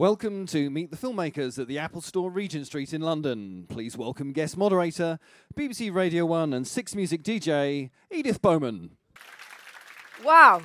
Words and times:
Welcome 0.00 0.46
to 0.46 0.70
Meet 0.70 0.90
the 0.90 0.96
Filmmakers 0.96 1.58
at 1.58 1.68
the 1.68 1.78
Apple 1.78 2.00
Store, 2.00 2.30
Regent 2.30 2.64
Street 2.64 2.94
in 2.94 3.02
London. 3.02 3.66
Please 3.68 3.98
welcome 3.98 4.32
guest 4.32 4.56
moderator, 4.56 5.18
BBC 5.54 5.92
Radio 5.92 6.24
1 6.24 6.54
and 6.54 6.66
Six 6.66 6.94
Music 6.94 7.22
DJ, 7.22 7.90
Edith 8.10 8.40
Bowman. 8.40 8.92
Wow. 10.24 10.62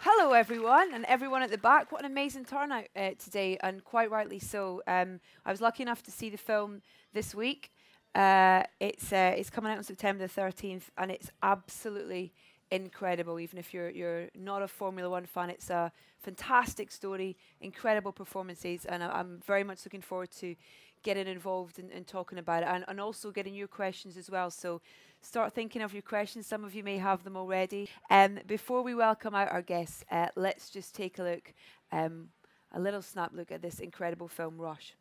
Hello, 0.00 0.32
everyone, 0.32 0.92
and 0.92 1.04
everyone 1.04 1.42
at 1.42 1.52
the 1.52 1.58
back. 1.58 1.92
What 1.92 2.00
an 2.04 2.10
amazing 2.10 2.44
turnout 2.44 2.86
uh, 2.96 3.10
today, 3.20 3.56
and 3.62 3.84
quite 3.84 4.10
rightly 4.10 4.40
so. 4.40 4.82
Um, 4.88 5.20
I 5.46 5.52
was 5.52 5.60
lucky 5.60 5.84
enough 5.84 6.02
to 6.02 6.10
see 6.10 6.28
the 6.28 6.36
film 6.36 6.82
this 7.12 7.36
week. 7.36 7.70
Uh, 8.16 8.64
it's 8.80 9.12
uh, 9.12 9.32
it's 9.36 9.48
coming 9.48 9.70
out 9.70 9.78
on 9.78 9.84
September 9.84 10.26
the 10.26 10.40
13th, 10.40 10.90
and 10.98 11.12
it's 11.12 11.30
absolutely 11.40 12.32
incredible. 12.72 13.38
Even 13.38 13.58
if 13.58 13.72
you're 13.72 13.90
you're 13.90 14.28
not 14.34 14.62
a 14.62 14.68
Formula 14.68 15.08
One 15.08 15.26
fan, 15.26 15.50
it's 15.50 15.70
a 15.70 15.92
fantastic 16.20 16.90
story, 16.90 17.36
incredible 17.60 18.12
performances, 18.12 18.84
and 18.84 19.02
I, 19.02 19.20
am 19.20 19.40
very 19.46 19.64
much 19.64 19.84
looking 19.84 20.00
forward 20.00 20.30
to 20.38 20.56
getting 21.02 21.26
involved 21.26 21.78
in, 21.78 21.90
in 21.90 22.04
talking 22.04 22.38
about 22.38 22.62
it, 22.62 22.68
and, 22.68 22.84
and 22.88 23.00
also 23.00 23.30
getting 23.30 23.54
your 23.54 23.68
questions 23.68 24.16
as 24.16 24.30
well. 24.30 24.50
So 24.50 24.80
start 25.20 25.52
thinking 25.52 25.82
of 25.82 25.92
your 25.92 26.02
questions. 26.02 26.46
Some 26.46 26.64
of 26.64 26.74
you 26.74 26.84
may 26.84 26.98
have 26.98 27.24
them 27.24 27.36
already. 27.36 27.88
Um, 28.10 28.38
before 28.46 28.82
we 28.82 28.94
welcome 28.94 29.34
out 29.34 29.52
our 29.52 29.62
guests, 29.62 30.04
uh, 30.10 30.28
let's 30.36 30.70
just 30.70 30.94
take 30.94 31.18
a 31.18 31.22
look, 31.22 31.52
um, 31.90 32.28
a 32.72 32.80
little 32.80 33.02
snap 33.02 33.32
look 33.34 33.52
at 33.52 33.62
this 33.62 33.80
incredible 33.80 34.28
film, 34.28 34.58
Rush. 34.58 34.94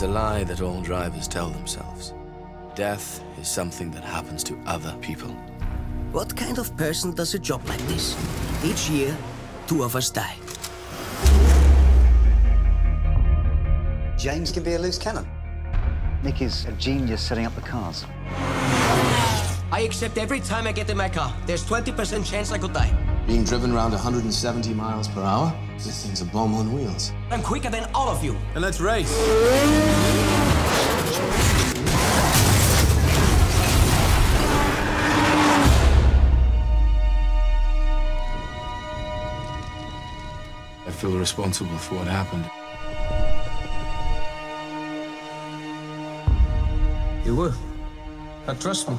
There's 0.00 0.12
a 0.12 0.14
lie 0.14 0.44
that 0.44 0.62
all 0.62 0.80
drivers 0.80 1.28
tell 1.28 1.50
themselves. 1.50 2.14
Death 2.74 3.22
is 3.38 3.46
something 3.46 3.90
that 3.90 4.02
happens 4.02 4.42
to 4.44 4.58
other 4.64 4.96
people. 5.02 5.28
What 6.10 6.34
kind 6.34 6.56
of 6.58 6.74
person 6.78 7.12
does 7.14 7.34
a 7.34 7.38
job 7.38 7.68
like 7.68 7.80
this? 7.80 8.16
Each 8.64 8.88
year, 8.88 9.14
two 9.66 9.82
of 9.82 9.94
us 9.94 10.08
die. 10.08 10.36
James 14.16 14.50
can 14.50 14.62
be 14.62 14.72
a 14.72 14.78
loose 14.78 14.96
cannon. 14.96 15.28
Nick 16.22 16.40
is 16.40 16.64
a 16.64 16.72
genius 16.72 17.20
setting 17.20 17.44
up 17.44 17.54
the 17.54 17.60
cars. 17.60 18.06
I 19.70 19.82
accept 19.82 20.16
every 20.16 20.40
time 20.40 20.66
I 20.66 20.72
get 20.72 20.88
in 20.88 20.96
my 20.96 21.10
car. 21.10 21.30
There's 21.44 21.62
20% 21.66 22.24
chance 22.24 22.52
I 22.52 22.56
could 22.56 22.72
die. 22.72 22.90
Being 23.26 23.44
driven 23.44 23.72
around 23.72 23.92
170 23.92 24.74
miles 24.74 25.08
per 25.08 25.22
hour? 25.22 25.54
This 25.74 26.04
thing's 26.04 26.20
a 26.20 26.24
bomb 26.24 26.54
on 26.54 26.72
wheels. 26.72 27.12
I'm 27.30 27.42
quicker 27.42 27.70
than 27.70 27.88
all 27.94 28.08
of 28.08 28.24
you. 28.24 28.36
And 28.54 28.62
let's 28.62 28.80
race. 28.80 29.10
I 40.86 40.90
feel 40.90 41.16
responsible 41.16 41.78
for 41.78 41.96
what 41.96 42.08
happened. 42.08 42.50
You 47.24 47.36
were. 47.36 47.54
But 48.44 48.60
trust 48.60 48.88
me, 48.88 48.96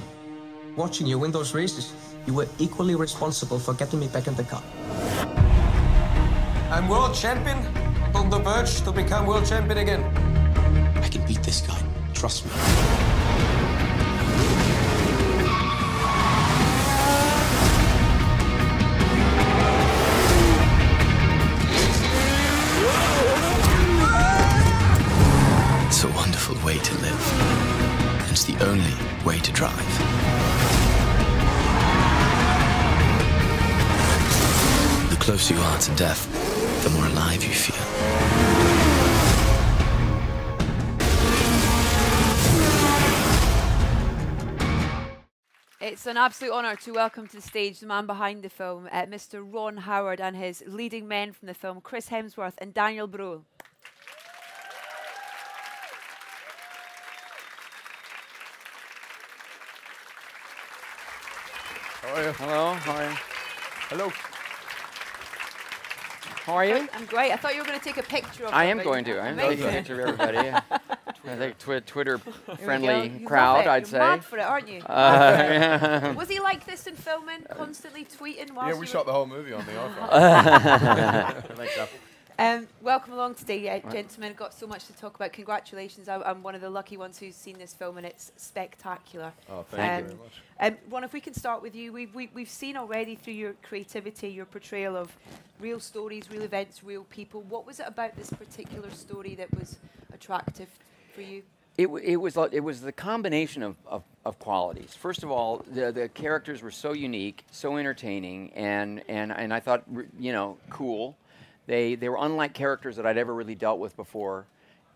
watching 0.75 1.05
you 1.05 1.19
win 1.19 1.31
those 1.31 1.53
races, 1.53 1.91
you 2.25 2.33
were 2.33 2.47
equally 2.59 2.95
responsible 2.95 3.59
for 3.59 3.73
getting 3.73 3.99
me 3.99 4.07
back 4.07 4.27
in 4.27 4.35
the 4.35 4.43
car. 4.43 4.63
I'm 6.69 6.87
world 6.87 7.15
champion, 7.15 7.57
on 8.15 8.29
the 8.29 8.39
verge 8.39 8.81
to 8.81 8.91
become 8.91 9.25
world 9.25 9.45
champion 9.45 9.77
again. 9.79 10.03
I 10.97 11.07
can 11.09 11.25
beat 11.25 11.41
this 11.43 11.61
guy. 11.61 11.81
Trust 12.13 12.45
me. 12.45 12.51
It's 25.87 26.03
a 26.03 26.07
wonderful 26.15 26.55
way 26.65 26.77
to 26.77 26.93
live. 27.01 28.31
It's 28.31 28.45
the 28.45 28.57
only 28.65 28.93
way 29.25 29.39
to 29.39 29.51
drive. 29.51 30.80
Closer 35.21 35.53
you 35.53 35.59
are 35.61 35.77
to 35.77 35.91
death, 35.91 36.25
the 36.83 36.89
more 36.89 37.05
alive 37.05 37.43
you 37.43 37.53
feel. 37.53 37.75
It's 45.79 46.07
an 46.07 46.17
absolute 46.17 46.51
honour 46.51 46.75
to 46.75 46.93
welcome 46.93 47.27
to 47.27 47.35
the 47.35 47.41
stage 47.41 47.81
the 47.81 47.85
man 47.85 48.07
behind 48.07 48.41
the 48.41 48.49
film, 48.49 48.89
uh, 48.91 49.03
Mr. 49.03 49.45
Ron 49.45 49.77
Howard, 49.77 50.19
and 50.19 50.35
his 50.35 50.63
leading 50.65 51.07
men 51.07 51.33
from 51.33 51.47
the 51.47 51.53
film, 51.53 51.81
Chris 51.81 52.09
Hemsworth 52.09 52.55
and 52.57 52.73
Daniel 52.73 53.05
Bruhl. 53.05 53.45
How 62.01 62.15
are 62.15 62.23
you? 62.23 62.31
Hello. 62.31 62.73
How 62.73 62.95
are 62.95 63.09
you? 63.11 63.17
Hello. 63.89 64.11
How 66.45 66.53
are 66.53 66.65
you? 66.65 66.87
I'm 66.93 67.05
great. 67.05 67.31
I 67.31 67.35
thought 67.37 67.53
you 67.53 67.59
were 67.61 67.65
going 67.67 67.77
to 67.79 67.83
take 67.85 67.97
a 67.97 68.03
picture 68.03 68.45
of 68.45 68.51
me. 68.51 68.57
I 68.57 68.65
am 68.65 68.81
going 68.81 69.05
to. 69.05 69.19
I'm 69.21 69.33
Amazing. 69.33 69.57
taking 69.57 69.65
a 69.65 69.71
picture 69.71 70.01
of 70.01 70.19
everybody. 70.19 70.49
I 71.23 71.35
think 71.37 71.57
twi- 71.59 71.79
Twitter 71.81 72.17
Here 72.17 72.33
we 72.49 72.55
go. 72.57 72.63
friendly 72.63 73.19
crowd. 73.25 73.67
I'd 73.67 73.83
You're 73.83 73.85
say. 73.89 73.99
mad 73.99 74.25
for 74.25 74.37
it, 74.39 74.41
aren't 74.41 74.67
you? 74.67 74.79
Uh, 74.79 74.89
yeah. 75.37 76.11
Was 76.15 76.29
he 76.29 76.39
like 76.39 76.65
this 76.65 76.87
in 76.87 76.95
filming, 76.95 77.43
constantly 77.55 78.05
tweeting 78.05 78.51
whilst 78.55 78.67
Yeah, 78.67 78.67
you 78.69 78.73
we 78.73 78.79
were- 78.79 78.85
shot 78.87 79.05
the 79.05 79.11
whole 79.13 79.27
movie 79.27 79.53
on 79.53 79.63
the 79.65 79.71
iPhone. 79.73 80.09
I 80.11 81.31
think 81.55 81.69
so. 81.71 81.87
Um, 82.39 82.67
welcome 82.81 83.13
along 83.13 83.35
today, 83.35 83.69
uh, 83.69 83.91
gentlemen. 83.91 84.33
Got 84.33 84.53
so 84.53 84.65
much 84.65 84.85
to 84.85 84.93
talk 84.93 85.15
about. 85.15 85.31
Congratulations. 85.33 86.09
I, 86.09 86.21
I'm 86.21 86.41
one 86.41 86.55
of 86.55 86.61
the 86.61 86.69
lucky 86.69 86.97
ones 86.97 87.19
who's 87.19 87.35
seen 87.35 87.57
this 87.59 87.73
film, 87.73 87.97
and 87.97 88.05
it's 88.05 88.31
spectacular. 88.35 89.31
Oh, 89.49 89.63
thank 89.69 89.81
you 89.81 90.11
Um, 90.13 90.17
very 90.59 90.73
much. 90.73 90.81
Um, 90.87 90.91
Ron, 90.91 91.03
if 91.03 91.13
we 91.13 91.19
can 91.21 91.33
start 91.33 91.61
with 91.61 91.75
you, 91.75 91.93
we've, 91.93 92.13
we, 92.15 92.29
we've 92.33 92.49
seen 92.49 92.77
already 92.77 93.15
through 93.15 93.33
your 93.33 93.53
creativity, 93.61 94.29
your 94.29 94.45
portrayal 94.45 94.95
of 94.95 95.15
real 95.59 95.79
stories, 95.79 96.31
real 96.31 96.41
events, 96.41 96.83
real 96.83 97.03
people. 97.05 97.41
What 97.43 97.65
was 97.67 97.79
it 97.79 97.85
about 97.87 98.15
this 98.15 98.29
particular 98.31 98.89
story 98.91 99.35
that 99.35 99.53
was 99.59 99.77
attractive 100.13 100.69
for 101.13 101.21
you? 101.21 101.43
It, 101.77 101.83
w- 101.85 102.03
it 102.05 102.15
was 102.17 102.35
like- 102.37 102.53
it 102.53 102.61
was 102.61 102.81
the 102.81 102.91
combination 102.91 103.61
of, 103.61 103.75
of, 103.85 104.03
of 104.25 104.39
qualities. 104.39 104.95
First 104.95 105.23
of 105.23 105.29
all, 105.31 105.63
the, 105.71 105.91
the 105.91 106.09
characters 106.09 106.61
were 106.63 106.71
so 106.71 106.93
unique, 106.93 107.45
so 107.51 107.77
entertaining, 107.77 108.51
and, 108.53 109.03
and, 109.07 109.31
and 109.31 109.53
I 109.53 109.59
thought 109.59 109.83
you 110.19 110.31
know 110.33 110.57
cool. 110.69 111.17
They 111.71 111.95
they 111.95 112.09
were 112.09 112.17
unlike 112.19 112.53
characters 112.53 112.97
that 112.97 113.05
I'd 113.05 113.17
ever 113.17 113.33
really 113.33 113.55
dealt 113.55 113.79
with 113.79 113.95
before 113.95 114.45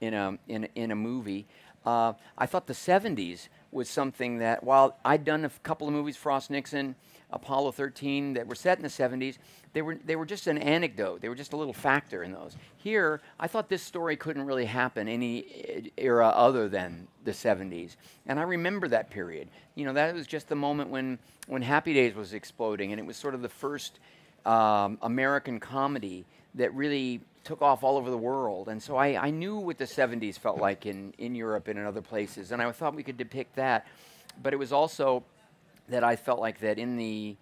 in 0.02 0.14
a 0.14 0.38
in, 0.50 0.68
in 0.76 0.92
a 0.92 0.96
movie. 0.96 1.48
Uh, 1.86 2.12
I 2.38 2.48
thought 2.48 2.68
the 2.68 2.74
'70s 2.74 3.48
was 3.72 3.90
something 3.90 4.40
that 4.40 4.62
while 4.62 4.98
I'd 5.06 5.24
done 5.24 5.46
a 5.46 5.50
couple 5.64 5.88
of 5.88 5.94
movies, 5.94 6.18
Frost 6.18 6.52
Nixon, 6.52 6.96
Apollo 7.32 7.72
13, 7.74 8.34
that 8.34 8.46
were 8.46 8.56
set 8.56 8.78
in 8.78 8.84
the 8.84 8.90
'70s, 8.90 9.38
they 9.72 9.82
were 9.82 9.96
they 10.04 10.18
were 10.18 10.26
just 10.26 10.48
an 10.48 10.58
anecdote. 10.58 11.22
They 11.22 11.30
were 11.30 11.36
just 11.36 11.54
a 11.54 11.56
little 11.56 11.72
factor 11.72 12.24
in 12.24 12.34
those. 12.34 12.58
Here, 12.76 13.22
I 13.40 13.48
thought 13.48 13.70
this 13.70 13.82
story 13.82 14.18
couldn't 14.18 14.44
really 14.46 14.66
happen 14.66 15.08
any 15.08 15.38
e- 15.38 15.94
era 15.96 16.28
other 16.28 16.68
than 16.68 17.08
the 17.24 17.32
70s, 17.32 17.96
and 18.28 18.38
I 18.38 18.44
remember 18.44 18.90
that 18.90 19.10
period. 19.10 19.48
You 19.76 19.86
know, 19.86 19.94
that 19.94 20.14
was 20.14 20.28
just 20.28 20.50
the 20.50 20.56
moment 20.58 20.90
when 20.90 21.20
when 21.48 21.62
Happy 21.62 21.94
Days 21.94 22.16
was 22.16 22.34
exploding, 22.34 22.92
and 22.92 23.00
it 23.00 23.06
was 23.06 23.16
sort 23.16 23.34
of 23.34 23.42
the 23.42 23.48
first 23.48 24.02
um, 24.46 24.98
American 25.02 25.62
comedy 25.62 26.26
that 26.56 26.74
really 26.74 27.22
took 27.44 27.62
off 27.62 27.84
all 27.84 27.98
over 27.98 28.10
the 28.10 28.18
world. 28.18 28.68
And 28.70 28.82
so 28.82 28.98
I, 28.98 29.28
I 29.28 29.30
knew 29.30 29.58
what 29.58 29.78
the 29.78 29.86
70s 29.86 30.38
felt 30.38 30.58
like 30.58 30.86
in, 30.86 31.14
in 31.18 31.36
Europe 31.36 31.68
and 31.68 31.78
in 31.78 31.86
other 31.86 32.02
places, 32.02 32.52
and 32.52 32.62
I 32.62 32.72
thought 32.72 32.96
we 32.96 33.04
could 33.04 33.18
depict 33.18 33.56
that. 33.56 33.88
But 34.42 34.54
it 34.54 34.58
was 34.58 34.74
also 34.74 35.24
that 35.88 36.04
I 36.04 36.16
felt 36.16 36.40
like 36.40 36.60
that 36.60 36.80
in 36.80 36.98
the 36.98 37.36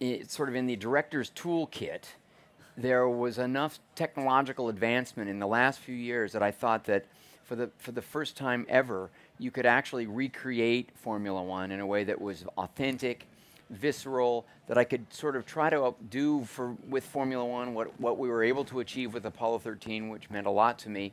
i 0.00 0.22
sort 0.26 0.48
of 0.48 0.54
in 0.54 0.66
the 0.66 0.76
director's 0.76 1.30
toolkit, 1.30 2.04
there 2.76 3.08
was 3.08 3.38
enough 3.38 3.80
technological 3.94 4.68
advancement 4.68 5.28
in 5.28 5.38
the 5.38 5.46
last 5.46 5.80
few 5.80 5.94
years 5.94 6.32
that 6.32 6.42
I 6.42 6.52
thought 6.52 6.84
that 6.84 7.04
for 7.44 7.56
the 7.56 7.70
for 7.78 7.92
the 7.92 8.02
first 8.02 8.36
time 8.36 8.64
ever, 8.68 9.10
you 9.38 9.50
could 9.50 9.66
actually 9.66 10.06
recreate 10.06 10.90
Formula 10.94 11.42
One 11.42 11.72
in 11.72 11.80
a 11.80 11.86
way 11.86 12.04
that 12.04 12.20
was 12.20 12.44
authentic, 12.56 13.26
visceral, 13.70 14.46
that 14.66 14.78
I 14.78 14.84
could 14.84 15.12
sort 15.12 15.36
of 15.36 15.46
try 15.46 15.70
to 15.70 15.94
do 16.10 16.44
for 16.44 16.76
with 16.88 17.04
Formula 17.04 17.44
One 17.44 17.74
what 17.74 17.98
what 18.00 18.18
we 18.18 18.28
were 18.28 18.42
able 18.42 18.64
to 18.66 18.80
achieve 18.80 19.14
with 19.14 19.24
Apollo 19.26 19.60
13, 19.60 20.08
which 20.08 20.30
meant 20.30 20.46
a 20.46 20.50
lot 20.50 20.78
to 20.80 20.88
me. 20.88 21.12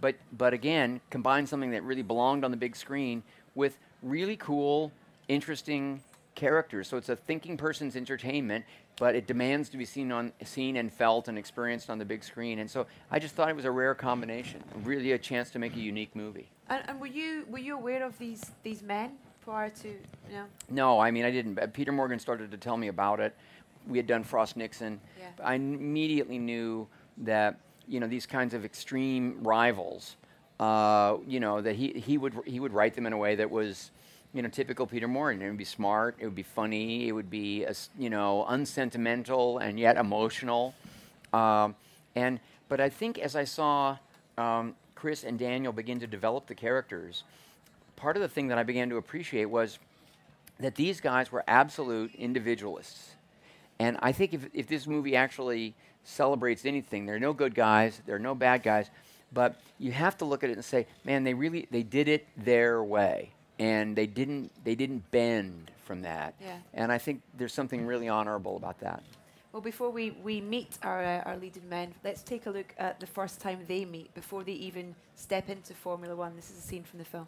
But 0.00 0.16
but 0.36 0.52
again, 0.52 1.00
combine 1.10 1.46
something 1.46 1.70
that 1.70 1.82
really 1.82 2.02
belonged 2.02 2.44
on 2.44 2.50
the 2.50 2.56
big 2.56 2.76
screen 2.76 3.22
with 3.54 3.78
really 4.02 4.36
cool, 4.36 4.92
interesting 5.28 6.02
characters. 6.34 6.86
So 6.86 6.96
it's 6.96 7.08
a 7.08 7.16
thinking 7.16 7.56
person's 7.56 7.96
entertainment, 7.96 8.64
but 8.98 9.16
it 9.16 9.26
demands 9.26 9.68
to 9.70 9.76
be 9.76 9.84
seen 9.84 10.12
on 10.12 10.32
seen 10.44 10.76
and 10.76 10.92
felt 10.92 11.28
and 11.28 11.36
experienced 11.36 11.90
on 11.90 11.98
the 11.98 12.04
big 12.04 12.22
screen. 12.22 12.60
And 12.60 12.70
so 12.70 12.86
I 13.10 13.18
just 13.18 13.34
thought 13.34 13.48
it 13.48 13.56
was 13.56 13.64
a 13.64 13.70
rare 13.70 13.94
combination, 13.94 14.62
really 14.84 15.12
a 15.12 15.18
chance 15.18 15.50
to 15.50 15.58
make 15.58 15.74
a 15.74 15.80
unique 15.80 16.14
movie. 16.14 16.48
And, 16.68 16.88
and 16.88 17.00
were 17.00 17.06
you 17.06 17.46
were 17.48 17.58
you 17.58 17.74
aware 17.74 18.04
of 18.04 18.16
these 18.18 18.52
these 18.62 18.82
men 18.82 19.12
prior 19.46 19.70
to 19.70 19.88
you 19.88 19.94
know? 20.32 20.44
No, 20.68 20.98
I 20.98 21.10
mean 21.10 21.24
I 21.24 21.30
didn't. 21.30 21.56
Peter 21.72 21.92
Morgan 21.92 22.18
started 22.18 22.50
to 22.50 22.56
tell 22.56 22.76
me 22.76 22.88
about 22.88 23.20
it. 23.20 23.34
We 23.86 23.96
had 23.96 24.06
done 24.06 24.24
Frost 24.24 24.56
Nixon. 24.56 25.00
Yeah. 25.18 25.28
I 25.42 25.54
immediately 25.54 26.38
knew 26.38 26.88
that 27.18 27.60
you 27.86 28.00
know 28.00 28.08
these 28.08 28.26
kinds 28.26 28.52
of 28.52 28.64
extreme 28.64 29.38
rivals. 29.42 30.16
Uh, 30.58 31.18
you 31.26 31.38
know 31.38 31.60
that 31.62 31.76
he 31.76 31.92
he 31.92 32.18
would 32.18 32.34
he 32.44 32.58
would 32.58 32.72
write 32.72 32.94
them 32.94 33.06
in 33.06 33.12
a 33.12 33.16
way 33.16 33.36
that 33.36 33.48
was 33.48 33.92
you 34.34 34.42
know 34.42 34.48
typical 34.48 34.84
Peter 34.84 35.06
Morgan. 35.06 35.40
It 35.40 35.48
would 35.48 35.56
be 35.56 35.64
smart. 35.64 36.16
It 36.18 36.24
would 36.24 36.34
be 36.34 36.42
funny. 36.42 37.06
It 37.06 37.12
would 37.12 37.30
be 37.30 37.64
a 37.64 37.74
you 37.96 38.10
know 38.10 38.44
unsentimental 38.48 39.58
and 39.58 39.78
yet 39.78 39.96
emotional. 39.96 40.74
Um, 41.32 41.76
and 42.16 42.40
but 42.68 42.80
I 42.80 42.88
think 42.88 43.18
as 43.18 43.36
I 43.36 43.44
saw 43.44 43.98
um, 44.36 44.74
Chris 44.96 45.22
and 45.22 45.38
Daniel 45.38 45.72
begin 45.72 46.00
to 46.00 46.08
develop 46.08 46.48
the 46.48 46.54
characters, 46.56 47.22
part 47.96 48.16
of 48.16 48.22
the 48.22 48.28
thing 48.28 48.48
that 48.48 48.58
I 48.58 48.62
began 48.62 48.88
to 48.90 48.96
appreciate 48.96 49.46
was 49.46 49.78
that 50.60 50.74
these 50.74 51.00
guys 51.00 51.32
were 51.32 51.44
absolute 51.46 52.14
individualists. 52.14 53.10
And 53.78 53.98
I 54.00 54.12
think 54.12 54.32
if, 54.32 54.46
if 54.54 54.66
this 54.66 54.86
movie 54.86 55.16
actually 55.16 55.74
celebrates 56.04 56.64
anything, 56.64 57.06
there 57.06 57.16
are 57.16 57.20
no 57.20 57.32
good 57.32 57.54
guys, 57.54 58.00
there 58.06 58.16
are 58.16 58.20
no 58.20 58.34
bad 58.34 58.62
guys, 58.62 58.90
but 59.32 59.60
you 59.78 59.92
have 59.92 60.16
to 60.18 60.24
look 60.24 60.44
at 60.44 60.50
it 60.50 60.54
and 60.54 60.64
say, 60.64 60.86
man, 61.04 61.24
they 61.24 61.34
really 61.34 61.66
they 61.70 61.82
did 61.82 62.08
it 62.08 62.26
their 62.36 62.82
way, 62.82 63.30
and 63.58 63.96
they 63.96 64.06
didn't 64.06 64.50
they 64.64 64.74
didn't 64.74 65.10
bend 65.10 65.70
from 65.84 66.02
that. 66.02 66.34
Yeah. 66.40 66.56
And 66.74 66.92
I 66.92 66.98
think 66.98 67.22
there's 67.36 67.52
something 67.52 67.86
really 67.86 68.08
honorable 68.08 68.56
about 68.56 68.80
that. 68.80 69.02
Well, 69.52 69.62
before 69.62 69.88
we, 69.90 70.10
we 70.22 70.42
meet 70.42 70.76
our, 70.82 71.02
uh, 71.02 71.22
our 71.24 71.36
leading 71.38 71.66
men, 71.66 71.94
let's 72.04 72.22
take 72.22 72.44
a 72.44 72.50
look 72.50 72.74
at 72.76 73.00
the 73.00 73.06
first 73.06 73.40
time 73.40 73.60
they 73.66 73.86
meet 73.86 74.12
before 74.14 74.44
they 74.44 74.52
even 74.52 74.94
step 75.14 75.48
into 75.48 75.72
Formula 75.72 76.14
One. 76.14 76.36
This 76.36 76.50
is 76.50 76.58
a 76.58 76.60
scene 76.60 76.82
from 76.84 76.98
the 76.98 77.06
film. 77.06 77.26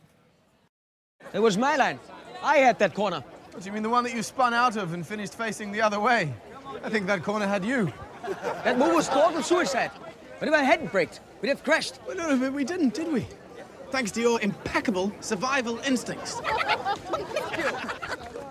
It 1.32 1.40
was 1.40 1.58
my 1.58 1.76
line. 1.76 2.00
I 2.42 2.58
had 2.58 2.78
that 2.78 2.94
corner. 2.94 3.22
What 3.52 3.62
do 3.62 3.66
you 3.68 3.72
mean 3.72 3.82
the 3.82 3.88
one 3.90 4.04
that 4.04 4.14
you 4.14 4.22
spun 4.22 4.54
out 4.54 4.76
of 4.76 4.94
and 4.94 5.06
finished 5.06 5.34
facing 5.34 5.72
the 5.72 5.82
other 5.82 6.00
way? 6.00 6.32
I 6.82 6.88
think 6.88 7.06
that 7.06 7.22
corner 7.22 7.46
had 7.46 7.64
you. 7.64 7.92
That 8.64 8.78
move 8.78 8.94
was 8.94 9.08
total 9.08 9.42
suicide. 9.42 9.90
But 10.38 10.48
if 10.48 10.54
I 10.54 10.62
hadn't 10.62 10.92
braked, 10.92 11.20
we'd 11.42 11.48
have 11.48 11.62
crashed. 11.64 11.98
Well, 12.06 12.16
no, 12.16 12.38
but 12.38 12.52
we 12.52 12.64
didn't, 12.64 12.94
did 12.94 13.12
we? 13.12 13.26
Thanks 13.90 14.10
to 14.12 14.20
your 14.20 14.40
impeccable 14.40 15.12
survival 15.20 15.78
instincts. 15.80 16.38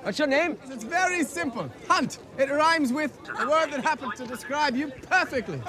What's 0.04 0.20
your 0.20 0.28
name? 0.28 0.58
It's 0.68 0.84
very 0.84 1.24
simple. 1.24 1.70
Hunt. 1.88 2.20
It 2.38 2.50
rhymes 2.50 2.94
with 2.94 3.18
a 3.40 3.48
word 3.48 3.72
that 3.72 3.84
happens 3.84 4.16
to 4.16 4.28
describe 4.28 4.76
you 4.76 4.92
perfectly. 5.10 5.62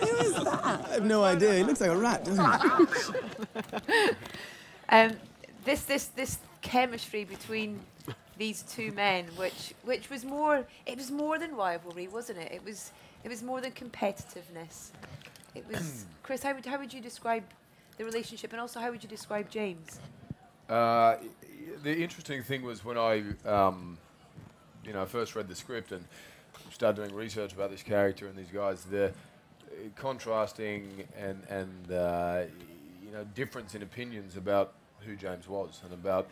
Who 0.00 0.06
is 0.06 0.34
that? 0.34 0.64
I 0.64 0.94
have 0.94 1.04
no 1.04 1.24
idea. 1.24 1.54
He 1.54 1.62
looks 1.62 1.80
like 1.80 1.90
a 1.90 1.96
rat, 1.96 2.24
doesn't 2.24 2.44
he? 2.44 4.10
Um, 4.90 5.16
this 5.64 5.82
this 5.84 6.06
this 6.06 6.38
chemistry 6.62 7.24
between 7.24 7.80
these 8.36 8.62
two 8.62 8.92
men, 8.92 9.26
which 9.36 9.74
which 9.84 10.10
was 10.10 10.24
more 10.24 10.66
it 10.86 10.96
was 10.96 11.10
more 11.10 11.38
than 11.38 11.54
rivalry, 11.54 12.08
wasn't 12.08 12.38
it? 12.38 12.52
It 12.52 12.64
was 12.64 12.92
it 13.22 13.28
was 13.28 13.42
more 13.42 13.60
than 13.60 13.72
competitiveness. 13.72 14.90
It 15.54 15.64
was 15.70 16.06
Chris. 16.22 16.42
How 16.42 16.54
would 16.54 16.66
how 16.66 16.78
would 16.78 16.92
you 16.92 17.00
describe 17.00 17.44
the 17.96 18.04
relationship, 18.04 18.52
and 18.52 18.60
also 18.60 18.80
how 18.80 18.90
would 18.90 19.02
you 19.02 19.08
describe 19.08 19.50
James? 19.50 20.00
Uh, 20.68 21.16
the 21.82 22.02
interesting 22.02 22.42
thing 22.42 22.62
was 22.62 22.84
when 22.84 22.96
I, 22.96 23.22
um, 23.44 23.98
you 24.84 24.92
know, 24.92 25.04
first 25.04 25.36
read 25.36 25.46
the 25.46 25.54
script 25.54 25.92
and 25.92 26.04
started 26.70 27.02
doing 27.02 27.14
research 27.14 27.52
about 27.52 27.70
this 27.70 27.82
character 27.82 28.26
and 28.26 28.36
these 28.36 28.50
guys, 28.52 28.84
the 28.84 29.12
contrasting 29.96 31.04
and 31.18 31.42
and 31.48 31.92
uh, 31.92 32.42
you 33.04 33.12
know 33.12 33.24
difference 33.34 33.74
in 33.74 33.82
opinions 33.82 34.36
about 34.36 34.74
who 35.04 35.16
James 35.16 35.48
was 35.48 35.80
and 35.84 35.92
about, 35.92 36.28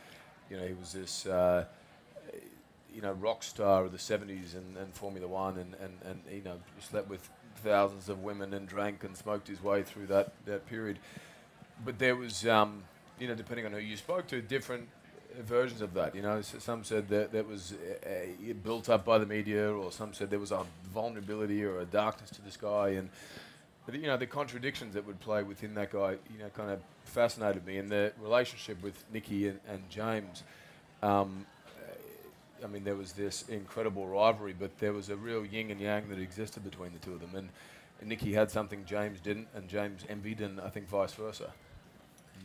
you 0.51 0.57
know, 0.57 0.67
he 0.67 0.75
was 0.75 0.93
this. 0.93 1.27
Uh, 1.27 1.65
you 2.95 3.01
know, 3.01 3.13
rock 3.13 3.43
star 3.43 3.85
of 3.85 3.93
the 3.93 3.99
70s 3.99 4.55
and, 4.55 4.77
and 4.77 4.93
Formula 4.93 5.27
One 5.27 5.57
and, 5.59 5.75
and, 5.83 5.99
and, 6.05 6.21
you 6.31 6.43
know, 6.43 6.57
slept 6.79 7.09
with 7.09 7.29
thousands 7.57 8.09
of 8.09 8.23
women 8.23 8.53
and 8.55 8.69
drank 8.69 9.05
and 9.05 9.17
smoked 9.17 9.49
his 9.49 9.63
way 9.63 9.83
through 9.83 10.07
that, 10.09 10.33
that 10.45 10.67
period. 10.67 10.99
But 11.85 11.99
there 11.99 12.17
was, 12.17 12.47
um, 12.47 12.83
you 13.19 13.29
know, 13.29 13.35
depending 13.35 13.67
on 13.67 13.73
who 13.73 13.79
you 13.79 13.97
spoke 13.97 14.27
to, 14.29 14.43
different 14.43 14.89
versions 15.41 15.81
of 15.81 15.95
that. 15.95 16.15
You 16.15 16.23
know, 16.23 16.39
S- 16.39 16.55
some 16.59 16.85
said 16.85 17.09
that 17.09 17.33
that 17.33 17.49
was 17.49 17.73
uh, 18.07 18.53
built 18.63 18.89
up 18.89 19.05
by 19.05 19.19
the 19.19 19.27
media, 19.27 19.73
or 19.73 19.91
some 19.91 20.13
said 20.13 20.31
there 20.31 20.39
was 20.39 20.53
a 20.53 20.65
vulnerability 20.93 21.65
or 21.65 21.81
a 21.81 21.85
darkness 21.85 22.31
to 22.31 22.43
this 22.43 22.57
guy, 22.57 22.91
and 22.91 23.09
but, 23.85 23.95
you 23.95 24.07
know 24.07 24.17
the 24.17 24.27
contradictions 24.27 24.95
that 24.95 25.07
would 25.07 25.21
play 25.21 25.43
within 25.43 25.75
that 25.75 25.91
guy, 25.91 26.13
you 26.33 26.39
know, 26.39 26.49
kind 26.55 26.71
of 26.71 26.81
fascinated 27.05 27.67
me, 27.67 27.79
and 27.79 27.91
the 27.91 28.13
relationship 28.21 28.83
with 28.83 29.05
Nicky 29.13 29.49
and, 29.49 29.61
and 29.69 29.89
James. 29.91 30.43
Um, 31.03 31.47
I 32.63 32.69
mean, 32.69 32.85
there 32.85 32.95
was 32.95 33.13
this 33.13 33.49
incredible 33.49 34.07
rivalry, 34.07 34.55
but 34.57 34.79
there 34.79 34.93
was 34.93 35.09
a 35.09 35.17
real 35.17 35.45
yin 35.45 35.71
and 35.71 35.81
yang 35.81 36.09
that 36.11 36.21
existed 36.21 36.63
between 36.63 36.93
the 36.93 36.99
two 37.01 37.13
of 37.13 37.21
them, 37.21 37.35
and, 37.35 37.49
and 38.01 38.09
Nicky 38.09 38.33
had 38.33 38.51
something 38.51 38.85
James 38.85 39.21
didn't, 39.21 39.49
and 39.55 39.69
James 39.69 40.05
envied, 40.09 40.41
and 40.41 40.61
I 40.61 40.69
think 40.69 40.89
vice 40.89 41.13
versa. 41.13 41.53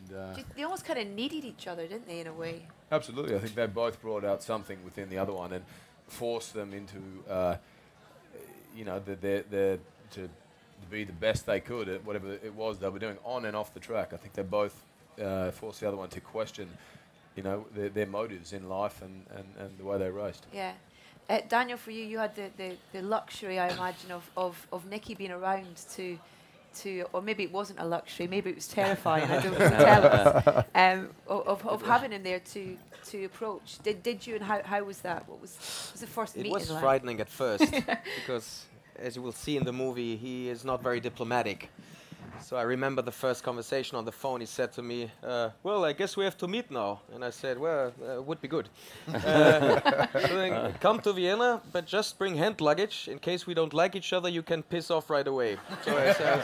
And, 0.09 0.17
uh, 0.17 0.41
They 0.55 0.63
almost 0.63 0.85
kind 0.85 0.99
of 0.99 1.07
needed 1.07 1.45
each 1.45 1.67
other, 1.67 1.85
didn't 1.87 2.07
they, 2.07 2.19
in 2.19 2.27
a 2.27 2.33
way? 2.33 2.65
Absolutely, 2.91 3.35
I 3.35 3.39
think 3.39 3.53
they 3.53 3.67
both 3.67 4.01
brought 4.01 4.25
out 4.25 4.41
something 4.41 4.83
within 4.83 5.09
the 5.09 5.19
other 5.19 5.33
one 5.33 5.53
and 5.53 5.63
forced 6.07 6.53
them 6.53 6.73
into, 6.73 6.99
uh, 7.29 7.57
you 8.75 8.85
know, 8.85 8.99
the, 8.99 9.15
the, 9.15 9.45
the, 9.49 9.79
to, 10.11 10.29
to 10.81 10.87
be 10.89 11.03
the 11.03 11.13
best 11.13 11.45
they 11.45 11.59
could 11.59 11.89
at 11.89 12.05
whatever 12.05 12.33
it 12.33 12.53
was 12.53 12.79
they 12.79 12.89
were 12.89 12.99
doing 12.99 13.17
on 13.23 13.45
and 13.45 13.55
off 13.55 13.73
the 13.73 13.79
track. 13.79 14.13
I 14.13 14.17
think 14.17 14.33
they 14.33 14.43
both 14.43 14.81
uh, 15.21 15.51
forced 15.51 15.79
the 15.81 15.87
other 15.87 15.97
one 15.97 16.09
to 16.09 16.21
question, 16.21 16.69
you 17.35 17.43
know, 17.43 17.65
their, 17.75 17.89
their 17.89 18.05
motives 18.05 18.53
in 18.53 18.69
life 18.69 19.01
and, 19.01 19.25
and, 19.35 19.45
and 19.59 19.77
the 19.77 19.83
way 19.85 19.97
they 19.97 20.09
raced. 20.09 20.45
Yeah. 20.53 20.73
Uh, 21.29 21.39
Daniel, 21.49 21.77
for 21.77 21.91
you, 21.91 22.05
you 22.05 22.19
had 22.19 22.33
the, 22.35 22.49
the, 22.57 22.77
the 22.93 23.01
luxury, 23.01 23.59
I 23.59 23.67
imagine, 23.69 24.11
of, 24.11 24.29
of, 24.37 24.65
of 24.71 24.85
Nicky 24.85 25.13
being 25.13 25.31
around 25.31 25.75
to, 25.95 26.17
to, 26.79 27.05
or 27.11 27.21
maybe 27.21 27.43
it 27.43 27.51
wasn't 27.51 27.79
a 27.79 27.85
luxury, 27.85 28.27
maybe 28.27 28.51
it 28.51 28.55
was 28.55 28.67
terrifying. 28.69 29.29
I 29.29 29.41
don't 29.41 29.59
know. 29.59 29.69
Tell 29.69 30.05
us 30.05 30.65
um, 30.75 31.09
of, 31.27 31.67
of 31.67 31.81
having 31.85 32.11
him 32.11 32.23
there 32.23 32.39
to, 32.39 32.77
to 33.07 33.25
approach. 33.25 33.79
Did, 33.83 34.03
did 34.03 34.25
you, 34.25 34.35
and 34.35 34.43
how, 34.43 34.61
how 34.63 34.83
was 34.83 34.99
that? 34.99 35.27
What 35.27 35.41
was, 35.41 35.57
was 35.91 35.99
the 35.99 36.07
first 36.07 36.35
It 36.37 36.43
meeting 36.43 36.53
was 36.53 36.71
like? 36.71 36.81
frightening 36.81 37.19
at 37.19 37.29
first 37.29 37.65
because, 38.15 38.65
as 39.01 39.15
you 39.15 39.21
will 39.21 39.31
see 39.31 39.57
in 39.57 39.63
the 39.63 39.73
movie, 39.73 40.15
he 40.15 40.49
is 40.49 40.65
not 40.65 40.81
very 40.81 40.99
diplomatic. 40.99 41.69
So 42.41 42.55
I 42.55 42.61
remember 42.61 43.01
the 43.01 43.11
first 43.11 43.43
conversation 43.43 43.97
on 43.97 44.05
the 44.05 44.11
phone. 44.11 44.39
He 44.39 44.45
said 44.45 44.71
to 44.73 44.81
me, 44.81 45.11
uh, 45.23 45.49
"Well, 45.63 45.83
I 45.83 45.93
guess 45.93 46.15
we 46.15 46.23
have 46.23 46.37
to 46.37 46.47
meet 46.47 46.69
now." 46.69 47.01
And 47.13 47.25
I 47.25 47.31
said, 47.31 47.57
"Well, 47.57 47.91
uh, 48.01 48.21
would 48.21 48.41
be 48.41 48.47
good. 48.47 48.69
Uh, 49.13 50.07
come 50.79 50.99
to 50.99 51.13
Vienna, 51.13 51.61
but 51.73 51.85
just 51.85 52.17
bring 52.19 52.37
hand 52.37 52.61
luggage 52.61 53.07
in 53.07 53.19
case 53.19 53.47
we 53.47 53.53
don't 53.53 53.73
like 53.73 53.95
each 53.95 54.13
other. 54.13 54.29
You 54.29 54.43
can 54.43 54.63
piss 54.63 54.91
off 54.91 55.09
right 55.09 55.27
away." 55.27 55.57
So 55.83 55.97
I 55.97 56.13
said, 56.13 56.37
I 56.37 56.39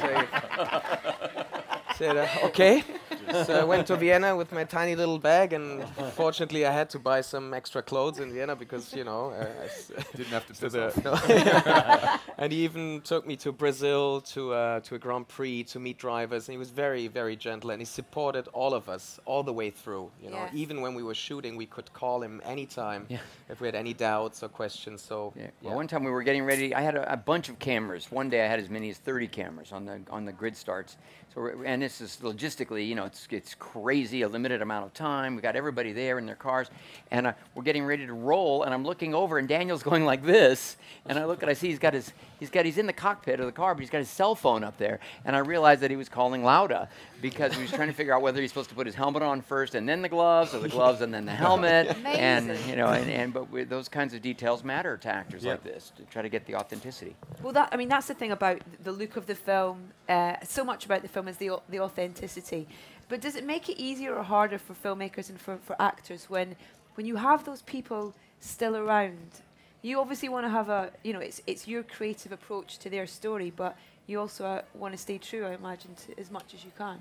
said 1.95 2.17
uh, 2.24 2.48
"Okay." 2.48 2.83
So 3.32 3.60
I 3.60 3.63
went 3.63 3.88
to 3.88 3.96
Vienna 3.96 4.36
with 4.36 4.51
my 4.51 4.63
tiny 4.63 4.96
little 4.96 5.20
bag, 5.20 5.53
and 5.53 5.84
fortunately, 6.13 6.65
I 6.65 6.72
had 6.72 6.89
to 6.92 7.00
buy 7.00 7.22
some 7.22 7.53
extra 7.53 7.82
clothes 7.82 8.20
in 8.20 8.34
Vienna 8.34 8.56
because 8.56 8.94
you 8.94 9.03
know 9.03 9.32
uh, 9.32 9.46
I 9.62 9.65
s- 9.65 9.92
Didn't 10.15 10.32
have 10.34 10.46
to 10.48 10.53
so 10.56 10.70
piss 10.70 10.75
off. 10.75 11.03
no. 11.03 12.34
and 12.38 12.51
he 12.51 12.63
even 12.63 13.01
took 13.01 13.25
me 13.25 13.36
to 13.38 13.51
Brazil 13.51 14.22
to 14.22 14.53
uh, 14.53 14.80
to 14.82 14.96
a 14.96 15.00
Grand 15.00 15.27
Prix 15.27 15.63
to 15.65 15.80
meet 15.80 15.98
drivers, 15.98 16.48
and 16.48 16.53
he 16.53 16.58
was 16.58 16.70
very 16.70 17.08
very 17.08 17.36
gentle, 17.36 17.72
and 17.72 17.82
he 17.82 17.86
supported 17.86 18.48
all 18.53 18.74
of 18.74 18.89
us 18.89 19.20
all 19.25 19.44
the 19.44 19.53
way 19.53 19.70
through. 19.70 20.12
You 20.22 20.30
know, 20.32 20.38
Yeah. 20.38 20.50
even 20.63 20.82
when 20.82 20.94
we 20.96 21.03
were 21.03 21.15
shooting, 21.15 21.56
we 21.56 21.65
could 21.65 21.92
call 21.94 22.22
him 22.22 22.42
anytime 22.46 23.06
Yeah. 23.10 23.20
if 23.50 23.62
we 23.62 23.68
had 23.68 23.75
any 23.75 23.94
doubts 23.94 24.44
or 24.44 24.50
questions. 24.50 25.01
So 25.01 25.34
Yeah. 25.36 25.48
Well, 25.62 25.75
one 25.75 25.88
time 25.88 26.03
we 26.03 26.12
were 26.12 26.24
getting 26.24 26.46
ready. 26.46 26.74
I 26.75 26.82
had 26.82 26.96
a, 26.96 27.13
a 27.13 27.18
bunch 27.18 27.50
of 27.50 27.58
cameras. 27.60 28.12
One 28.12 28.30
day 28.30 28.44
I 28.46 28.48
had 28.48 28.60
as 28.60 28.70
many 28.70 28.89
as 28.89 28.98
30 28.98 29.27
cameras 29.27 29.72
on 29.72 29.86
the 29.86 30.01
on 30.10 30.25
the 30.25 30.34
grid 30.34 30.56
starts. 30.58 30.98
So 31.34 31.50
and 31.65 31.82
this 31.82 32.00
is 32.01 32.20
logistically, 32.22 32.88
you 32.88 32.96
know, 32.96 33.10
it's 33.13 33.27
it's 33.29 33.55
crazy. 33.55 34.24
A 34.24 34.27
limited 34.27 34.62
amount 34.63 34.86
of 34.86 34.93
time. 34.93 35.36
We 35.36 35.41
got 35.41 35.55
everybody 35.55 35.93
there 35.93 36.17
in 36.17 36.25
their 36.25 36.36
cars, 36.36 36.70
and 37.12 37.27
uh, 37.27 37.34
we're 37.53 37.63
getting 37.63 37.86
ready 37.86 38.08
to 38.08 38.13
roll. 38.13 38.63
And 38.63 38.74
I'm 38.74 38.84
looking 38.84 39.13
over, 39.13 39.38
and 39.38 39.48
Daniel's 39.48 39.84
going 39.91 40.03
like 40.03 40.24
this. 40.25 40.77
And 41.05 41.20
I 41.20 41.25
look 41.25 41.41
and 41.43 41.50
I 41.50 41.53
see 41.53 41.67
he's 41.70 41.79
got 41.79 41.93
his 41.93 42.12
he's 42.39 42.50
got 42.50 42.65
he's 42.65 42.77
in 42.79 42.88
the 42.88 42.93
cockpit 42.93 43.39
of 43.39 43.46
the 43.46 43.51
car, 43.51 43.75
but 43.75 43.82
he's 43.82 43.89
got 43.91 44.00
his 44.00 44.10
cell 44.10 44.34
phone 44.36 44.63
up 44.63 44.77
there. 44.77 45.00
And 45.25 45.36
I 45.36 45.39
realized 45.39 45.82
that 45.82 45.91
he 45.91 45.98
was 45.98 46.10
calling 46.10 46.43
Lauda 46.43 46.89
because 47.22 47.53
he 47.53 47.62
was 47.62 47.72
trying 47.72 47.88
to 47.88 47.93
figure 47.93 48.13
out 48.13 48.22
whether 48.22 48.41
he's 48.41 48.50
supposed 48.51 48.70
to 48.70 48.75
put 48.75 48.86
his 48.86 48.96
helmet 48.96 49.22
on 49.22 49.41
first 49.41 49.75
and 49.75 49.88
then 49.88 50.01
the 50.01 50.10
gloves, 50.10 50.53
or 50.53 50.60
the 50.60 50.70
gloves 50.70 51.01
and 51.01 51.13
then 51.13 51.25
the 51.25 51.32
helmet. 51.32 51.96
and 52.05 52.58
you 52.67 52.75
know, 52.75 52.88
and, 52.88 53.10
and 53.12 53.34
but 53.34 53.50
we, 53.51 53.63
those 53.63 53.88
kinds 53.88 54.13
of 54.13 54.22
details 54.22 54.63
matter 54.63 54.98
to 54.98 55.08
actors 55.10 55.43
Yeah. 55.43 55.51
like 55.51 55.63
this 55.63 55.91
to 55.98 56.03
try 56.05 56.22
to 56.24 56.29
get 56.29 56.46
the 56.48 56.55
authenticity. 56.55 57.15
Well, 57.43 57.53
that 57.53 57.70
I 57.72 57.77
mean, 57.77 57.89
that's 57.89 58.08
the 58.08 58.13
thing 58.15 58.32
about 58.32 58.62
the 58.84 58.91
look 58.91 59.17
of 59.17 59.27
the 59.27 59.36
film. 59.36 59.91
Uh, 60.10 60.36
so 60.43 60.63
much 60.65 60.86
about 60.86 61.01
the 61.01 61.07
film 61.07 61.27
is 61.27 61.38
the 61.38 61.51
the 61.69 61.79
authenticity. 61.79 62.67
But 63.10 63.22
does 63.22 63.36
it 63.36 63.45
make 63.45 63.69
it 63.69 63.79
easier 63.81 64.15
or 64.15 64.24
harder 64.24 64.57
for 64.57 64.74
filmmakers 64.74 65.29
and 65.29 65.39
for, 65.39 65.57
for 65.57 65.75
actors 65.81 66.29
when 66.29 66.55
when 66.95 67.05
you 67.05 67.15
have 67.17 67.45
those 67.45 67.62
people 67.62 68.13
still 68.39 68.75
around. 68.75 69.41
You 69.81 70.00
obviously 70.00 70.29
want 70.29 70.45
to 70.45 70.50
have 70.50 70.69
a, 70.69 70.91
you 71.03 71.13
know, 71.13 71.19
it's 71.19 71.41
it's 71.48 71.67
your 71.67 71.83
creative 71.83 72.31
approach 72.31 72.77
to 72.79 72.89
their 72.89 73.07
story, 73.07 73.51
but 73.55 73.77
you 74.07 74.19
also 74.19 74.45
uh, 74.45 74.62
want 74.74 74.93
to 74.93 74.98
stay 74.98 75.17
true, 75.17 75.45
I 75.45 75.53
imagine, 75.53 75.95
to 76.07 76.19
as 76.19 76.29
much 76.31 76.53
as 76.53 76.63
you 76.63 76.72
can. 76.77 77.00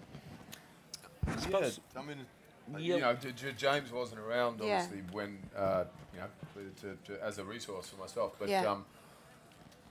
Yeah, 1.51 1.71
I 1.97 2.03
mean, 2.03 2.19
uh, 2.75 2.79
you 2.79 2.99
know, 2.99 3.15
J- 3.15 3.33
J- 3.33 3.53
James 3.57 3.93
wasn't 3.93 4.21
around 4.21 4.61
Yeah. 4.61 4.65
obviously 4.83 5.03
when 5.13 5.39
uh, 5.57 5.85
you 6.13 6.21
know 6.21 6.27
to, 6.83 6.97
to, 7.13 7.23
as 7.25 7.39
a 7.39 7.45
resource 7.45 7.89
for 7.89 8.01
myself. 8.01 8.35
But 8.39 8.49
Yeah. 8.49 8.71
um, 8.71 8.85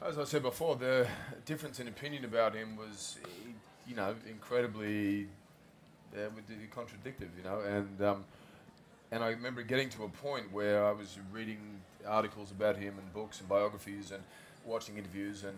as 0.06 0.18
I 0.18 0.24
said 0.24 0.44
before, 0.44 0.76
the 0.76 1.08
difference 1.46 1.80
in 1.80 1.88
opinion 1.88 2.26
about 2.26 2.56
him 2.56 2.76
was, 2.76 3.18
you 3.88 3.96
know, 3.96 4.16
incredibly 4.28 5.28
uh, 6.16 6.30
with 6.36 6.46
contradictive. 6.72 7.30
You 7.38 7.44
know, 7.44 7.60
and 7.60 8.02
um, 8.02 8.26
and 9.12 9.24
I 9.24 9.30
remember 9.30 9.62
getting 9.64 9.90
to 9.90 10.04
a 10.04 10.10
point 10.10 10.52
where 10.52 10.86
I 10.86 10.92
was 10.92 11.18
reading 11.32 11.60
articles 12.08 12.52
about 12.52 12.78
him 12.78 12.96
and 12.98 13.14
books 13.14 13.40
and 13.40 13.48
biographies 13.48 14.12
and 14.12 14.24
watching 14.66 14.98
interviews 14.98 15.44
and 15.44 15.58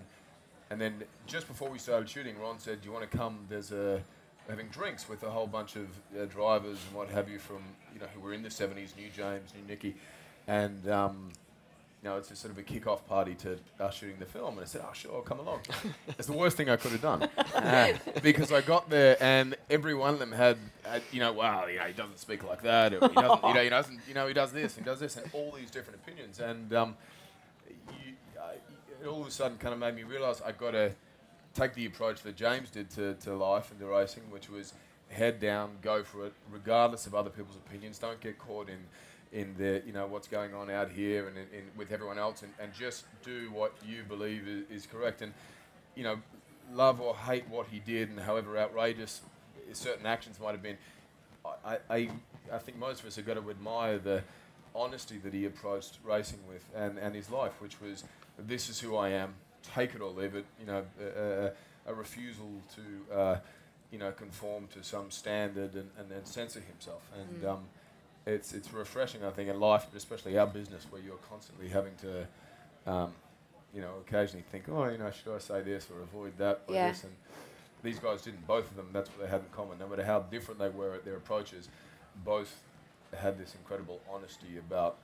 and 0.70 0.82
then 0.82 1.04
just 1.28 1.48
before 1.48 1.70
we 1.70 1.78
started 1.78 2.10
shooting, 2.10 2.40
Ron 2.40 2.58
said, 2.58 2.82
"Do 2.82 2.88
you 2.88 2.94
want 2.94 3.10
to 3.10 3.18
come? 3.18 3.46
There's 3.48 3.72
a 3.72 4.02
having 4.50 4.68
drinks 4.70 5.08
with 5.08 5.24
a 5.24 5.30
whole 5.30 5.48
bunch 5.48 5.76
of 5.76 5.88
uh, 6.20 6.26
drivers 6.26 6.80
and 6.88 6.98
what 6.98 7.10
have 7.10 7.30
you 7.30 7.40
from 7.40 7.62
you 7.94 8.00
know 8.00 8.08
who 8.14 8.20
were 8.20 8.34
in 8.34 8.42
the 8.42 8.50
'70s, 8.50 8.96
knew 8.98 9.10
James, 9.16 9.54
knew 9.54 9.68
Nicky, 9.68 9.96
and 10.48 10.90
um, 10.90 11.32
you 12.04 12.10
know 12.10 12.18
it's 12.18 12.30
a 12.32 12.36
sort 12.36 12.52
of 12.52 12.58
a 12.58 12.64
kick-off 12.64 13.08
party 13.08 13.34
to 13.36 13.58
us 13.80 13.96
shooting 13.96 14.20
the 14.20 14.26
film." 14.26 14.58
And 14.58 14.62
I 14.62 14.66
said, 14.66 14.82
"Oh, 14.84 14.94
sure, 14.94 15.16
I'll 15.16 15.22
come 15.22 15.40
along." 15.40 15.62
it's 16.08 16.28
the 16.28 16.34
worst 16.34 16.58
thing 16.58 16.70
I 16.70 16.76
could 16.76 16.92
have 16.92 17.02
done 17.02 17.30
because 18.22 18.52
I 18.52 18.62
got 18.62 18.90
there 18.90 19.18
and 19.22 19.56
every 19.70 19.94
one 19.96 20.14
of 20.14 20.20
them 20.20 20.32
had, 20.32 20.58
had 20.84 21.02
you 21.12 21.20
know, 21.20 21.32
wow, 21.32 21.66
you 21.68 21.80
know, 21.80 21.86
he 21.86 21.94
doesn't 21.94 22.20
speak 22.20 22.44
like 22.44 22.62
that, 22.64 22.94
or 22.94 23.08
he 23.08 23.16
doesn't, 23.16 23.44
you 23.44 23.54
know, 23.54 23.64
he 23.64 23.70
doesn't, 23.70 24.00
you 24.08 24.14
know, 24.14 24.28
he 24.28 24.34
does 24.34 24.52
this, 24.52 24.76
he 24.76 24.84
does 24.84 25.00
this, 25.00 25.16
and 25.16 25.30
all 25.34 25.54
these 25.58 25.72
different 25.72 26.00
opinions, 26.04 26.40
and 26.40 26.74
um, 26.74 26.96
you, 27.68 28.14
uh, 28.40 28.52
it 29.02 29.08
all 29.08 29.22
of 29.22 29.28
a 29.28 29.32
sudden 29.32 29.58
kind 29.58 29.74
of 29.74 29.80
made 29.80 29.96
me 29.96 30.04
realise 30.04 30.42
I've 30.46 30.58
got 30.58 30.72
to 30.72 30.92
take 31.54 31.74
the 31.74 31.86
approach 31.86 32.22
that 32.24 32.36
James 32.36 32.70
did 32.70 32.90
to, 32.92 33.14
to 33.16 33.34
life 33.34 33.72
and 33.72 33.80
to 33.80 33.86
racing, 33.86 34.24
which 34.30 34.50
was 34.50 34.74
head 35.10 35.40
down, 35.40 35.72
go 35.82 36.04
for 36.04 36.26
it, 36.26 36.34
regardless 36.52 37.06
of 37.06 37.16
other 37.16 37.30
people's 37.30 37.58
opinions. 37.58 38.00
Don't 38.00 38.20
get 38.20 38.40
caught 38.40 38.68
in 38.70 38.80
in 39.34 39.56
the 39.58 39.82
you 39.86 39.92
know 39.94 40.06
what's 40.06 40.28
going 40.28 40.54
on 40.54 40.70
out 40.70 40.92
here 40.92 41.28
and 41.28 41.36
in, 41.38 41.44
in, 41.58 41.64
with 41.76 41.92
everyone 41.92 42.18
else, 42.20 42.44
and, 42.44 42.54
and 42.62 42.74
just 42.74 43.06
do 43.24 43.50
what 43.52 43.74
you 43.86 44.04
believe 44.08 44.48
is, 44.48 44.84
is 44.84 44.86
correct. 44.86 45.22
And 45.22 45.34
you 45.96 46.04
know, 46.04 46.18
love 46.72 47.02
or 47.02 47.16
hate 47.16 47.48
what 47.50 47.68
he 47.68 47.80
did, 47.80 48.10
and 48.10 48.20
however 48.20 48.58
outrageous 48.58 49.22
certain 49.74 50.06
actions 50.06 50.40
might 50.40 50.52
have 50.52 50.64
been. 50.64 50.78
I, 51.66 51.78
I, 51.90 52.10
I 52.54 52.58
think 52.60 52.78
most 52.78 53.02
of 53.02 53.08
us 53.08 53.16
have 53.18 53.26
got 53.26 53.34
to 53.36 53.50
admire 53.50 53.98
the 53.98 54.24
honesty 54.76 55.18
that 55.18 55.34
he 55.34 55.46
approached 55.46 56.00
racing 56.04 56.40
with 56.48 56.64
and, 56.76 56.98
and 56.98 57.14
his 57.14 57.30
life, 57.30 57.60
which 57.60 57.82
was 57.82 58.04
this 58.38 58.70
is 58.70 58.80
who 58.80 58.96
I 58.96 59.10
am, 59.10 59.34
take 59.76 59.94
it 59.94 60.02
or 60.02 60.10
leave 60.12 60.36
it. 60.36 60.46
You 60.60 60.66
know, 60.68 60.86
a, 61.88 61.94
refusal 61.94 62.50
to 62.76 63.14
uh, 63.14 63.38
you 63.92 64.00
know 64.00 64.12
conform 64.12 64.68
to 64.74 64.84
some 64.84 65.12
standard 65.12 65.74
and, 65.74 65.90
and 66.00 66.10
then 66.10 66.26
censor 66.26 66.62
himself. 66.62 67.02
And 67.20 67.44
Mm. 67.44 67.50
um, 67.50 67.64
it's 68.26 68.54
it's 68.54 68.72
refreshing, 68.74 69.24
I 69.24 69.30
think, 69.32 69.50
in 69.50 69.60
life, 69.60 69.88
but 69.92 69.98
especially 69.98 70.38
our 70.38 70.48
business, 70.48 70.86
where 70.90 71.02
you're 71.02 71.20
constantly 71.30 71.70
having 71.70 71.94
to. 72.02 72.28
Um, 72.86 73.14
you 73.74 73.82
know, 73.82 73.94
occasionally 74.08 74.46
think, 74.52 74.66
oh, 74.70 74.88
you 74.88 75.00
know, 75.00 75.10
should 75.10 75.34
I 75.34 75.40
say 75.40 75.62
this 75.62 75.88
or 75.90 76.00
avoid 76.04 76.38
that 76.38 76.62
or 76.68 76.76
Yeah. 76.76 76.90
this? 76.90 77.06
And 77.06 77.14
these 77.82 77.98
guys 77.98 78.22
didn't. 78.22 78.46
Both 78.46 78.70
of 78.70 78.78
them, 78.78 78.90
that's 78.94 79.10
what 79.10 79.20
they 79.22 79.28
had 79.28 79.40
in 79.42 79.48
common. 79.52 79.80
No 79.80 79.88
matter 79.88 80.06
how 80.06 80.20
different 80.20 80.60
they 80.60 80.70
were 80.70 80.94
at 80.94 81.04
their 81.04 81.16
approaches, 81.16 81.70
both 82.24 82.62
had 83.18 83.38
this 83.40 83.56
incredible 83.56 84.00
honesty 84.08 84.60
about 84.60 84.98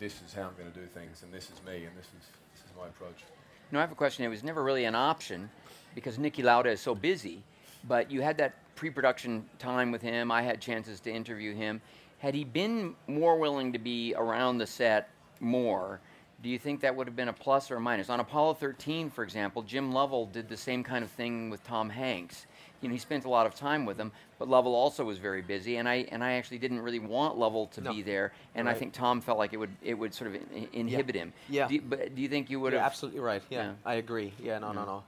this 0.00 0.22
is 0.22 0.34
how 0.34 0.42
I'm 0.42 0.54
going 0.58 0.72
to 0.72 0.78
do 0.78 0.86
things, 0.86 1.22
and 1.22 1.32
this 1.32 1.44
is 1.50 1.64
me, 1.64 1.84
and 1.84 1.96
this 1.96 2.06
is 2.06 2.26
this 2.52 2.64
is 2.64 2.76
my 2.76 2.86
approach. 2.88 3.22
No, 3.70 3.78
I 3.78 3.82
have 3.82 3.92
a 3.92 3.96
question. 3.96 4.24
It 4.24 4.28
was 4.28 4.42
never 4.42 4.64
really 4.64 4.84
an 4.86 4.94
option 4.96 5.48
because 5.94 6.18
Niki 6.18 6.42
Lauda 6.42 6.70
is 6.70 6.80
so 6.80 6.94
busy, 6.96 7.44
but 7.86 8.10
you 8.10 8.22
had 8.22 8.36
that 8.38 8.54
pre-production 8.74 9.48
time 9.60 9.92
with 9.92 10.02
him. 10.02 10.32
I 10.32 10.42
had 10.42 10.60
chances 10.60 10.98
to 11.00 11.12
interview 11.12 11.54
him. 11.54 11.80
Had 12.24 12.34
he 12.34 12.42
been 12.44 12.94
more 13.06 13.36
willing 13.38 13.74
to 13.74 13.78
be 13.78 14.14
around 14.16 14.56
the 14.56 14.66
set 14.66 15.10
more, 15.40 16.00
do 16.42 16.48
you 16.48 16.58
think 16.58 16.80
that 16.80 16.96
would 16.96 17.06
have 17.06 17.14
been 17.14 17.28
a 17.28 17.34
plus 17.34 17.70
or 17.70 17.76
a 17.76 17.80
minus? 17.80 18.08
On 18.08 18.18
Apollo 18.18 18.54
13, 18.54 19.10
for 19.10 19.22
example, 19.22 19.60
Jim 19.60 19.92
Lovell 19.92 20.24
did 20.24 20.48
the 20.48 20.56
same 20.56 20.82
kind 20.82 21.04
of 21.04 21.10
thing 21.10 21.50
with 21.50 21.62
Tom 21.64 21.90
Hanks. 21.90 22.46
You 22.80 22.88
know, 22.88 22.94
he 22.94 22.98
spent 22.98 23.26
a 23.26 23.28
lot 23.28 23.44
of 23.44 23.54
time 23.54 23.84
with 23.84 23.98
him, 24.00 24.10
but 24.38 24.48
Lovell 24.48 24.74
also 24.74 25.04
was 25.04 25.18
very 25.18 25.42
busy, 25.42 25.76
and 25.76 25.86
I 25.86 26.06
and 26.10 26.24
I 26.24 26.32
actually 26.32 26.58
didn't 26.58 26.80
really 26.80 26.98
want 26.98 27.36
Lovell 27.36 27.66
to 27.68 27.82
No. 27.82 27.92
be 27.92 28.00
there, 28.00 28.32
and 28.54 28.70
I 28.70 28.72
think 28.72 28.94
Tom 28.94 29.20
felt 29.20 29.36
like 29.36 29.52
it 29.52 29.58
would 29.58 29.76
it 29.82 29.92
would 29.92 30.14
sort 30.14 30.28
of 30.34 30.36
in- 30.50 30.68
inhibit 30.72 31.14
him. 31.14 31.34
Yeah. 31.50 31.68
Do 31.68 31.74
you, 31.74 31.82
but 31.82 32.14
do 32.14 32.22
you 32.22 32.28
think 32.28 32.48
you 32.48 32.58
would 32.60 32.72
You're 32.72 32.80
have? 32.80 32.90
absolutely 32.90 33.20
right. 33.20 33.42
Yeah, 33.50 33.64
Yeah. 33.64 33.72
I 33.84 33.94
agree. 33.96 34.32
Yeah, 34.42 34.58
no, 34.60 34.72
no, 34.72 34.80
Yeah. 34.80 34.86
no. 34.86 35.04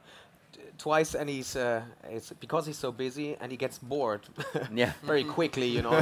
Twice, 0.78 1.14
and 1.14 1.28
he's 1.30 1.56
uh, 1.56 1.82
it's 2.10 2.32
because 2.38 2.66
he's 2.66 2.76
so 2.78 2.92
busy 2.92 3.34
and 3.40 3.50
he 3.50 3.56
gets 3.56 3.78
bored. 3.78 4.20
Yeah. 4.75 4.92
very 5.02 5.25
quickly, 5.25 5.66
you 5.68 5.82
know. 5.82 5.96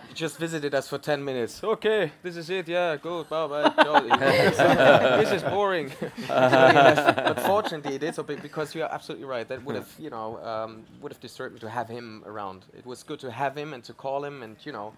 He 0.08 0.14
just 0.14 0.38
visited 0.38 0.74
us 0.74 0.88
for 0.88 0.98
ten 0.98 1.24
minutes. 1.24 1.62
Okay, 1.64 2.12
this 2.22 2.36
is 2.36 2.48
it. 2.50 2.68
Yeah, 2.68 2.96
good. 2.96 3.28
Bye 3.28 3.46
bye. 3.48 3.72
No, 3.84 5.18
this 5.20 5.32
is 5.32 5.42
boring. 5.42 5.90
So 5.90 6.06
he 6.16 6.28
left. 6.28 7.16
but 7.16 7.40
fortunately, 7.40 7.94
it 7.96 8.02
is 8.02 8.14
so 8.16 8.22
big 8.22 8.40
because 8.42 8.74
you 8.74 8.82
are 8.84 8.92
absolutely 8.92 9.26
right. 9.26 9.46
That 9.48 9.64
would 9.64 9.76
have, 9.76 9.90
you 9.98 10.10
know, 10.10 10.38
um, 10.44 10.84
would 11.00 11.12
have 11.12 11.20
disturbed 11.20 11.54
me 11.54 11.60
to 11.60 11.68
have 11.68 11.88
him 11.88 12.22
around. 12.24 12.64
It 12.78 12.86
was 12.86 13.02
good 13.02 13.20
to 13.20 13.30
have 13.30 13.56
him 13.56 13.72
and 13.74 13.82
to 13.84 13.92
call 13.92 14.24
him 14.24 14.42
and 14.42 14.56
you 14.64 14.72
know, 14.72 14.92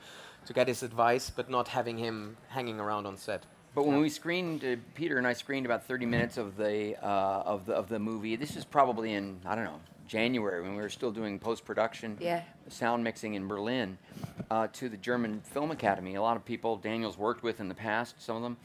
to 0.47 0.53
get 0.53 0.69
his 0.69 0.83
advice, 0.83 1.31
but 1.31 1.49
not 1.49 1.69
having 1.69 1.99
him 1.99 2.37
hanging 2.49 2.79
around 2.81 3.07
on 3.07 3.17
set. 3.17 3.45
But 3.75 3.87
when 3.87 4.01
we 4.01 4.09
screened, 4.09 4.65
uh, 4.65 4.77
Peter 4.95 5.19
and 5.19 5.27
I 5.27 5.33
screened 5.33 5.67
about 5.67 5.85
30 5.85 6.07
minutes 6.07 6.37
of 6.37 6.57
the 6.57 6.97
uh, 7.05 7.43
of 7.45 7.67
the 7.67 7.73
of 7.75 7.89
the 7.89 7.99
movie. 7.99 8.37
This 8.37 8.57
is 8.57 8.65
probably 8.65 9.15
in 9.15 9.41
I 9.45 9.55
don't 9.57 9.65
know 9.65 9.81
January 10.07 10.63
when 10.63 10.77
we 10.77 10.83
were 10.83 10.89
still 10.91 11.11
doing 11.11 11.39
post 11.39 11.65
production, 11.65 12.17
Yeah. 12.21 12.43
sound 12.69 13.03
mixing 13.03 13.35
in 13.35 13.49
Berlin, 13.49 13.99
uh, 14.51 14.69
to 14.75 14.89
the 14.89 14.97
German 14.99 15.41
Film 15.41 15.71
Academy. 15.71 16.15
A 16.15 16.23
lot 16.23 16.37
of 16.37 16.45
people 16.45 16.77
Daniel's 16.77 17.19
worked 17.19 17.43
with 17.43 17.59
in 17.59 17.69
the 17.69 17.75
past, 17.75 18.15
some 18.23 18.37
of 18.37 18.43
them, 18.43 18.57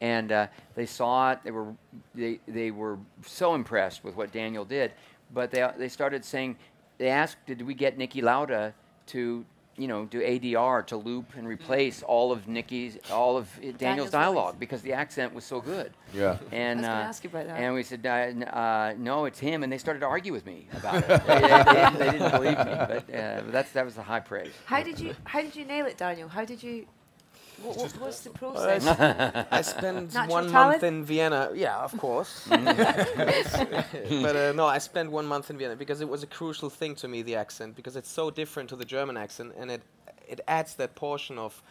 and 0.00 0.32
uh, 0.32 0.46
they 0.74 0.86
saw 0.86 1.32
it. 1.32 1.38
They 1.44 1.50
were 1.50 1.72
they 2.14 2.40
they 2.46 2.70
were 2.70 2.98
so 3.24 3.54
impressed 3.54 4.04
with 4.04 4.16
what 4.16 4.32
Daniel 4.32 4.66
did, 4.66 4.92
but 5.32 5.50
they 5.50 5.66
they 5.78 5.88
started 5.88 6.24
saying 6.26 6.56
they 6.98 7.08
asked, 7.08 7.38
did 7.46 7.62
we 7.62 7.72
get 7.74 7.96
Niki 7.96 8.22
Lauda 8.22 8.74
to 9.06 9.46
you 9.78 9.88
know, 9.88 10.04
do 10.04 10.20
ADR 10.20 10.86
to 10.88 10.96
loop 10.96 11.34
and 11.36 11.46
replace 11.46 12.02
all 12.02 12.32
of 12.32 12.48
Nicky's, 12.48 12.98
all 13.12 13.36
of 13.36 13.48
Daniel's, 13.56 13.78
Daniel's 13.78 14.10
dialogue 14.10 14.54
voice. 14.54 14.60
because 14.60 14.82
the 14.82 14.92
accent 14.92 15.34
was 15.34 15.44
so 15.44 15.60
good. 15.60 15.92
Yeah. 16.12 16.36
And 16.52 16.80
I 16.80 16.82
was 16.82 16.86
gonna 16.86 17.00
uh, 17.00 17.08
ask 17.08 17.24
you 17.24 17.30
about 17.30 17.46
that. 17.46 17.60
and 17.60 17.74
we 17.74 17.82
said, 17.82 18.04
uh, 18.04 18.46
uh, 18.46 18.94
no, 18.98 19.24
it's 19.26 19.38
him, 19.38 19.62
and 19.62 19.72
they 19.72 19.78
started 19.78 20.00
to 20.00 20.06
argue 20.06 20.32
with 20.32 20.44
me 20.46 20.66
about 20.76 20.96
it. 20.96 21.06
they, 21.26 21.40
they- 21.40 21.48
they- 21.48 21.98
they 21.98 22.10
didn't 22.18 22.30
believe 22.32 22.58
me, 22.58 22.64
but, 22.64 23.14
uh, 23.14 23.40
but 23.42 23.52
that's 23.52 23.72
that 23.72 23.84
was 23.84 23.94
the 23.94 24.02
high 24.02 24.20
praise. 24.20 24.52
How 24.66 24.82
did 24.82 24.98
you 25.00 25.14
How 25.24 25.40
did 25.42 25.54
you 25.56 25.64
nail 25.64 25.86
it, 25.86 25.96
Daniel? 25.96 26.28
How 26.28 26.44
did 26.44 26.62
you? 26.62 26.86
What, 27.62 27.76
what, 27.76 27.92
what's 28.00 28.20
the 28.20 28.30
process? 28.42 28.86
I 28.86 29.62
spent 29.62 30.14
Natural 30.14 30.28
one 30.28 30.50
talent? 30.50 30.82
month 30.82 30.82
in 30.84 31.04
Vienna. 31.04 31.50
Yeah, 31.54 31.78
of 31.78 31.96
course. 31.98 32.46
but 32.50 32.60
uh, 34.36 34.52
no, 34.52 34.66
I 34.66 34.78
spent 34.78 35.10
one 35.10 35.26
month 35.26 35.50
in 35.50 35.58
Vienna 35.58 35.76
because 35.76 36.00
it 36.00 36.08
was 36.08 36.22
a 36.22 36.26
crucial 36.26 36.70
thing 36.70 36.94
to 36.96 37.08
me, 37.08 37.22
the 37.22 37.34
accent, 37.36 37.76
because 37.76 37.96
it's 37.96 38.10
so 38.10 38.30
different 38.30 38.68
to 38.70 38.76
the 38.76 38.84
German 38.84 39.16
accent, 39.16 39.52
and 39.58 39.70
it 39.70 39.82
it 40.28 40.40
adds 40.46 40.74
that 40.74 40.94
portion 40.94 41.38
of 41.38 41.62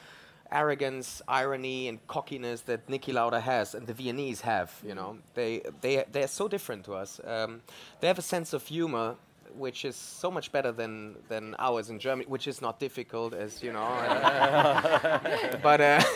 arrogance, 0.52 1.22
irony, 1.28 1.88
and 1.88 2.06
cockiness 2.08 2.62
that 2.62 2.88
Niki 2.88 3.14
Lauda 3.14 3.40
has, 3.42 3.76
and 3.76 3.88
the 3.88 3.94
Viennese 3.94 4.42
have. 4.42 4.72
You 4.86 4.96
know, 4.96 5.18
they 5.36 5.62
they 5.82 6.04
they're 6.12 6.28
so 6.28 6.48
different 6.48 6.86
to 6.86 6.94
us. 6.96 7.22
Um, 7.26 7.62
they 8.00 8.08
have 8.08 8.20
a 8.20 8.24
sense 8.24 8.54
of 8.54 8.66
humor. 8.68 9.16
Which 9.58 9.86
is 9.86 9.96
so 9.96 10.30
much 10.30 10.52
better 10.52 10.72
than, 10.72 11.16
than 11.30 11.56
ours 11.60 11.90
in 11.90 11.98
Germany, 12.00 12.28
which 12.28 12.48
is 12.48 12.62
not 12.62 12.80
difficult, 12.80 13.34
as 13.34 13.64
you 13.64 13.74
know. 13.74 13.88
but 15.64 15.82
uh, 15.82 16.02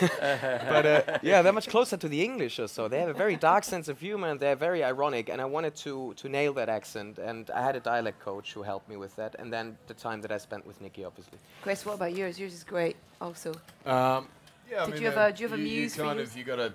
but 0.74 0.86
uh, 0.86 1.18
yeah, 1.22 1.42
they're 1.42 1.52
much 1.52 1.68
closer 1.68 1.96
to 1.96 2.08
the 2.08 2.22
English 2.22 2.58
or 2.58 2.68
so. 2.68 2.88
They 2.88 3.00
have 3.00 3.08
a 3.08 3.14
very 3.24 3.36
dark 3.36 3.64
sense 3.64 3.88
of 3.88 3.98
humor 4.00 4.28
and 4.30 4.38
they're 4.40 4.56
very 4.56 4.82
ironic. 4.84 5.28
And 5.28 5.40
I 5.40 5.44
wanted 5.44 5.74
to 5.84 6.14
to 6.14 6.28
nail 6.28 6.52
that 6.54 6.68
accent. 6.68 7.18
And 7.18 7.50
I 7.50 7.62
had 7.62 7.76
a 7.76 7.80
dialect 7.80 8.20
coach 8.20 8.52
who 8.54 8.62
helped 8.62 8.88
me 8.88 8.96
with 8.96 9.14
that. 9.16 9.34
And 9.38 9.52
then 9.52 9.76
the 9.86 9.94
time 9.94 10.20
that 10.22 10.30
I 10.32 10.38
spent 10.38 10.66
with 10.66 10.80
Nikki, 10.80 11.04
obviously. 11.04 11.38
Chris, 11.62 11.84
what 11.84 11.94
about 11.94 12.14
yours? 12.14 12.38
Yours 12.38 12.54
is 12.54 12.64
great, 12.64 12.96
also. 13.20 13.50
Um, 13.86 14.28
yeah, 14.70 14.82
I 14.82 14.84
Did 14.86 14.94
mean, 14.94 15.02
you 15.02 15.08
have 15.10 15.18
uh, 15.18 15.20
a- 15.28 15.32
do 15.32 15.42
you 15.42 15.48
have 15.48 15.58
a 15.58 15.62
muse 15.62 15.96
for 15.96 16.02
kind 16.04 16.18
you? 16.18 16.24
of 16.24 16.36
you 16.36 16.44
got 16.44 16.56
to 16.56 16.72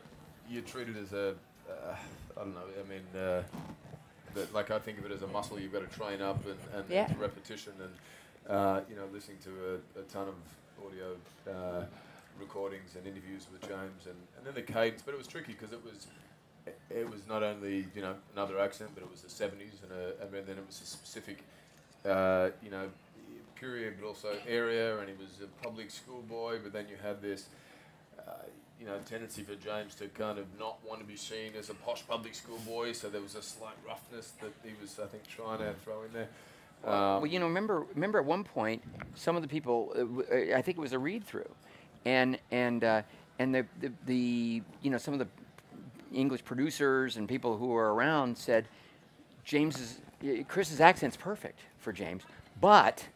you 0.49 0.61
treat 0.61 0.87
it 0.89 0.97
as 0.97 1.13
a 1.13 1.29
uh, 1.69 1.95
I 2.37 2.39
don't 2.43 2.53
know. 2.53 2.61
I 2.79 2.87
mean, 2.87 3.05
uh, 3.21 3.41
that, 4.37 4.53
like 4.53 4.71
I 4.71 4.79
think 4.79 4.99
of 4.99 5.05
it 5.05 5.11
as 5.11 5.21
a 5.23 5.27
muscle 5.27 5.59
you've 5.59 5.73
got 5.73 5.89
to 5.89 5.97
train 5.99 6.21
up 6.21 6.43
and, 6.45 6.57
and 6.75 6.85
Yeah. 6.89 7.11
repetition 7.19 7.73
and 7.81 7.93
uh, 8.55 8.81
you 8.89 8.95
know 8.95 9.03
listening 9.11 9.37
to 9.43 9.49
a, 9.95 9.99
a 9.99 10.03
ton 10.03 10.27
of 10.29 10.35
audio 10.85 11.15
uh, 11.51 11.83
recordings 12.39 12.95
and 12.95 13.05
interviews 13.07 13.45
with 13.51 13.61
James 13.61 14.05
and, 14.05 14.15
and 14.37 14.45
then 14.45 14.53
the 14.53 14.61
cadence. 14.61 15.01
But 15.01 15.13
it 15.15 15.17
was 15.17 15.27
tricky 15.27 15.53
because 15.53 15.73
it 15.73 15.83
was 15.83 16.07
it- 16.89 17.09
was 17.09 17.25
not 17.27 17.43
only 17.43 17.87
you 17.95 18.01
know 18.01 18.15
another 18.33 18.59
accent, 18.59 18.91
but 18.93 19.03
it 19.03 19.09
was 19.11 19.21
the 19.21 19.29
70s 19.29 19.81
and, 19.83 19.91
a, 19.91 20.21
and 20.23 20.47
then 20.47 20.57
it 20.57 20.65
was 20.67 20.81
a 20.81 20.85
specific 20.85 21.43
uh, 22.05 22.49
you 22.63 22.69
know 22.69 22.87
period, 23.55 23.95
but 23.99 24.07
also 24.07 24.29
area. 24.47 24.99
And 24.99 25.09
he 25.09 25.15
was 25.15 25.41
a 25.43 25.47
public 25.65 25.89
school 25.89 26.21
boy. 26.21 26.59
But 26.63 26.73
then 26.73 26.85
you 26.89 26.95
had 27.01 27.21
this 27.21 27.47
you 28.79 28.85
know, 28.85 28.97
tendency 29.05 29.43
for 29.43 29.55
James 29.55 29.95
to 29.95 30.07
kind 30.07 30.37
of 30.37 30.45
not 30.59 30.77
want 30.87 30.99
to 30.99 31.05
be 31.05 31.15
seen 31.15 31.53
as 31.57 31.69
a 31.69 31.73
posh 31.73 32.05
public 32.07 32.35
school 32.35 32.59
boy. 32.59 32.91
So 32.91 33.09
there 33.09 33.21
was 33.21 33.35
a 33.35 33.41
slight 33.41 33.75
roughness 33.87 34.33
that 34.41 34.51
he 34.63 34.71
was, 34.79 34.99
I 34.99 35.07
think, 35.07 35.27
trying 35.27 35.59
to 35.59 35.73
throw 35.83 36.03
in 36.03 36.13
there. 36.13 36.29
Um, 36.85 37.21
well, 37.21 37.25
you 37.25 37.39
know, 37.39 37.47
remember, 37.47 37.85
remember 37.95 38.19
at 38.19 38.25
one 38.25 38.43
point, 38.43 38.83
some 39.15 39.35
of 39.35 39.41
the 39.41 39.47
people, 39.47 39.91
uh, 39.95 39.99
w- 39.99 40.25
uh, 40.31 40.57
I 40.57 40.61
think 40.61 40.77
it 40.77 40.81
was 40.81 40.93
a 40.93 40.99
read 40.99 41.25
through, 41.25 41.49
and 42.05 42.37
and 42.51 42.83
uh, 42.83 43.01
and 43.39 43.53
the, 43.53 43.65
the 43.81 43.91
the 44.05 44.61
you 44.83 44.91
know 44.91 44.99
some 44.99 45.13
of 45.13 45.19
the 45.19 45.27
English 46.13 46.45
producers 46.45 47.17
and 47.17 47.27
people 47.27 47.57
who 47.57 47.67
were 47.67 47.95
around 47.95 48.37
said, 48.37 48.67
James's 49.43 49.99
uh, 50.23 50.43
Chris's 50.47 50.79
accent's 50.79 51.17
perfect 51.17 51.59
for 51.79 51.91
James, 51.91 52.21
but 52.61 53.07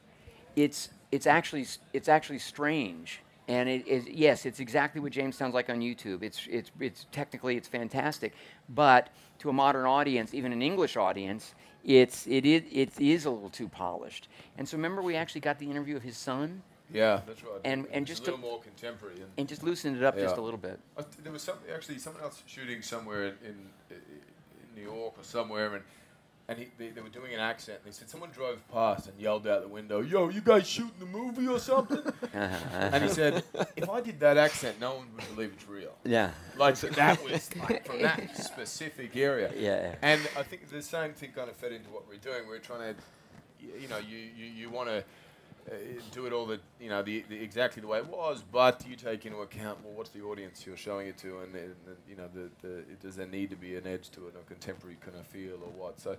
it's 0.55 0.89
it's 1.11 1.27
actually 1.27 1.67
it's 1.93 2.09
actually 2.09 2.39
strange. 2.39 3.21
And 3.51 3.67
it 3.67 3.85
is 3.85 4.07
yes, 4.07 4.45
it's 4.45 4.61
exactly 4.61 5.01
what 5.01 5.11
James 5.11 5.35
sounds 5.35 5.53
like 5.53 5.69
on 5.69 5.81
YouTube. 5.81 6.23
It's 6.23 6.47
it's 6.49 6.71
it's 6.79 7.05
technically 7.11 7.57
it's 7.57 7.67
fantastic, 7.67 8.33
but 8.69 9.09
to 9.39 9.49
a 9.49 9.53
modern 9.53 9.85
audience, 9.85 10.33
even 10.33 10.53
an 10.53 10.61
English 10.61 10.95
audience, 10.95 11.53
it's 11.83 12.27
it 12.27 12.45
is 12.45 12.63
it 12.71 12.97
is 12.97 13.25
a 13.25 13.29
little 13.29 13.49
too 13.49 13.67
polished. 13.67 14.29
And 14.57 14.65
so 14.65 14.77
remember, 14.77 15.01
we 15.01 15.17
actually 15.17 15.41
got 15.41 15.59
the 15.59 15.69
interview 15.69 15.97
of 15.97 16.03
his 16.03 16.15
son. 16.15 16.61
Yeah, 16.93 17.21
that's 17.27 17.43
right. 17.43 17.59
And 17.65 17.87
and 17.91 18.07
just 18.07 18.21
a 18.21 18.25
to, 18.25 18.31
little 18.31 18.49
more 18.51 18.61
contemporary. 18.61 19.15
And, 19.15 19.31
and 19.37 19.49
just 19.49 19.63
loosened 19.63 19.97
it 19.97 20.03
up 20.03 20.17
just 20.17 20.37
a 20.37 20.41
little 20.41 20.57
bit. 20.57 20.79
I 20.97 21.01
th- 21.01 21.17
there 21.21 21.33
was 21.33 21.41
some, 21.41 21.57
actually 21.75 21.97
someone 21.99 22.23
else 22.23 22.43
shooting 22.45 22.81
somewhere 22.81 23.23
in, 23.25 23.35
in, 23.49 23.57
in 23.89 24.75
New 24.77 24.83
York 24.83 25.15
or 25.17 25.23
somewhere, 25.23 25.75
and 25.75 25.83
and 26.51 26.59
he, 26.59 26.67
they, 26.77 26.89
they 26.89 26.99
were 26.99 27.07
doing 27.09 27.33
an 27.33 27.39
accent. 27.39 27.79
And 27.81 27.91
they 27.91 27.95
said 27.95 28.09
someone 28.09 28.29
drove 28.31 28.59
past 28.73 29.07
and 29.07 29.17
yelled 29.17 29.47
out 29.47 29.61
the 29.61 29.69
window, 29.69 30.01
"Yo, 30.01 30.27
you 30.27 30.41
guys 30.41 30.67
shooting 30.67 30.99
the 30.99 31.05
movie 31.05 31.47
or 31.47 31.59
something?" 31.59 32.01
and 32.33 33.03
he 33.03 33.09
said, 33.09 33.43
"If 33.77 33.89
I 33.89 34.01
did 34.01 34.19
that 34.19 34.37
accent, 34.37 34.79
no 34.79 34.95
one 34.95 35.07
would 35.15 35.35
believe 35.35 35.53
it's 35.55 35.67
real." 35.67 35.93
Yeah. 36.03 36.31
like 36.57 36.77
that 36.77 37.23
was 37.23 37.49
like 37.55 37.85
from 37.85 38.01
that 38.01 38.35
specific 38.45 39.15
area. 39.15 39.51
Yeah. 39.55 39.95
And 40.01 40.19
I 40.37 40.43
think 40.43 40.69
the 40.69 40.81
same 40.81 41.13
thing 41.13 41.31
kind 41.33 41.49
of 41.49 41.55
fed 41.55 41.71
into 41.71 41.89
what 41.89 42.05
we're 42.07 42.17
doing. 42.17 42.47
We're 42.49 42.59
trying 42.59 42.95
to, 42.95 43.81
you 43.81 43.87
know, 43.87 43.99
you 43.99 44.17
you, 44.17 44.45
you 44.45 44.69
want 44.69 44.89
to. 44.89 45.03
Uh, 45.69 45.75
do 46.11 46.25
it 46.25 46.33
all 46.33 46.45
the 46.45 46.59
you 46.79 46.89
know 46.89 47.03
the, 47.03 47.23
the 47.29 47.41
exactly 47.41 47.81
the 47.81 47.87
way 47.87 47.99
it 47.99 48.07
was, 48.07 48.43
but 48.51 48.83
you 48.89 48.95
take 48.95 49.25
into 49.25 49.37
account 49.39 49.77
well 49.83 49.93
what's 49.93 50.09
the 50.09 50.21
audience 50.21 50.65
you're 50.65 50.75
showing 50.75 51.07
it 51.07 51.17
to, 51.17 51.39
and, 51.39 51.53
and, 51.55 51.75
and 51.85 51.97
you 52.09 52.15
know 52.15 52.27
the, 52.33 52.49
the 52.67 52.83
does 53.01 53.15
there 53.15 53.27
need 53.27 53.49
to 53.51 53.55
be 53.55 53.75
an 53.75 53.85
edge 53.85 54.09
to 54.09 54.27
it, 54.27 54.35
a 54.35 54.43
contemporary 54.47 54.97
kind 55.05 55.17
of 55.17 55.25
feel 55.27 55.53
or 55.53 55.71
what? 55.77 55.99
So 55.99 56.17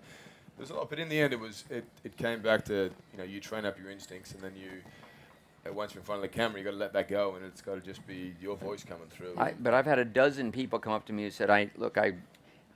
there's 0.56 0.70
a 0.70 0.74
lot, 0.74 0.88
but 0.88 0.98
in 0.98 1.08
the 1.08 1.20
end 1.20 1.32
it 1.32 1.40
was 1.40 1.64
it, 1.70 1.84
it 2.04 2.16
came 2.16 2.40
back 2.40 2.64
to 2.66 2.90
you 3.12 3.18
know 3.18 3.24
you 3.24 3.40
train 3.40 3.64
up 3.64 3.78
your 3.78 3.90
instincts, 3.90 4.32
and 4.32 4.40
then 4.40 4.52
you 4.56 4.70
uh, 5.68 5.72
once 5.72 5.94
you're 5.94 6.00
in 6.00 6.06
front 6.06 6.24
of 6.24 6.30
the 6.30 6.36
camera, 6.36 6.58
you 6.58 6.64
got 6.64 6.72
to 6.72 6.76
let 6.76 6.92
that 6.92 7.08
go, 7.08 7.34
and 7.34 7.44
it's 7.44 7.60
got 7.60 7.74
to 7.74 7.80
just 7.80 8.06
be 8.06 8.34
your 8.40 8.56
voice 8.56 8.84
coming 8.84 9.08
through. 9.08 9.34
I, 9.36 9.54
but 9.58 9.74
I've 9.74 9.86
had 9.86 9.98
a 9.98 10.04
dozen 10.04 10.52
people 10.52 10.78
come 10.78 10.92
up 10.92 11.06
to 11.06 11.12
me 11.12 11.24
who 11.24 11.30
said, 11.30 11.50
"I 11.50 11.70
look, 11.76 11.98
I, 11.98 12.12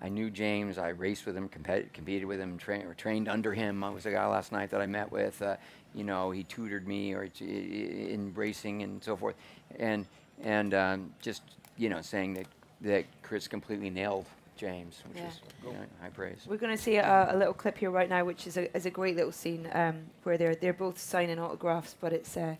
I 0.00 0.08
knew 0.08 0.30
James. 0.30 0.78
I 0.78 0.88
raced 0.88 1.26
with 1.26 1.36
him, 1.36 1.48
compet- 1.48 1.92
competed 1.92 2.26
with 2.26 2.38
him, 2.38 2.58
tra- 2.58 2.94
trained 2.94 3.28
under 3.28 3.52
him. 3.52 3.82
I 3.82 3.90
was 3.90 4.06
a 4.06 4.12
guy 4.12 4.26
last 4.26 4.52
night 4.52 4.70
that 4.70 4.80
I 4.80 4.86
met 4.86 5.10
with. 5.10 5.40
Uh, 5.42 5.56
you 5.96 6.04
know, 6.04 6.30
he 6.30 6.44
tutored 6.44 6.86
me 6.86 7.12
or 7.14 7.26
t- 7.28 7.44
i- 7.44 8.12
in 8.12 8.32
racing 8.34 8.82
and 8.84 9.02
so 9.02 9.16
forth, 9.16 9.34
and 9.78 10.06
and 10.42 10.74
um, 10.74 11.12
just 11.20 11.42
you 11.76 11.88
know 11.88 12.02
saying 12.02 12.34
that 12.34 12.46
that 12.82 13.04
Chris 13.22 13.48
completely 13.48 13.90
nailed 13.90 14.26
James, 14.56 15.02
which 15.08 15.18
Yeah. 15.22 15.28
is 15.28 15.40
you 15.64 15.72
know, 15.72 15.78
high 16.02 16.10
praise. 16.10 16.40
We're 16.46 16.58
going 16.58 16.76
to 16.76 16.82
see 16.82 16.96
a, 16.96 17.28
a 17.32 17.36
little 17.36 17.54
clip 17.54 17.76
here 17.78 17.90
right 17.90 18.08
now, 18.08 18.24
which 18.24 18.46
is 18.46 18.56
a, 18.56 18.74
is 18.76 18.86
a 18.86 18.90
great 18.90 19.16
little 19.16 19.32
scene 19.32 19.68
um, 19.72 19.96
where 20.24 20.36
they're 20.38 20.54
they're 20.54 20.72
both 20.74 20.98
signing 20.98 21.38
autographs, 21.38 21.96
but 22.00 22.12
it's 22.12 22.36
a 22.36 22.56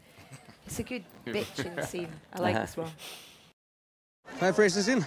it's 0.67 0.79
a 0.79 0.83
good 0.83 1.05
bitching 1.27 1.85
scene. 1.85 2.09
I 2.33 2.41
like 2.41 2.57
this 2.57 2.77
one. 2.77 2.91
Five 4.39 4.59
races 4.59 4.89
in. 4.89 5.07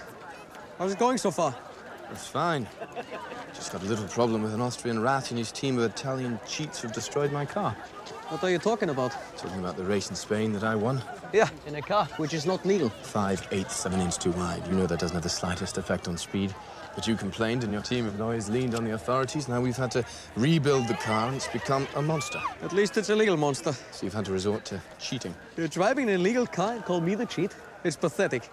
How's 0.78 0.92
it 0.92 0.98
going 0.98 1.18
so 1.18 1.30
far? 1.30 1.54
It's 2.10 2.26
fine. 2.26 2.66
Just 3.54 3.70
got 3.70 3.82
a 3.82 3.86
little 3.86 4.08
problem 4.08 4.42
with 4.42 4.52
an 4.54 4.60
Austrian 4.60 5.00
rat 5.00 5.30
and 5.30 5.38
his 5.38 5.52
team 5.52 5.78
of 5.78 5.84
Italian 5.84 6.40
cheats 6.48 6.80
who've 6.80 6.92
destroyed 6.92 7.30
my 7.30 7.44
car. 7.44 7.76
What 8.30 8.44
are 8.44 8.50
you 8.50 8.58
talking 8.58 8.90
about? 8.90 9.10
Talking 9.36 9.58
about 9.58 9.76
the 9.76 9.82
race 9.82 10.08
in 10.08 10.14
Spain 10.14 10.52
that 10.52 10.62
I 10.62 10.76
won. 10.76 11.02
Yeah, 11.32 11.48
in 11.66 11.74
a 11.74 11.82
car, 11.82 12.06
which 12.16 12.32
is 12.32 12.46
not 12.46 12.64
legal. 12.64 12.88
Five 12.88 13.44
eighths 13.50 13.84
of 13.84 13.92
an 13.92 14.00
inch 14.00 14.18
too 14.18 14.30
wide. 14.30 14.64
You 14.68 14.74
know 14.74 14.86
that 14.86 15.00
doesn't 15.00 15.14
have 15.16 15.24
the 15.24 15.28
slightest 15.28 15.78
effect 15.78 16.06
on 16.06 16.16
speed. 16.16 16.54
But 16.94 17.08
you 17.08 17.16
complained 17.16 17.64
and 17.64 17.72
your 17.72 17.82
team 17.82 18.06
of 18.06 18.20
lawyers 18.20 18.48
leaned 18.48 18.76
on 18.76 18.84
the 18.84 18.92
authorities. 18.92 19.48
Now 19.48 19.60
we've 19.60 19.76
had 19.76 19.90
to 19.92 20.04
rebuild 20.36 20.86
the 20.86 20.94
car 20.94 21.26
and 21.26 21.36
it's 21.36 21.48
become 21.48 21.88
a 21.96 22.02
monster. 22.02 22.40
At 22.62 22.72
least 22.72 22.96
it's 22.96 23.10
a 23.10 23.16
legal 23.16 23.36
monster. 23.36 23.72
So 23.90 24.06
you've 24.06 24.14
had 24.14 24.26
to 24.26 24.32
resort 24.32 24.64
to 24.66 24.80
cheating. 25.00 25.34
You're 25.56 25.66
driving 25.66 26.08
an 26.08 26.14
illegal 26.14 26.46
car 26.46 26.74
and 26.74 26.84
call 26.84 27.00
me 27.00 27.16
the 27.16 27.26
cheat? 27.26 27.52
It's 27.82 27.96
pathetic. 27.96 28.48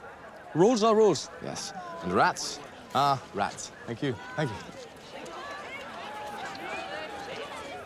Rules 0.56 0.82
are 0.82 0.95
rules. 0.95 1.30
Yes. 1.43 1.71
And 2.01 2.13
rats 2.13 2.60
are 2.95 3.19
rats. 3.36 3.71
Thank 3.86 4.01
you. 4.01 4.15
Thank 4.36 4.49
you. 4.49 4.56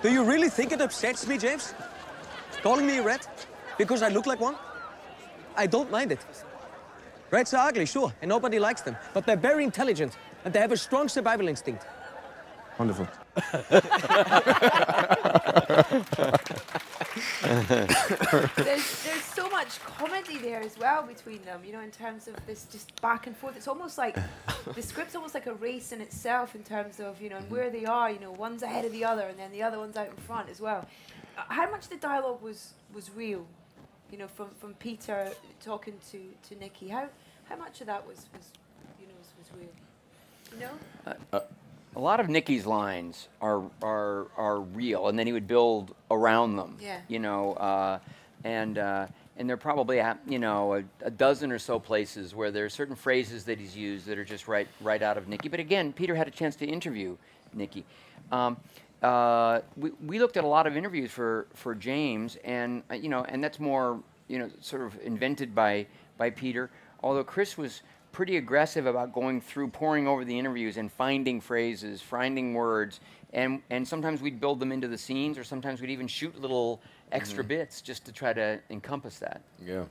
Do 0.01 0.11
you 0.11 0.23
really 0.23 0.49
think 0.49 0.71
it 0.71 0.81
upsets 0.81 1.27
me, 1.27 1.37
James? 1.37 1.75
Calling 2.63 2.85
me 2.85 2.99
a 2.99 3.03
rat? 3.03 3.27
Because 3.77 4.03
I 4.03 4.09
look 4.09 4.27
like 4.27 4.39
one? 4.39 4.55
I 5.55 5.67
don't 5.67 5.89
mind 5.89 6.11
it. 6.11 6.19
Rats 7.31 7.53
are 7.53 7.67
ugly, 7.67 7.85
sure, 7.85 8.13
and 8.21 8.29
nobody 8.29 8.59
likes 8.59 8.81
them. 8.81 8.95
But 9.13 9.25
they're 9.25 9.35
very 9.35 9.63
intelligent, 9.63 10.17
and 10.45 10.53
they 10.53 10.59
have 10.59 10.71
a 10.71 10.77
strong 10.77 11.07
survival 11.07 11.47
instinct. 11.47 11.85
Wonderful. 12.77 13.07
there's 18.57 19.03
there's 19.03 19.23
so 19.23 19.49
much 19.49 19.79
comedy 19.81 20.37
there 20.37 20.61
as 20.61 20.77
well 20.77 21.03
between 21.03 21.41
them, 21.43 21.61
you 21.65 21.71
know, 21.71 21.79
in 21.79 21.91
terms 21.91 22.27
of 22.27 22.35
this 22.45 22.65
just 22.71 22.99
back 23.01 23.27
and 23.27 23.37
forth. 23.37 23.55
It's 23.55 23.67
almost 23.67 23.97
like 23.97 24.17
the 24.75 24.81
script's 24.81 25.15
almost 25.15 25.33
like 25.33 25.47
a 25.47 25.53
race 25.53 25.91
in 25.91 26.01
itself 26.01 26.55
in 26.55 26.63
terms 26.63 26.99
of 26.99 27.21
you 27.21 27.29
know 27.29 27.37
and 27.37 27.49
where 27.49 27.69
they 27.69 27.85
are. 27.85 28.11
You 28.11 28.19
know, 28.19 28.31
one's 28.31 28.63
ahead 28.63 28.85
of 28.85 28.91
the 28.91 29.05
other, 29.05 29.23
and 29.23 29.39
then 29.39 29.51
the 29.51 29.63
other 29.63 29.79
one's 29.79 29.95
out 29.95 30.07
in 30.09 30.15
front 30.15 30.49
as 30.49 30.59
well. 30.59 30.87
Uh, 31.37 31.41
How 31.47 31.69
much 31.69 31.87
the 31.89 31.97
dialogue 31.97 32.41
was 32.41 32.73
was 32.93 33.09
real, 33.15 33.45
you 34.11 34.17
know, 34.17 34.27
from 34.27 34.49
from 34.59 34.73
Peter 34.75 35.31
talking 35.63 35.95
to 36.11 36.19
to 36.49 36.59
Nikki. 36.59 36.87
How 36.89 37.07
how 37.49 37.55
much 37.55 37.81
of 37.81 37.87
that 37.87 38.05
was 38.07 38.27
was 38.35 38.51
you 38.99 39.07
know 39.07 39.13
was, 39.19 39.29
was 39.37 39.59
real? 39.59 39.73
You 40.53 40.65
know. 40.65 41.15
Uh, 41.33 41.39
a 41.95 41.99
lot 41.99 42.19
of 42.19 42.29
Nikki's 42.29 42.65
lines 42.65 43.27
are 43.41 43.63
are 43.81 44.27
are 44.37 44.61
real, 44.61 45.07
and 45.07 45.19
then 45.19 45.27
he 45.27 45.33
would 45.33 45.47
build 45.47 45.93
around 46.09 46.55
them. 46.55 46.77
Yeah. 46.79 46.99
You 47.07 47.19
know, 47.19 47.53
uh, 47.53 47.99
and 48.43 48.77
uh, 48.77 49.07
and 49.37 49.49
there 49.49 49.55
are 49.55 49.57
probably 49.57 49.97
a, 49.99 50.17
you 50.27 50.39
know 50.39 50.75
a, 50.75 50.83
a 51.01 51.11
dozen 51.11 51.51
or 51.51 51.59
so 51.59 51.79
places 51.79 52.33
where 52.33 52.51
there 52.51 52.65
are 52.65 52.69
certain 52.69 52.95
phrases 52.95 53.43
that 53.45 53.59
he's 53.59 53.75
used 53.75 54.05
that 54.07 54.17
are 54.17 54.25
just 54.25 54.47
right 54.47 54.67
right 54.79 55.01
out 55.01 55.17
of 55.17 55.27
Nikki. 55.27 55.49
But 55.49 55.59
again, 55.59 55.91
Peter 55.93 56.15
had 56.15 56.27
a 56.27 56.31
chance 56.31 56.55
to 56.57 56.65
interview 56.65 57.17
Nikki. 57.53 57.83
Um, 58.31 58.57
uh, 59.01 59.61
we, 59.77 59.91
we 60.05 60.19
looked 60.19 60.37
at 60.37 60.43
a 60.43 60.47
lot 60.47 60.67
of 60.67 60.77
interviews 60.77 61.11
for, 61.11 61.47
for 61.53 61.73
James, 61.73 62.37
and 62.43 62.83
uh, 62.91 62.95
you 62.95 63.09
know, 63.09 63.23
and 63.25 63.43
that's 63.43 63.59
more 63.59 63.99
you 64.27 64.39
know 64.39 64.49
sort 64.61 64.83
of 64.83 64.99
invented 65.03 65.55
by 65.55 65.85
by 66.17 66.29
Peter. 66.29 66.69
Although 67.03 67.23
Chris 67.23 67.57
was 67.57 67.81
pretty 68.11 68.37
aggressive 68.37 68.85
about 68.85 69.13
going 69.13 69.41
through, 69.41 69.69
poring 69.69 70.07
over 70.07 70.23
the 70.25 70.37
interviews 70.37 70.77
and 70.77 70.91
finding 70.91 71.41
phrases, 71.41 72.01
finding 72.01 72.53
words, 72.53 72.99
and 73.33 73.61
and 73.69 73.87
sometimes 73.87 74.21
we'd 74.21 74.39
build 74.39 74.59
them 74.59 74.71
into 74.71 74.87
the 74.87 74.97
scenes, 74.97 75.37
or 75.37 75.43
sometimes 75.43 75.81
we'd 75.81 75.89
even 75.89 76.07
shoot 76.07 76.39
little 76.39 76.79
extra 77.11 77.43
Mhm. 77.43 77.47
bits 77.47 77.81
just 77.81 78.05
to 78.05 78.11
try 78.11 78.33
to 78.33 78.59
encompass 78.69 79.17
that. 79.19 79.41
Yeah. 79.65 79.85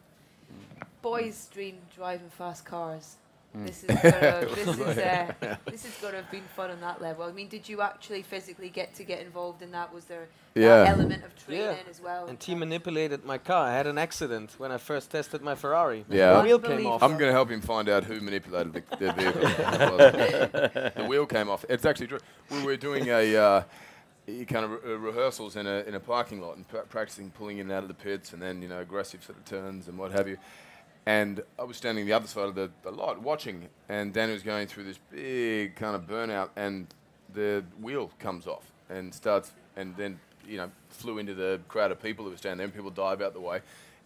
Boys 1.03 1.49
dream 1.53 1.79
driving 1.95 2.31
fast 2.31 2.65
cars. 2.65 3.17
Mm. 3.57 3.67
This 3.67 3.83
is 3.83 3.89
gonna, 3.89 4.47
this 4.55 4.69
is 4.69 4.81
uh, 4.99 5.57
this 5.67 5.85
is 5.85 5.95
gonna 6.01 6.19
have 6.19 6.31
been 6.31 6.45
fun 6.55 6.71
on 6.71 6.81
that 6.83 7.03
level. 7.03 7.25
I 7.25 7.33
mean, 7.33 7.49
did 7.49 7.69
you 7.69 7.81
actually 7.81 8.23
physically 8.23 8.69
get 8.69 8.95
to 8.95 9.05
get 9.05 9.21
involved 9.21 9.61
in 9.63 9.73
that? 9.73 9.93
Was 9.93 10.05
there 10.05 10.29
that 10.55 10.61
Yeah. 10.61 10.85
element 10.87 11.25
of 11.25 11.35
training 11.45 11.85
as 11.91 12.01
well? 12.01 12.27
And 12.29 12.41
he 12.41 12.55
manipulated 12.55 13.25
my 13.25 13.39
car. 13.39 13.67
I 13.67 13.73
had 13.73 13.89
an 13.89 13.99
accident 13.99 14.55
when 14.59 14.71
I 14.71 14.79
first 14.79 15.11
tested 15.11 15.43
my 15.43 15.57
Ferrari. 15.57 16.05
Yeah, 16.09 16.35
The 16.35 16.43
wheel 16.43 16.59
came 16.61 16.87
off. 16.87 17.03
I'm 17.03 17.13
going 17.19 17.29
to 17.29 17.33
help 17.33 17.51
him 17.51 17.61
find 17.61 17.89
out 17.89 18.05
who 18.05 18.21
manipulated 18.21 18.73
the, 18.73 18.97
the 18.99 19.13
vehicle. 19.15 19.41
the 20.97 21.07
wheel 21.09 21.27
came 21.27 21.49
off. 21.49 21.65
It's 21.69 21.85
actually 21.85 22.07
true. 22.07 22.21
We 22.51 22.63
were 22.65 22.77
doing 22.77 23.09
a 23.09 23.37
uh, 23.37 23.63
kind 24.47 24.65
of 24.65 24.71
re- 24.71 24.79
uh, 24.95 24.97
rehearsals 24.99 25.57
in 25.57 25.67
a 25.67 25.81
in 25.89 25.95
a 25.95 26.01
parking 26.01 26.41
lot 26.41 26.57
and 26.57 26.67
pra- 26.69 26.83
practicing 26.83 27.31
pulling 27.31 27.59
in 27.59 27.67
and 27.67 27.73
out 27.73 27.83
of 27.83 27.89
the 27.89 27.95
pits 27.95 28.33
and 28.33 28.41
then 28.41 28.63
you 28.63 28.69
know 28.69 28.79
aggressive 28.81 29.25
sort 29.25 29.39
of 29.39 29.45
turns 29.45 29.89
and 29.89 29.99
what 29.99 30.13
have 30.13 30.29
you. 30.29 30.37
And 31.07 31.43
I 31.59 31.65
was 31.65 31.77
standing 31.77 32.07
the 32.07 32.13
other 32.13 32.27
side 32.27 32.47
of 32.47 32.55
the, 32.55 32.71
the 32.83 32.91
lot 32.91 33.21
watching, 33.21 33.69
and 33.89 34.13
Danny 34.13 34.33
was 34.33 34.43
going 34.43 34.67
through 34.67 34.85
this 34.85 34.99
big 35.11 35.75
kind 35.75 35.97
of 35.97 36.07
burnout, 36.07 36.51
and 36.57 36.87
the 37.33 37.65
wheel 37.81 38.11
comes 38.19 38.47
off 38.47 38.71
and 38.89 39.15
starts, 39.15 39.53
and 39.77 39.97
then 39.97 40.21
you 40.47 40.59
know 40.59 40.71
flew 40.91 41.19
into 41.19 41.35
the 41.35 41.61
crowd 41.69 41.91
of 41.91 42.03
people 42.03 42.25
who 42.25 42.31
were 42.31 42.37
standing 42.37 42.59
there, 42.59 42.67
and 42.67 42.75
people 42.75 42.91
dive 42.91 43.23
out 43.23 43.33
the 43.33 43.41
way, 43.41 43.61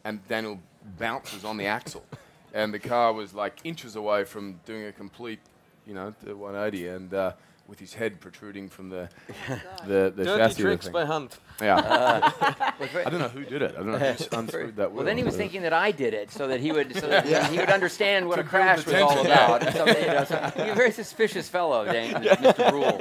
and 0.05 0.27
Daniel 0.29 0.61
bounces 0.99 1.45
on 1.45 1.57
the 1.57 1.67
axle, 1.67 2.05
and 2.55 2.73
the 2.73 2.79
car 2.79 3.13
was 3.13 3.35
like 3.35 3.59
inches 3.65 3.97
away 3.97 4.25
from 4.25 4.61
doing 4.65 4.85
a 4.85 4.93
complete, 4.93 5.41
you 5.87 5.95
know, 5.95 6.15
180, 6.23 6.89
and 6.89 7.13
uh, 7.13 7.33
with 7.67 7.81
his 7.81 7.95
head 7.95 8.21
protruding 8.21 8.69
from 8.69 8.91
the 8.91 9.09
the, 9.87 10.13
the 10.15 10.25
Dirty 10.25 10.39
chassis. 10.39 10.51
of 10.51 10.57
the 10.57 10.63
tricks 10.63 10.85
thing. 10.85 10.93
by 10.93 11.05
Hunt. 11.07 11.39
Yeah. 11.63 11.77
Uh, 11.77 12.31
I 13.07 13.09
don't 13.11 13.21
know 13.21 13.29
who 13.29 13.45
did 13.45 13.63
it. 13.63 13.73
I 13.73 13.77
don't 13.79 13.93
know 13.93 13.99
who 13.99 14.05
s- 14.05 14.29
unscrewed 14.33 14.77
that 14.77 14.93
Well, 14.93 15.05
then 15.05 15.17
he 15.17 15.25
was 15.25 15.35
thinking 15.37 15.63
that 15.63 15.73
I 15.73 15.91
did 15.91 16.13
it, 16.13 16.31
so 16.31 16.47
that 16.49 16.61
he 16.61 16.73
would, 16.73 16.95
so 16.95 17.07
that 17.09 17.27
Yeah. 17.27 17.49
he 17.49 17.59
would 17.59 17.71
understand 17.71 18.29
what 18.29 18.35
To 18.37 18.43
a 18.43 18.45
crash 18.45 18.85
was 18.85 18.95
all 18.97 19.19
about. 19.25 19.63
So, 19.73 19.87
you 19.87 20.07
know, 20.07 20.25
so 20.25 20.53
you're 20.59 20.73
a 20.73 20.75
very 20.75 20.91
suspicious 20.93 21.49
fellow, 21.49 21.85
Dan, 21.87 22.23
Mr. 22.23 22.73
Rule. 22.73 22.99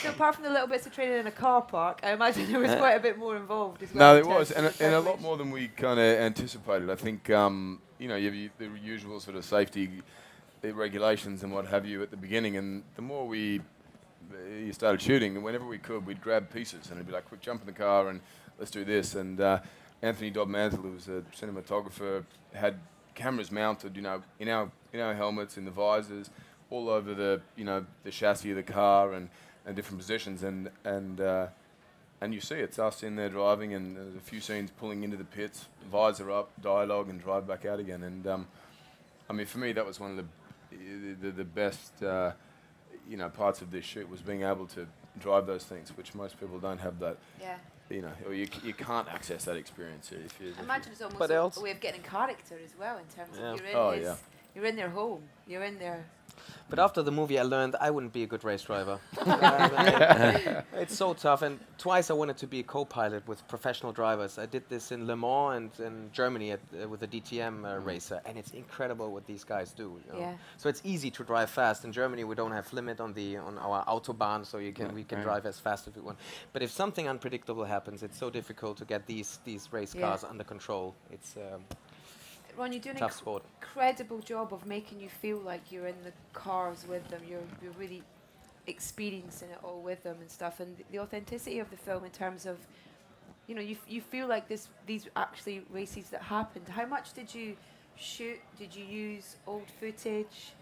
so 0.00 0.10
apart 0.10 0.34
from 0.34 0.44
the 0.44 0.50
little 0.50 0.66
bits 0.68 0.86
of 0.86 0.92
training 0.94 1.18
in 1.20 1.26
a 1.26 1.30
car 1.32 1.62
park, 1.62 2.00
I 2.02 2.12
imagine 2.12 2.50
there 2.50 2.60
was 2.60 2.74
quite 2.76 2.92
a 2.94 3.00
bit 3.00 3.18
more 3.18 3.36
involved 3.36 3.82
as 3.82 3.92
well. 3.92 4.14
No, 4.14 4.18
in 4.20 4.26
there 4.28 4.38
was, 4.38 4.48
terms 4.50 4.56
and, 4.80 4.80
a- 4.80 4.84
and 4.86 4.94
a 4.94 5.00
lot 5.00 5.20
more 5.20 5.36
than 5.36 5.50
we 5.50 5.68
kind 5.68 5.98
of 5.98 6.04
anticipated. 6.20 6.88
I 6.90 6.94
think, 6.96 7.30
um, 7.30 7.80
you 7.98 8.08
know, 8.08 8.16
you 8.16 8.26
have 8.26 8.34
you, 8.34 8.50
the 8.58 8.70
usual 8.82 9.20
sort 9.20 9.36
of 9.36 9.44
safety 9.44 10.02
uh, 10.70 10.74
regulations 10.74 11.42
and 11.42 11.52
what 11.52 11.66
have 11.66 11.86
you 11.86 12.02
at 12.02 12.10
the 12.10 12.16
beginning, 12.16 12.56
and 12.56 12.82
the 12.96 13.02
more 13.02 13.26
we 13.26 13.60
you 14.60 14.72
started 14.72 15.00
shooting, 15.00 15.36
and 15.36 15.44
whenever 15.44 15.66
we 15.66 15.78
could, 15.78 16.06
we'd 16.06 16.20
grab 16.20 16.50
pieces 16.52 16.86
and 16.90 16.96
it'd 16.96 17.06
be 17.06 17.12
like, 17.12 17.26
quick, 17.26 17.40
jump 17.40 17.60
in 17.60 17.66
the 17.66 17.72
car 17.72 18.08
and 18.08 18.20
let's 18.58 18.70
do 18.70 18.84
this. 18.84 19.14
And 19.14 19.40
uh, 19.40 19.60
Anthony 20.02 20.30
Dodd 20.30 20.48
Mantle, 20.48 20.82
who 20.82 20.92
was 20.92 21.08
a 21.08 21.22
cinematographer, 21.36 22.24
had 22.52 22.78
cameras 23.14 23.50
mounted, 23.50 23.96
you 23.96 24.02
know, 24.02 24.22
in 24.38 24.48
our 24.48 24.70
in 24.92 25.00
our 25.00 25.14
helmets, 25.14 25.56
in 25.56 25.64
the 25.64 25.70
visors, 25.70 26.30
all 26.70 26.88
over 26.88 27.14
the 27.14 27.40
you 27.56 27.64
know 27.64 27.84
the 28.04 28.10
chassis 28.10 28.50
of 28.50 28.56
the 28.56 28.62
car 28.62 29.12
and, 29.12 29.28
and 29.64 29.76
different 29.76 29.98
positions, 29.98 30.42
and 30.42 30.70
and 30.84 31.20
uh, 31.20 31.46
and 32.20 32.34
you 32.34 32.40
see 32.40 32.56
it's 32.56 32.78
us 32.78 33.02
in 33.02 33.16
there 33.16 33.28
driving, 33.28 33.74
and 33.74 33.96
there's 33.96 34.16
a 34.16 34.20
few 34.20 34.40
scenes 34.40 34.70
pulling 34.70 35.02
into 35.02 35.16
the 35.16 35.24
pits, 35.24 35.66
visor 35.90 36.30
up, 36.30 36.50
dialogue, 36.62 37.08
and 37.08 37.20
drive 37.20 37.46
back 37.46 37.64
out 37.64 37.80
again. 37.80 38.02
And 38.02 38.26
um, 38.26 38.46
I 39.28 39.32
mean, 39.32 39.46
for 39.46 39.58
me, 39.58 39.72
that 39.72 39.86
was 39.86 39.98
one 39.98 40.10
of 40.10 40.16
the 40.16 40.24
the, 40.70 41.30
the 41.30 41.44
best 41.44 42.02
uh, 42.02 42.32
you 43.08 43.16
know 43.16 43.28
parts 43.28 43.60
of 43.62 43.70
this 43.70 43.84
shoot 43.84 44.08
was 44.08 44.20
being 44.20 44.42
able 44.42 44.66
to 44.68 44.86
drive 45.18 45.46
those 45.46 45.64
things, 45.64 45.90
which 45.96 46.14
most 46.14 46.38
people 46.40 46.58
don't 46.58 46.78
have 46.80 46.98
that. 47.00 47.16
Yeah. 47.40 47.56
You 47.88 48.02
know, 48.02 48.10
or 48.26 48.34
you, 48.34 48.48
you 48.64 48.74
can't 48.74 49.06
access 49.08 49.44
that 49.44 49.54
experience 49.56 50.10
if 50.10 50.40
you. 50.40 50.48
if 50.48 50.58
imagine 50.58 50.90
it's 50.90 51.00
almost 51.02 51.20
But 51.20 51.30
a, 51.30 51.34
else- 51.34 51.56
a 51.56 51.60
way 51.60 51.70
of 51.70 51.78
getting 51.80 52.02
character 52.02 52.58
as 52.64 52.72
well 52.76 52.98
in 52.98 53.04
terms 53.14 53.38
Yeah. 53.38 53.52
of 53.52 53.60
you're 53.60 53.68
in 53.68 53.76
Oh, 53.76 53.90
his, 53.92 54.04
yeah. 54.04 54.16
you're 54.56 54.64
in 54.64 54.74
their 54.74 54.90
home, 54.90 55.22
you're 55.46 55.62
in 55.62 55.78
their. 55.78 56.04
But 56.68 56.78
after 56.78 57.02
the 57.02 57.12
movie, 57.12 57.38
I 57.38 57.42
learned 57.42 57.76
I 57.80 57.90
wouldn't 57.90 58.12
be 58.12 58.22
a 58.22 58.26
good 58.26 58.44
race 58.44 58.62
driver. 58.62 58.98
Um, 59.24 59.30
it's 60.74 60.96
so 60.96 61.14
tough. 61.14 61.42
And 61.42 61.58
twice 61.78 62.10
I 62.10 62.14
wanted 62.14 62.36
to 62.38 62.46
be 62.46 62.60
a 62.60 62.62
co-pilot 62.62 63.26
with 63.28 63.46
professional 63.48 63.92
drivers. 63.92 64.38
I 64.38 64.46
did 64.46 64.68
this 64.68 64.92
in 64.92 65.06
Le 65.06 65.16
Mans 65.16 65.78
and 65.80 66.06
in 66.06 66.10
Germany 66.12 66.52
at, 66.52 66.60
uh, 66.82 66.88
with 66.88 67.02
a 67.02 67.06
DTM 67.06 67.64
uh, 67.64 67.78
racer, 67.80 68.20
and 68.26 68.36
it's 68.38 68.52
incredible 68.52 69.12
what 69.12 69.26
these 69.26 69.44
guys 69.44 69.72
do. 69.72 70.00
you 70.06 70.12
know. 70.12 70.18
Yeah. 70.20 70.34
So 70.56 70.68
it's 70.68 70.82
easy 70.84 71.10
to 71.12 71.24
drive 71.24 71.50
fast. 71.50 71.84
In 71.84 71.92
Germany, 71.92 72.24
we 72.24 72.34
don't 72.34 72.52
have 72.52 72.72
limit 72.72 73.00
on 73.00 73.12
the 73.14 73.36
on 73.36 73.58
our 73.58 73.84
autobahn, 73.86 74.44
so 74.44 74.58
you 74.58 74.72
can 74.72 74.94
we 74.94 75.04
can 75.04 75.18
right. 75.18 75.24
drive 75.24 75.46
as 75.46 75.58
fast 75.58 75.88
as 75.88 75.94
we 75.96 76.02
want. 76.02 76.18
But 76.52 76.62
if 76.62 76.70
something 76.70 77.08
unpredictable 77.08 77.64
happens, 77.64 78.02
it's 78.02 78.18
so 78.18 78.30
difficult 78.30 78.76
to 78.78 78.84
get 78.84 79.06
these 79.06 79.38
these 79.44 79.72
race 79.72 79.94
Yeah. 79.94 80.02
cars 80.08 80.24
under 80.24 80.44
control. 80.44 80.94
It's 81.10 81.36
um, 81.36 81.64
Ron, 82.56 82.72
you're 82.72 82.80
doing 82.82 82.96
an 82.96 83.02
incredible 83.60 84.18
job 84.20 84.52
of 84.52 84.66
making 84.66 85.00
you 85.00 85.08
feel 85.08 85.38
like 85.38 85.70
you're 85.70 85.86
in 85.86 85.96
the 86.04 86.12
cars 86.32 86.86
with 86.88 87.06
them. 87.08 87.20
You're 87.28 87.40
you're 87.62 87.72
really 87.78 88.02
experiencing 88.66 89.50
it 89.50 89.58
all 89.62 89.80
with 89.80 90.02
them 90.02 90.16
and 90.20 90.30
stuff. 90.30 90.60
And 90.60 90.76
the 90.90 90.98
authenticity 91.00 91.58
of 91.58 91.70
the 91.70 91.76
film 91.76 92.04
in 92.04 92.10
terms 92.10 92.46
of, 92.46 92.58
you 93.46 93.54
know, 93.54 93.60
you 93.60 93.76
f- 93.76 93.90
you 93.90 94.00
feel 94.00 94.26
like 94.26 94.48
this 94.48 94.68
these 94.86 95.06
actually 95.16 95.62
races 95.70 96.10
that 96.10 96.22
happened. 96.22 96.68
How 96.68 96.86
much 96.86 97.12
did 97.12 97.34
you 97.34 97.56
shoot? 97.96 98.38
Did 98.58 98.74
you 98.74 98.84
use 98.84 99.36
old 99.46 99.66
footage? 99.80 100.52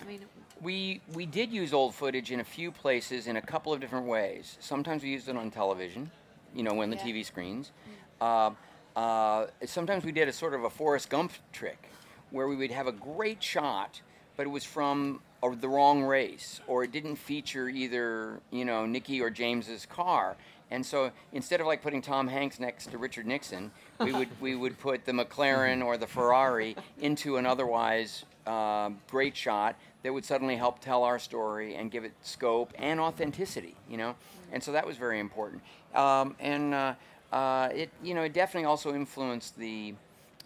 I 0.00 0.04
mean, 0.04 0.20
We 0.60 1.00
we 1.14 1.26
did 1.26 1.50
use 1.52 1.72
old 1.72 1.94
footage 1.94 2.30
in 2.32 2.40
a 2.40 2.44
few 2.44 2.70
places 2.70 3.26
in 3.26 3.36
a 3.36 3.42
couple 3.42 3.72
of 3.72 3.80
different 3.80 4.06
ways. 4.06 4.56
Sometimes 4.60 5.02
we 5.02 5.08
used 5.10 5.28
it 5.28 5.36
on 5.36 5.50
television, 5.50 6.10
you 6.54 6.62
know, 6.62 6.74
when 6.74 6.90
the 6.90 6.96
Yeah. 6.96 7.06
TV 7.06 7.24
screens. 7.24 7.72
Uh, 8.20 8.50
uh, 8.96 9.46
sometimes 9.64 10.04
we 10.04 10.12
did 10.12 10.28
a 10.28 10.32
sort 10.32 10.54
of 10.54 10.64
a 10.64 10.70
Forrest 10.70 11.08
Gump 11.08 11.32
trick, 11.52 11.90
where 12.30 12.48
we 12.48 12.56
would 12.56 12.70
have 12.70 12.86
a 12.86 12.92
great 12.92 13.42
shot, 13.42 14.00
but 14.36 14.46
it 14.46 14.50
was 14.50 14.64
from 14.64 15.20
a, 15.42 15.54
the 15.54 15.68
wrong 15.68 16.02
race, 16.02 16.60
or 16.66 16.84
it 16.84 16.92
didn't 16.92 17.16
feature 17.16 17.68
either 17.68 18.40
you 18.50 18.64
know 18.64 18.86
Nicky 18.86 19.20
or 19.20 19.30
James's 19.30 19.86
car. 19.86 20.36
And 20.72 20.86
so 20.86 21.10
instead 21.32 21.60
of 21.60 21.66
like 21.66 21.82
putting 21.82 22.00
Tom 22.00 22.28
Hanks 22.28 22.60
next 22.60 22.92
to 22.92 22.98
Richard 22.98 23.26
Nixon, 23.26 23.72
we 23.98 24.12
would 24.12 24.28
we 24.40 24.54
would 24.54 24.78
put 24.78 25.04
the 25.04 25.12
McLaren 25.12 25.84
or 25.84 25.96
the 25.96 26.06
Ferrari 26.06 26.76
into 27.00 27.36
an 27.36 27.46
otherwise 27.46 28.24
uh, 28.46 28.90
great 29.10 29.36
shot 29.36 29.76
that 30.02 30.12
would 30.12 30.24
suddenly 30.24 30.56
help 30.56 30.78
tell 30.80 31.04
our 31.04 31.18
story 31.18 31.74
and 31.74 31.90
give 31.90 32.04
it 32.04 32.12
scope 32.22 32.72
and 32.78 33.00
authenticity, 33.00 33.74
you 33.88 33.96
know. 33.96 34.14
And 34.52 34.62
so 34.62 34.72
that 34.72 34.86
was 34.86 34.96
very 34.96 35.20
important. 35.20 35.62
Um, 35.94 36.36
and 36.40 36.72
uh, 36.74 36.94
uh, 37.32 37.68
it 37.72 37.90
you 38.02 38.14
know 38.14 38.22
it 38.22 38.32
definitely 38.32 38.66
also 38.66 38.94
influenced 38.94 39.56
the 39.58 39.94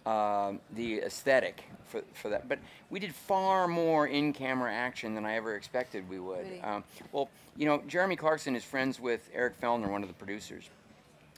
uh, 0.07 0.53
the 0.75 0.99
aesthetic 0.99 1.64
for, 1.87 2.03
for 2.12 2.29
that. 2.29 2.49
But 2.49 2.59
we 2.90 3.01
did 3.01 3.14
far 3.14 3.66
more 3.68 4.07
in-camera 4.07 4.73
action 4.73 5.14
than 5.14 5.25
I 5.25 5.37
ever 5.37 5.57
expected 5.57 6.09
we 6.09 6.18
would. 6.18 6.44
Really? 6.44 6.61
Um, 6.61 6.85
well, 7.12 7.31
you 7.57 7.66
know, 7.66 7.83
Jeremy 7.87 8.16
Clarkson 8.16 8.57
is 8.57 8.64
friends 8.64 9.01
with 9.01 9.29
Eric 9.33 9.61
Fellner, 9.61 9.88
one 9.88 10.03
of 10.03 10.09
the 10.09 10.14
producers, 10.14 10.68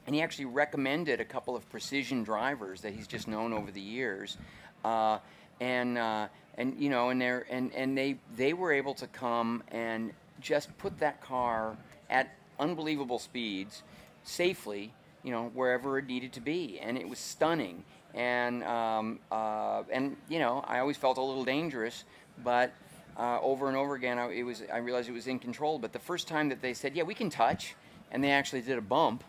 and 0.07 0.15
he 0.15 0.23
actually 0.23 0.47
recommended 0.47 1.21
a 1.21 1.25
couple 1.25 1.55
of 1.55 1.69
precision 1.71 2.25
drivers 2.25 2.81
that 2.81 2.95
he's 2.95 3.07
just 3.07 3.29
known 3.29 3.53
over 3.53 3.71
the 3.71 3.81
years, 3.81 4.37
uh, 4.85 5.19
and 5.61 5.99
uh, 5.99 6.27
and 6.57 6.77
you 6.79 6.89
know, 6.89 7.11
and 7.11 7.21
they 7.21 7.41
and 7.51 7.73
and 7.75 7.97
they 7.97 8.17
they 8.37 8.53
were 8.53 8.73
able 8.73 8.95
to 8.95 9.07
come 9.07 9.63
and 9.71 10.13
just 10.41 10.77
put 10.79 10.99
that 10.99 11.21
car 11.21 11.77
at 12.11 12.35
unbelievable 12.59 13.19
speeds, 13.19 13.83
safely, 14.25 14.93
you 15.27 15.33
know, 15.33 15.51
wherever 15.55 15.99
it 15.99 16.07
needed 16.07 16.33
to 16.35 16.41
be, 16.41 16.79
and 16.79 16.97
it 16.97 17.07
was 17.07 17.19
stunning. 17.19 17.83
And 18.15 18.63
um, 18.63 19.19
uh, 19.31 19.83
and 19.91 20.17
you 20.29 20.39
know, 20.39 20.65
I 20.67 20.79
always 20.79 20.97
felt 20.97 21.19
a 21.19 21.21
little 21.21 21.45
dangerous, 21.45 22.05
but 22.45 22.73
uh, 23.19 23.41
over 23.43 23.67
and 23.67 23.77
over 23.77 23.97
again, 23.97 24.19
I, 24.19 24.31
it 24.31 24.45
was 24.45 24.63
I 24.73 24.79
realized 24.79 25.09
it 25.09 25.13
was 25.13 25.27
in 25.27 25.41
control. 25.41 25.81
But 25.81 25.93
the 25.93 25.99
first 25.99 26.29
time 26.29 26.49
that 26.51 26.63
they 26.63 26.73
said, 26.73 26.95
"Yeah, 26.95 27.03
we 27.03 27.13
can 27.13 27.29
touch," 27.29 27.75
and 28.13 28.23
they 28.23 28.31
actually 28.31 28.63
did 28.63 28.79
a 28.79 28.81
bump 28.81 29.25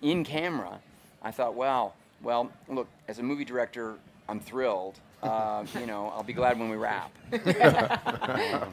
in 0.00 0.22
camera, 0.24 0.78
I 1.22 1.32
thought, 1.32 1.54
"Wow, 1.54 1.94
well, 2.22 2.48
look, 2.68 2.86
as 3.08 3.18
a 3.18 3.22
movie 3.22 3.44
director, 3.44 3.96
I'm 4.28 4.38
thrilled. 4.38 5.00
Uh, 5.24 5.64
you 5.78 5.86
know, 5.86 6.12
I'll 6.14 6.22
be 6.22 6.32
glad 6.32 6.56
when 6.58 6.70
we 6.70 6.76
wrap." 6.76 7.10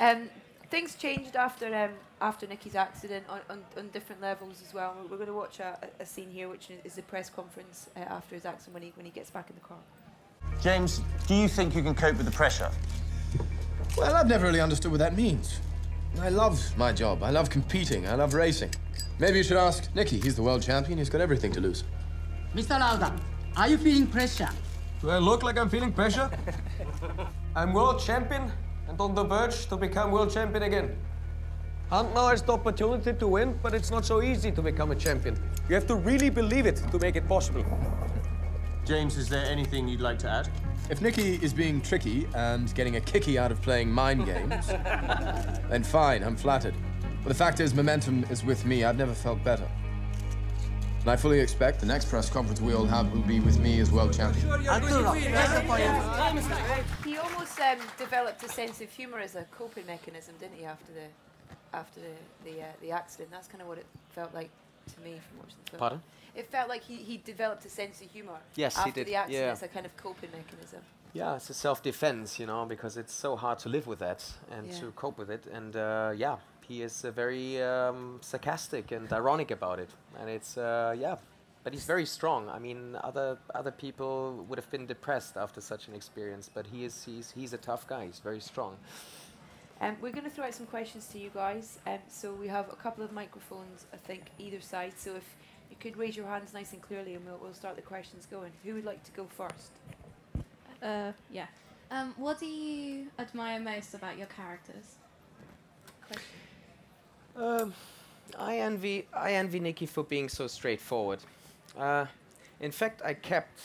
Um, 0.00 0.30
things 0.70 0.94
changed 0.94 1.36
after 1.36 1.74
um, 1.74 1.90
after 2.20 2.46
Nicky's 2.46 2.74
accident 2.74 3.24
on, 3.28 3.40
on, 3.50 3.62
on 3.76 3.88
different 3.88 4.22
levels 4.22 4.62
as 4.66 4.72
well. 4.72 4.94
We're, 5.10 5.16
going 5.16 5.28
to 5.28 5.34
watch 5.34 5.58
a, 5.58 5.78
a 5.98 6.06
scene 6.06 6.30
here, 6.30 6.48
which 6.48 6.68
is 6.84 6.94
the 6.94 7.02
press 7.02 7.28
conference 7.28 7.90
uh, 7.96 8.00
after 8.00 8.34
his 8.34 8.44
accident 8.44 8.74
when 8.74 8.82
he 8.82 8.92
when 8.94 9.04
he 9.04 9.12
gets 9.12 9.30
back 9.30 9.50
in 9.50 9.56
the 9.56 9.62
car. 9.62 9.78
James, 10.62 11.00
do 11.26 11.34
you 11.34 11.48
think 11.48 11.74
you 11.74 11.82
can 11.82 11.94
cope 11.94 12.16
with 12.16 12.26
the 12.26 12.32
pressure? 12.32 12.70
Well, 13.96 14.14
I've 14.14 14.28
never 14.28 14.46
really 14.46 14.60
understood 14.60 14.90
what 14.92 14.98
that 15.00 15.16
means. 15.16 15.60
I 16.20 16.28
love 16.28 16.60
my 16.76 16.92
job. 16.92 17.22
I 17.22 17.30
love 17.30 17.50
competing. 17.50 18.06
I 18.06 18.14
love 18.14 18.34
racing. 18.34 18.70
Maybe 19.18 19.38
you 19.38 19.44
should 19.44 19.56
ask 19.56 19.94
Nicky. 19.94 20.18
He's 20.18 20.36
the 20.36 20.42
world 20.42 20.62
champion. 20.62 20.98
He's 20.98 21.10
got 21.10 21.20
everything 21.20 21.52
to 21.52 21.60
lose. 21.60 21.84
Mr. 22.54 22.78
Lauda, 22.80 23.14
are 23.56 23.68
you 23.68 23.78
feeling 23.78 24.06
pressure? 24.06 24.48
Do 25.00 25.10
I 25.10 25.18
look 25.18 25.42
like 25.42 25.58
I'm 25.58 25.68
feeling 25.68 25.92
pressure? 25.92 26.30
I'm 27.56 27.72
world 27.72 28.00
champion 28.00 28.50
and 28.90 29.00
on 29.00 29.14
the 29.14 29.22
verge 29.22 29.66
to 29.66 29.76
become 29.76 30.10
world 30.10 30.32
champion 30.32 30.64
again. 30.64 30.96
Hunt 31.90 32.12
now 32.12 32.28
has 32.28 32.42
the 32.42 32.52
opportunity 32.52 33.12
to 33.12 33.26
win, 33.26 33.58
but 33.62 33.72
it's 33.72 33.90
not 33.90 34.04
so 34.04 34.20
easy 34.20 34.50
to 34.50 34.62
become 34.62 34.90
a 34.90 34.96
champion. 34.96 35.36
You 35.68 35.76
have 35.76 35.86
to 35.86 35.94
really 35.94 36.28
believe 36.28 36.66
it 36.66 36.82
to 36.90 36.98
make 36.98 37.14
it 37.16 37.26
possible. 37.28 37.64
James, 38.84 39.16
is 39.16 39.28
there 39.28 39.46
anything 39.46 39.86
you'd 39.86 40.00
like 40.00 40.18
to 40.20 40.28
add? 40.28 40.48
If 40.90 41.00
Nicky 41.00 41.38
is 41.40 41.54
being 41.54 41.80
tricky 41.80 42.26
and 42.34 42.74
getting 42.74 42.96
a 42.96 43.00
kicky 43.00 43.38
out 43.38 43.52
of 43.52 43.62
playing 43.62 43.90
mind 43.90 44.26
games, 44.26 44.66
then 45.70 45.84
fine, 45.84 46.24
I'm 46.24 46.36
flattered. 46.36 46.74
But 47.22 47.28
the 47.28 47.34
fact 47.34 47.60
is, 47.60 47.74
momentum 47.74 48.24
is 48.28 48.44
with 48.44 48.64
me. 48.64 48.82
I've 48.82 48.98
never 48.98 49.14
felt 49.14 49.42
better. 49.44 49.68
And 51.10 51.18
I 51.18 51.20
fully 51.20 51.40
expect 51.40 51.80
the 51.80 51.86
next 51.86 52.08
press 52.08 52.30
conference 52.30 52.60
we 52.60 52.72
all 52.72 52.84
have 52.84 53.12
will 53.12 53.22
be 53.22 53.40
with 53.40 53.58
me 53.58 53.80
as 53.80 53.90
world 53.90 54.14
champion. 54.16 54.46
He 54.62 54.68
almost 57.16 57.58
um, 57.58 57.78
developed 57.98 58.44
a 58.44 58.48
sense 58.48 58.80
of 58.80 58.88
humour 58.90 59.18
as 59.18 59.34
a 59.34 59.42
coping 59.50 59.86
mechanism, 59.86 60.36
didn't 60.38 60.54
he? 60.56 60.66
After 60.66 60.92
the 60.92 61.08
after 61.76 61.98
the 61.98 62.48
the, 62.48 62.62
uh, 62.62 62.66
the 62.80 62.92
accident, 62.92 63.32
that's 63.32 63.48
kind 63.48 63.60
of 63.60 63.66
what 63.66 63.78
it 63.78 63.86
felt 64.10 64.32
like 64.32 64.50
to 64.94 65.00
me 65.00 65.18
from 65.28 65.38
watching 65.38 65.56
the 65.64 65.70
film. 65.70 65.80
Pardon? 65.80 66.02
It 66.36 66.46
felt 66.46 66.68
like 66.68 66.84
he, 66.84 66.98
he 66.98 67.16
developed 67.16 67.64
a 67.64 67.70
sense 67.70 68.00
of 68.00 68.08
humour. 68.08 68.38
Yes, 68.54 68.76
he 68.76 68.80
after 68.82 68.92
did, 68.92 69.08
the 69.08 69.16
accident, 69.16 69.46
yeah. 69.46 69.50
as 69.50 69.64
a 69.64 69.68
kind 69.68 69.86
of 69.86 69.96
coping 69.96 70.30
mechanism. 70.30 70.78
Yeah, 71.12 71.34
it's 71.34 71.50
a 71.50 71.54
self-defense, 71.54 72.38
you 72.38 72.46
know, 72.46 72.66
because 72.66 72.96
it's 72.96 73.12
so 73.12 73.34
hard 73.34 73.58
to 73.60 73.68
live 73.68 73.88
with 73.88 73.98
that 73.98 74.22
and 74.48 74.68
Yeah. 74.68 74.78
to 74.78 74.92
cope 74.92 75.18
with 75.18 75.28
it. 75.28 75.46
And 75.52 75.74
uh, 75.74 76.12
yeah, 76.14 76.36
he 76.66 76.82
is 76.82 77.04
uh, 77.04 77.10
very 77.10 77.62
um, 77.62 78.18
sarcastic 78.20 78.92
and 78.92 79.12
ironic 79.12 79.50
about 79.50 79.78
it, 79.78 79.90
and 80.18 80.28
it's 80.28 80.56
uh, 80.56 80.94
yeah, 80.98 81.16
but 81.64 81.72
he's 81.72 81.84
very 81.84 82.06
strong. 82.06 82.48
I 82.48 82.58
mean, 82.58 82.96
other 83.02 83.38
other 83.54 83.70
people 83.70 84.44
would 84.48 84.58
have 84.58 84.70
been 84.70 84.86
depressed 84.86 85.36
after 85.36 85.60
such 85.60 85.88
an 85.88 85.94
experience, 85.94 86.50
but 86.52 86.66
he 86.66 86.84
is 86.84 87.04
he's 87.04 87.32
he's 87.32 87.52
a 87.52 87.58
tough 87.58 87.86
guy. 87.86 88.06
He's 88.06 88.20
very 88.20 88.40
strong. 88.40 88.76
Um, 89.80 89.96
we're 90.02 90.12
going 90.12 90.24
to 90.24 90.30
throw 90.30 90.44
out 90.44 90.54
some 90.54 90.66
questions 90.66 91.06
to 91.06 91.18
you 91.18 91.30
guys. 91.32 91.78
Um, 91.86 91.98
so 92.08 92.34
we 92.34 92.48
have 92.48 92.70
a 92.70 92.76
couple 92.76 93.02
of 93.02 93.12
microphones, 93.12 93.86
I 93.94 93.96
think, 93.96 94.24
either 94.38 94.60
side. 94.60 94.92
So 94.98 95.16
if 95.16 95.24
you 95.70 95.76
could 95.80 95.96
raise 95.96 96.16
your 96.16 96.26
hands 96.26 96.52
nice 96.52 96.72
and 96.74 96.82
clearly, 96.82 97.14
and 97.14 97.24
we'll, 97.24 97.38
we'll 97.42 97.54
start 97.54 97.76
the 97.76 97.82
questions 97.82 98.26
going. 98.30 98.52
Who 98.62 98.74
would 98.74 98.84
like 98.84 99.02
to 99.04 99.10
go 99.12 99.24
first? 99.24 99.70
Uh, 100.82 101.12
yeah. 101.32 101.46
Um, 101.90 102.14
what 102.18 102.38
do 102.38 102.46
you 102.46 103.06
admire 103.18 103.58
most 103.58 103.94
about 103.94 104.18
your 104.18 104.26
characters? 104.26 104.96
Um, 107.36 107.72
I 108.38 108.58
envy 108.58 109.06
I 109.12 109.32
envy 109.32 109.60
Nikki 109.60 109.86
for 109.86 110.04
being 110.04 110.28
so 110.28 110.46
straightforward. 110.46 111.20
Uh, 111.78 112.06
in 112.60 112.70
fact, 112.70 113.02
I 113.04 113.14
kept 113.14 113.60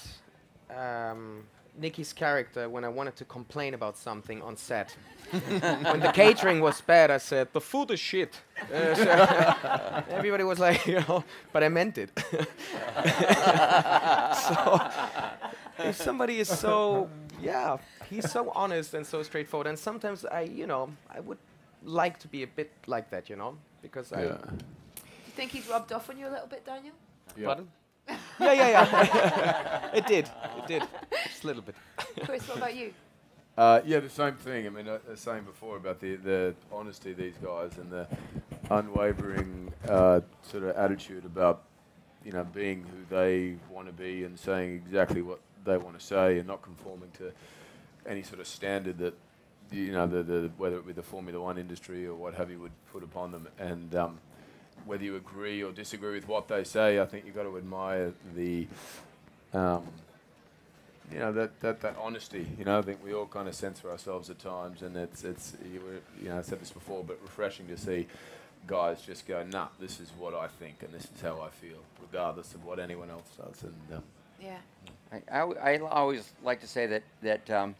um, 0.69 1.43
Nikki's 1.78 2.13
character 2.13 2.69
when 2.69 2.84
I 2.84 2.89
wanted 2.89 3.15
to 3.17 3.25
complain 3.25 3.73
about 3.73 3.97
something 3.97 4.41
on 4.41 4.56
set. 4.56 4.95
when 5.32 5.99
the 5.99 6.12
catering 6.13 6.62
was 6.62 6.82
bad, 6.82 7.12
I 7.12 7.17
said 7.17 7.49
the 7.51 7.62
food 7.62 7.91
is 7.91 7.99
shit. 7.99 8.39
Uh, 8.73 8.95
so 8.95 10.04
everybody 10.10 10.43
was 10.43 10.60
like, 10.60 10.86
you 10.88 11.04
know, 11.08 11.23
but 11.51 11.63
I 11.63 11.69
meant 11.69 11.97
it. 11.97 12.12
so 14.36 14.80
if 15.80 15.95
somebody 15.95 16.39
is 16.39 16.47
so, 16.47 17.10
yeah, 17.41 17.78
he's 18.10 18.32
so 18.32 18.51
honest 18.56 18.93
and 18.93 19.06
so 19.06 19.23
straightforward, 19.23 19.67
and 19.67 19.78
sometimes 19.78 20.25
I, 20.25 20.41
you 20.41 20.67
know, 20.67 20.89
I 21.13 21.19
would 21.19 21.38
like 21.86 22.19
to 22.19 22.28
be 22.28 22.43
a 22.43 22.48
bit 22.48 22.71
like 22.88 23.10
that, 23.12 23.30
you 23.30 23.36
know, 23.36 23.58
because 23.82 24.12
I. 24.12 24.21
Do 24.21 24.28
you 24.28 25.34
think 25.36 25.52
he's 25.52 25.67
rubbed 25.67 25.91
off 25.91 26.10
on 26.10 26.17
you 26.17 26.28
a 26.28 26.30
little 26.30 26.48
bit, 26.48 26.65
Daniel? 26.65 26.93
Pardon? 27.43 27.67
yeah, 28.08 28.17
yeah, 28.39 28.69
yeah. 28.69 29.89
it 29.93 30.06
did. 30.08 30.30
It 30.58 30.67
did. 30.67 30.84
Just 31.26 31.43
a 31.43 31.48
little 31.48 31.62
bit. 31.62 31.76
Chris, 32.26 32.48
what 32.48 32.58
about 32.58 32.76
you? 32.76 32.93
Uh, 33.58 33.82
yeah, 33.86 34.00
the 34.00 34.10
same 34.10 34.36
thing. 34.36 34.67
I 34.67 34.69
mean, 34.69 34.88
uh, 34.88 35.00
the 35.08 35.15
same 35.15 35.43
before 35.45 35.78
about 35.78 36.00
the, 36.00 36.15
the 36.15 36.56
honesty 36.71 37.12
of 37.12 37.17
these 37.17 37.36
guys 37.43 37.78
and 37.78 37.89
the 37.89 38.08
unwavering 38.69 39.71
uh, 39.88 40.19
sort 40.41 40.63
of 40.63 40.76
attitude 40.76 41.26
about, 41.26 41.63
you 42.26 42.34
know, 42.34 42.43
being 42.43 42.84
who 42.84 43.15
they 43.15 43.56
want 43.69 43.88
to 43.88 43.93
be 43.93 44.24
and 44.26 44.38
saying 44.38 44.84
exactly 44.86 45.21
what 45.21 45.39
they 45.63 45.78
want 45.78 45.98
to 45.98 46.06
say 46.06 46.38
and 46.38 46.48
not 46.48 46.62
conforming 46.62 47.12
to 47.12 47.32
any 48.06 48.24
sort 48.24 48.39
of 48.39 48.48
standard 48.48 48.98
that, 48.98 49.13
you 49.71 49.91
know, 49.91 50.08
the, 50.08 50.23
the 50.23 50.51
whether 50.58 50.78
it 50.78 50.88
be 50.88 50.93
the 50.93 51.01
Formula 51.04 51.39
One 51.39 51.58
industry 51.58 52.06
or 52.08 52.15
what 52.15 52.34
have 52.36 52.49
you 52.51 52.60
would 52.60 52.71
put 52.91 53.04
upon 53.04 53.32
them. 53.32 53.47
And 53.60 53.93
um, 53.95 54.17
whether 54.86 55.04
you 55.04 55.15
agree 55.15 55.63
or 55.63 55.71
disagree 55.71 56.13
with 56.15 56.28
what 56.28 56.47
they 56.47 56.63
say, 56.63 56.99
I 56.99 57.06
think 57.06 57.25
you've 57.25 57.36
got 57.36 57.43
to 57.43 57.58
admire 57.58 58.13
the. 58.36 58.67
Um, 59.54 59.84
you 61.12 61.19
know 61.19 61.32
that, 61.34 61.60
that, 61.62 61.82
that 61.82 61.95
honesty. 62.01 62.47
You 62.58 62.65
know, 62.65 62.80
I 62.80 62.82
think 62.82 63.04
we 63.04 63.13
all 63.13 63.28
kind 63.28 63.47
of 63.47 63.54
censor 63.56 63.91
ourselves 63.91 64.30
at 64.32 64.39
times, 64.39 64.82
and 64.82 64.97
it's 64.97 65.23
it's 65.23 65.54
you, 65.71 65.80
were- 65.82 66.01
you 66.23 66.30
know 66.30 66.39
I 66.39 66.41
said 66.41 66.60
this 66.60 66.71
before, 66.71 67.04
but 67.04 67.19
refreshing 67.21 67.67
to 67.67 67.78
see 67.78 68.08
guys 68.67 69.04
just 69.04 69.28
go, 69.28 69.43
nah, 69.43 69.67
this 69.80 69.99
is 69.99 70.12
what 70.17 70.34
I 70.34 70.47
think, 70.47 70.82
and 70.82 70.91
this 70.91 71.04
is 71.04 71.21
how 71.21 71.39
I 71.41 71.49
feel, 71.51 71.78
regardless 72.01 72.56
of 72.56 72.65
what 72.65 72.80
anyone 72.80 73.12
else 73.12 73.30
does. 73.38 73.62
And 73.62 73.97
um, 73.97 74.04
Yeah. 74.41 74.58
I, 75.12 75.21
I 75.32 75.39
w- 75.41 75.60
I 75.62 75.75
l- 75.78 75.86
always 75.86 76.34
like 76.43 76.62
to 76.62 76.67
say 76.67 76.88
that 76.88 77.04
that 77.21 77.49
um, 77.51 77.75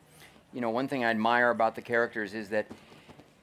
you 0.56 0.62
know 0.62 0.70
one 0.70 0.88
thing 0.88 1.04
I 1.04 1.10
admire 1.10 1.52
about 1.52 1.76
the 1.76 1.82
characters 1.82 2.34
is 2.34 2.50
that 2.50 2.66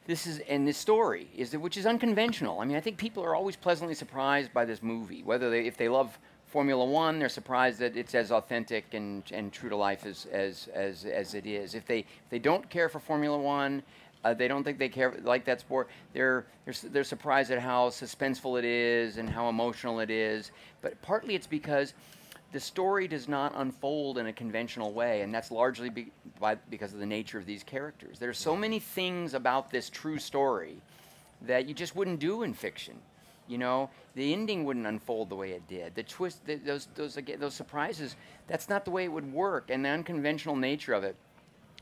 this 0.06 0.26
is 0.26 0.40
and 0.48 0.66
this 0.66 0.78
story 0.78 1.28
is 1.36 1.50
that 1.50 1.60
which 1.60 1.76
is 1.76 1.86
unconventional. 1.86 2.60
I 2.60 2.64
mean, 2.64 2.76
I 2.76 2.80
think 2.80 2.96
people 2.96 3.22
are 3.22 3.36
always 3.36 3.54
pleasantly 3.54 3.94
surprised 3.94 4.52
by 4.52 4.64
this 4.64 4.82
movie. 4.82 5.22
Whether 5.22 5.50
they 5.50 5.66
if 5.66 5.76
they 5.76 5.90
love 5.90 6.18
Formula 6.46 6.84
One, 6.84 7.18
they're 7.18 7.28
surprised 7.28 7.78
that 7.80 7.96
it's 7.96 8.14
as 8.14 8.32
authentic 8.32 8.94
and, 8.94 9.22
and 9.30 9.52
true 9.52 9.68
to 9.68 9.76
life 9.76 10.04
as, 10.04 10.26
as, 10.32 10.68
as, 10.74 11.06
as 11.06 11.34
it 11.34 11.46
is. 11.46 11.74
If 11.74 11.86
they 11.86 12.00
if 12.00 12.30
they 12.30 12.38
don't 12.38 12.68
care 12.68 12.88
for 12.88 12.98
Formula 12.98 13.38
One, 13.38 13.82
uh, 14.24 14.34
they 14.34 14.48
don't 14.48 14.64
think 14.64 14.78
they 14.78 14.88
care 14.88 15.14
like 15.22 15.44
that 15.44 15.60
sport. 15.60 15.88
They're, 16.14 16.46
they're 16.64 16.74
they're 16.90 17.04
surprised 17.04 17.50
at 17.50 17.58
how 17.58 17.90
suspenseful 17.90 18.58
it 18.58 18.64
is 18.64 19.18
and 19.18 19.28
how 19.28 19.48
emotional 19.48 20.00
it 20.00 20.10
is. 20.10 20.50
But 20.80 21.00
partly 21.02 21.34
it's 21.34 21.46
because 21.46 21.92
the 22.52 22.60
story 22.60 23.08
does 23.08 23.28
not 23.28 23.52
unfold 23.56 24.18
in 24.18 24.26
a 24.26 24.32
conventional 24.32 24.92
way, 24.92 25.22
and 25.22 25.34
that's 25.34 25.50
largely 25.50 25.88
be, 25.88 26.12
by, 26.38 26.56
because 26.70 26.92
of 26.92 27.00
the 27.00 27.06
nature 27.06 27.38
of 27.38 27.46
these 27.46 27.62
characters. 27.62 28.18
There's 28.18 28.38
so 28.38 28.54
many 28.54 28.78
things 28.78 29.34
about 29.34 29.70
this 29.70 29.88
true 29.90 30.18
story 30.18 30.76
that 31.42 31.66
you 31.66 31.74
just 31.74 31.96
wouldn't 31.96 32.20
do 32.20 32.42
in 32.42 32.52
fiction. 32.52 32.94
You 33.48 33.58
know, 33.58 33.90
the 34.14 34.32
ending 34.32 34.64
wouldn't 34.64 34.86
unfold 34.86 35.28
the 35.28 35.34
way 35.34 35.50
it 35.50 35.66
did. 35.66 35.94
The 35.94 36.02
twist, 36.02 36.46
the, 36.46 36.56
those, 36.56 36.88
those, 36.94 37.16
aga 37.16 37.36
those 37.36 37.54
surprises, 37.54 38.16
that's 38.46 38.68
not 38.68 38.84
the 38.84 38.90
way 38.90 39.04
it 39.04 39.12
would 39.12 39.32
work. 39.32 39.70
And 39.70 39.84
the 39.84 39.88
unconventional 39.88 40.54
nature 40.54 40.92
of 40.92 41.04
it 41.04 41.16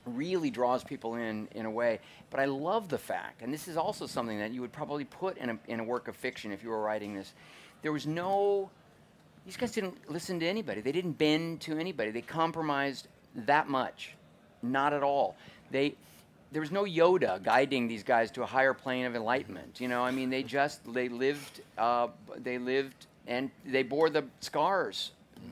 really 0.06 0.50
draws 0.50 0.82
people 0.82 1.14
in 1.16 1.46
in 1.52 1.66
a 1.66 1.70
way. 1.70 2.00
But 2.30 2.40
I 2.40 2.46
love 2.46 2.88
the 2.88 2.98
fact, 2.98 3.42
and 3.42 3.52
this 3.52 3.68
is 3.68 3.76
also 3.76 4.06
something 4.06 4.38
that 4.38 4.52
you 4.52 4.60
would 4.60 4.72
probably 4.72 5.04
put 5.04 5.36
in 5.36 5.50
a, 5.50 5.58
in 5.68 5.80
a 5.80 5.84
work 5.84 6.08
of 6.08 6.16
fiction 6.16 6.52
if 6.52 6.62
you 6.62 6.70
were 6.70 6.80
writing 6.80 7.14
this. 7.14 7.34
There 7.82 7.92
was 7.92 8.06
no, 8.06 8.70
these 9.50 9.56
guys 9.56 9.72
didn't 9.72 10.08
listen 10.08 10.38
to 10.38 10.46
anybody. 10.46 10.80
They 10.80 10.92
didn't 10.92 11.18
bend 11.18 11.60
to 11.62 11.76
anybody. 11.76 12.12
They 12.12 12.20
compromised 12.20 13.08
that 13.34 13.68
much. 13.68 14.14
Not 14.62 14.92
at 14.92 15.02
all. 15.02 15.34
They, 15.72 15.96
there 16.52 16.60
was 16.60 16.70
no 16.70 16.84
Yoda 16.84 17.42
guiding 17.42 17.88
these 17.88 18.04
guys 18.04 18.30
to 18.32 18.44
a 18.44 18.46
higher 18.46 18.72
plane 18.72 19.06
of 19.06 19.16
enlightenment. 19.16 19.80
You 19.80 19.88
know, 19.88 20.04
I 20.04 20.12
mean, 20.12 20.30
they 20.30 20.44
just 20.44 20.80
they 20.94 21.08
lived, 21.08 21.62
uh, 21.76 22.08
they 22.36 22.58
lived, 22.58 23.06
and 23.26 23.50
they 23.66 23.82
bore 23.82 24.08
the 24.08 24.22
scars, 24.38 25.10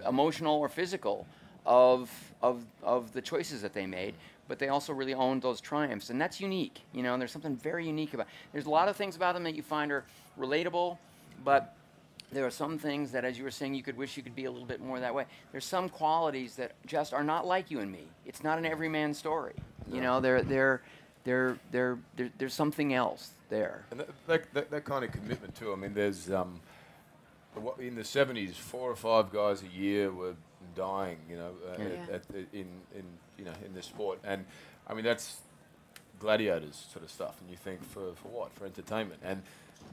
emotional 0.08 0.60
or 0.60 0.68
physical, 0.68 1.26
of 1.66 2.08
of 2.40 2.62
of 2.84 3.12
the 3.12 3.20
choices 3.20 3.62
that 3.62 3.74
they 3.74 3.86
made. 3.86 4.14
But 4.46 4.60
they 4.60 4.68
also 4.68 4.92
really 4.92 5.14
owned 5.14 5.42
those 5.42 5.60
triumphs, 5.60 6.10
and 6.10 6.20
that's 6.20 6.40
unique. 6.40 6.82
You 6.92 7.02
know, 7.02 7.14
and 7.14 7.20
there's 7.20 7.32
something 7.32 7.56
very 7.56 7.84
unique 7.84 8.14
about. 8.14 8.28
There's 8.52 8.66
a 8.66 8.70
lot 8.70 8.88
of 8.88 8.94
things 8.94 9.16
about 9.16 9.34
them 9.34 9.42
that 9.42 9.56
you 9.56 9.62
find 9.64 9.90
are 9.90 10.04
relatable, 10.38 10.98
but 11.44 11.74
there 12.32 12.44
are 12.46 12.50
some 12.50 12.78
things 12.78 13.12
that, 13.12 13.24
as 13.24 13.38
you 13.38 13.44
were 13.44 13.50
saying, 13.50 13.74
you 13.74 13.82
could 13.82 13.96
wish 13.96 14.16
you 14.16 14.22
could 14.22 14.36
be 14.36 14.44
a 14.44 14.50
little 14.50 14.66
bit 14.66 14.80
more 14.80 15.00
that 15.00 15.14
way. 15.14 15.24
There's 15.52 15.64
some 15.64 15.88
qualities 15.88 16.56
that 16.56 16.72
just 16.86 17.14
are 17.14 17.24
not 17.24 17.46
like 17.46 17.70
you 17.70 17.80
and 17.80 17.90
me. 17.90 18.04
It's 18.26 18.42
not 18.44 18.58
an 18.58 18.66
everyman 18.66 19.14
story. 19.14 19.54
You 19.90 20.00
know, 20.02 20.20
they're, 20.20 20.42
they're, 20.42 20.82
they're, 21.24 21.56
they're, 21.70 21.98
there's 22.36 22.54
something 22.54 22.92
else 22.92 23.30
there. 23.48 23.84
And 23.90 24.00
that, 24.00 24.08
that, 24.26 24.54
that, 24.54 24.70
that 24.70 24.84
kind 24.84 25.04
of 25.04 25.12
commitment 25.12 25.54
too. 25.54 25.72
I 25.72 25.76
mean, 25.76 25.94
there's 25.94 26.30
um, 26.30 26.60
in 27.78 27.94
the 27.94 28.02
'70s, 28.02 28.52
four 28.52 28.90
or 28.90 28.96
five 28.96 29.32
guys 29.32 29.62
a 29.62 29.76
year 29.76 30.12
were 30.12 30.34
dying. 30.76 31.18
You 31.30 31.36
know, 31.36 31.50
uh, 31.66 31.82
Yeah. 31.82 31.86
at, 32.02 32.12
at, 32.12 32.24
in 32.52 32.66
in 32.94 33.04
you 33.38 33.44
know 33.44 33.52
in 33.64 33.74
the 33.74 33.82
sport, 33.82 34.18
and 34.24 34.44
I 34.86 34.94
mean 34.94 35.04
that's 35.04 35.38
gladiators 36.20 36.86
sort 36.92 37.04
of 37.04 37.10
stuff. 37.10 37.36
And 37.40 37.50
you 37.50 37.56
think 37.56 37.82
for 37.84 38.12
for 38.22 38.28
what? 38.28 38.52
For 38.52 38.66
entertainment. 38.66 39.20
And 39.24 39.42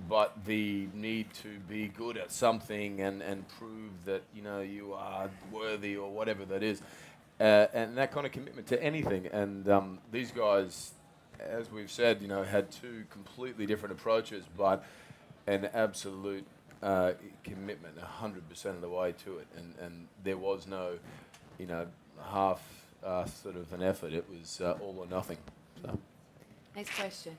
but 0.08 0.34
the 0.46 0.88
need 0.94 1.34
to 1.36 1.60
be 1.68 1.88
good 1.88 2.18
at 2.18 2.32
something 2.32 3.02
and 3.02 3.22
and 3.22 3.48
prove 3.48 4.06
that 4.06 4.24
you 4.34 4.42
know 4.42 4.62
you 4.62 4.94
are 4.94 5.30
worthy 5.52 5.96
or 5.96 6.10
whatever 6.12 6.46
that 6.46 6.64
is. 6.64 6.82
Uh, 7.38 7.68
and 7.74 7.98
that 7.98 8.14
kind 8.14 8.26
of 8.26 8.32
commitment 8.32 8.66
to 8.66 8.82
anything, 8.82 9.28
and 9.28 9.68
um, 9.68 10.00
these 10.10 10.32
guys 10.32 10.94
as 11.40 11.72
we've 11.72 11.92
said, 11.92 12.22
you 12.22 12.28
know, 12.28 12.44
had 12.44 12.72
two 12.72 13.06
completely 13.10 13.66
different 13.66 13.94
approaches, 13.94 14.46
but 14.58 14.84
an 15.48 15.70
absolute 15.74 16.46
uh, 16.82 17.14
commitment, 17.44 17.98
hundred 18.00 18.48
percent 18.50 18.76
of 18.76 18.82
the 18.82 18.90
way 18.90 19.14
to 19.24 19.38
it, 19.38 19.48
and 19.56 19.74
and 19.82 20.08
there 20.24 20.38
was 20.38 20.68
no, 20.68 20.98
you 21.58 21.66
know, 21.66 21.88
half 22.32 22.62
uh, 23.04 23.26
sort 23.26 23.56
of 23.56 23.72
an 23.74 23.84
effort. 23.84 24.14
It 24.14 24.26
was 24.30 24.62
uh, 24.62 24.78
all 24.82 24.96
or 25.00 25.08
nothing. 25.08 25.38
So. 25.82 25.98
Next 26.76 26.94
question. 26.96 27.38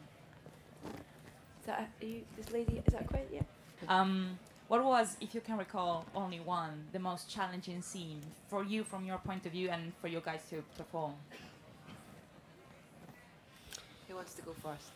Is 1.67 1.73
that 1.75 1.91
are 2.01 2.07
you, 2.07 2.23
this 2.37 2.53
lady? 2.53 2.81
Is 2.87 2.95
that 2.95 3.09
quite? 3.09 3.27
Yeah. 3.33 3.41
Um, 3.89 4.39
what 4.69 4.85
was, 4.85 5.17
if 5.21 5.35
you 5.35 5.41
can 5.41 5.59
recall, 5.59 6.07
only 6.15 6.39
one, 6.39 6.85
the 6.93 7.01
most 7.01 7.29
challenging 7.29 7.83
scene 7.83 8.21
for 8.49 8.63
you 8.63 8.85
from 8.85 9.05
your 9.05 9.19
point 9.19 9.47
of 9.47 9.51
view 9.51 9.71
and 9.71 9.93
for 10.01 10.07
you 10.07 10.23
guys 10.25 10.43
to 10.51 10.63
perform? 10.79 11.15
Who 14.07 14.15
wants 14.15 14.35
to 14.35 14.43
go 14.43 14.55
first? 14.63 14.93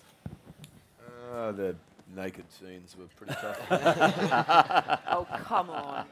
Uh, 1.34 1.50
the 1.50 1.74
naked 2.14 2.44
scenes 2.50 2.96
were 2.98 3.06
pretty 3.16 3.34
tough. 3.40 3.58
oh 5.08 5.26
come 5.44 5.70
on! 5.70 6.04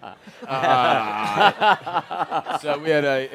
Ah. 0.47 1.79
so 2.61 2.79
we 2.79 2.91
had 2.91 3.05
a. 3.05 3.29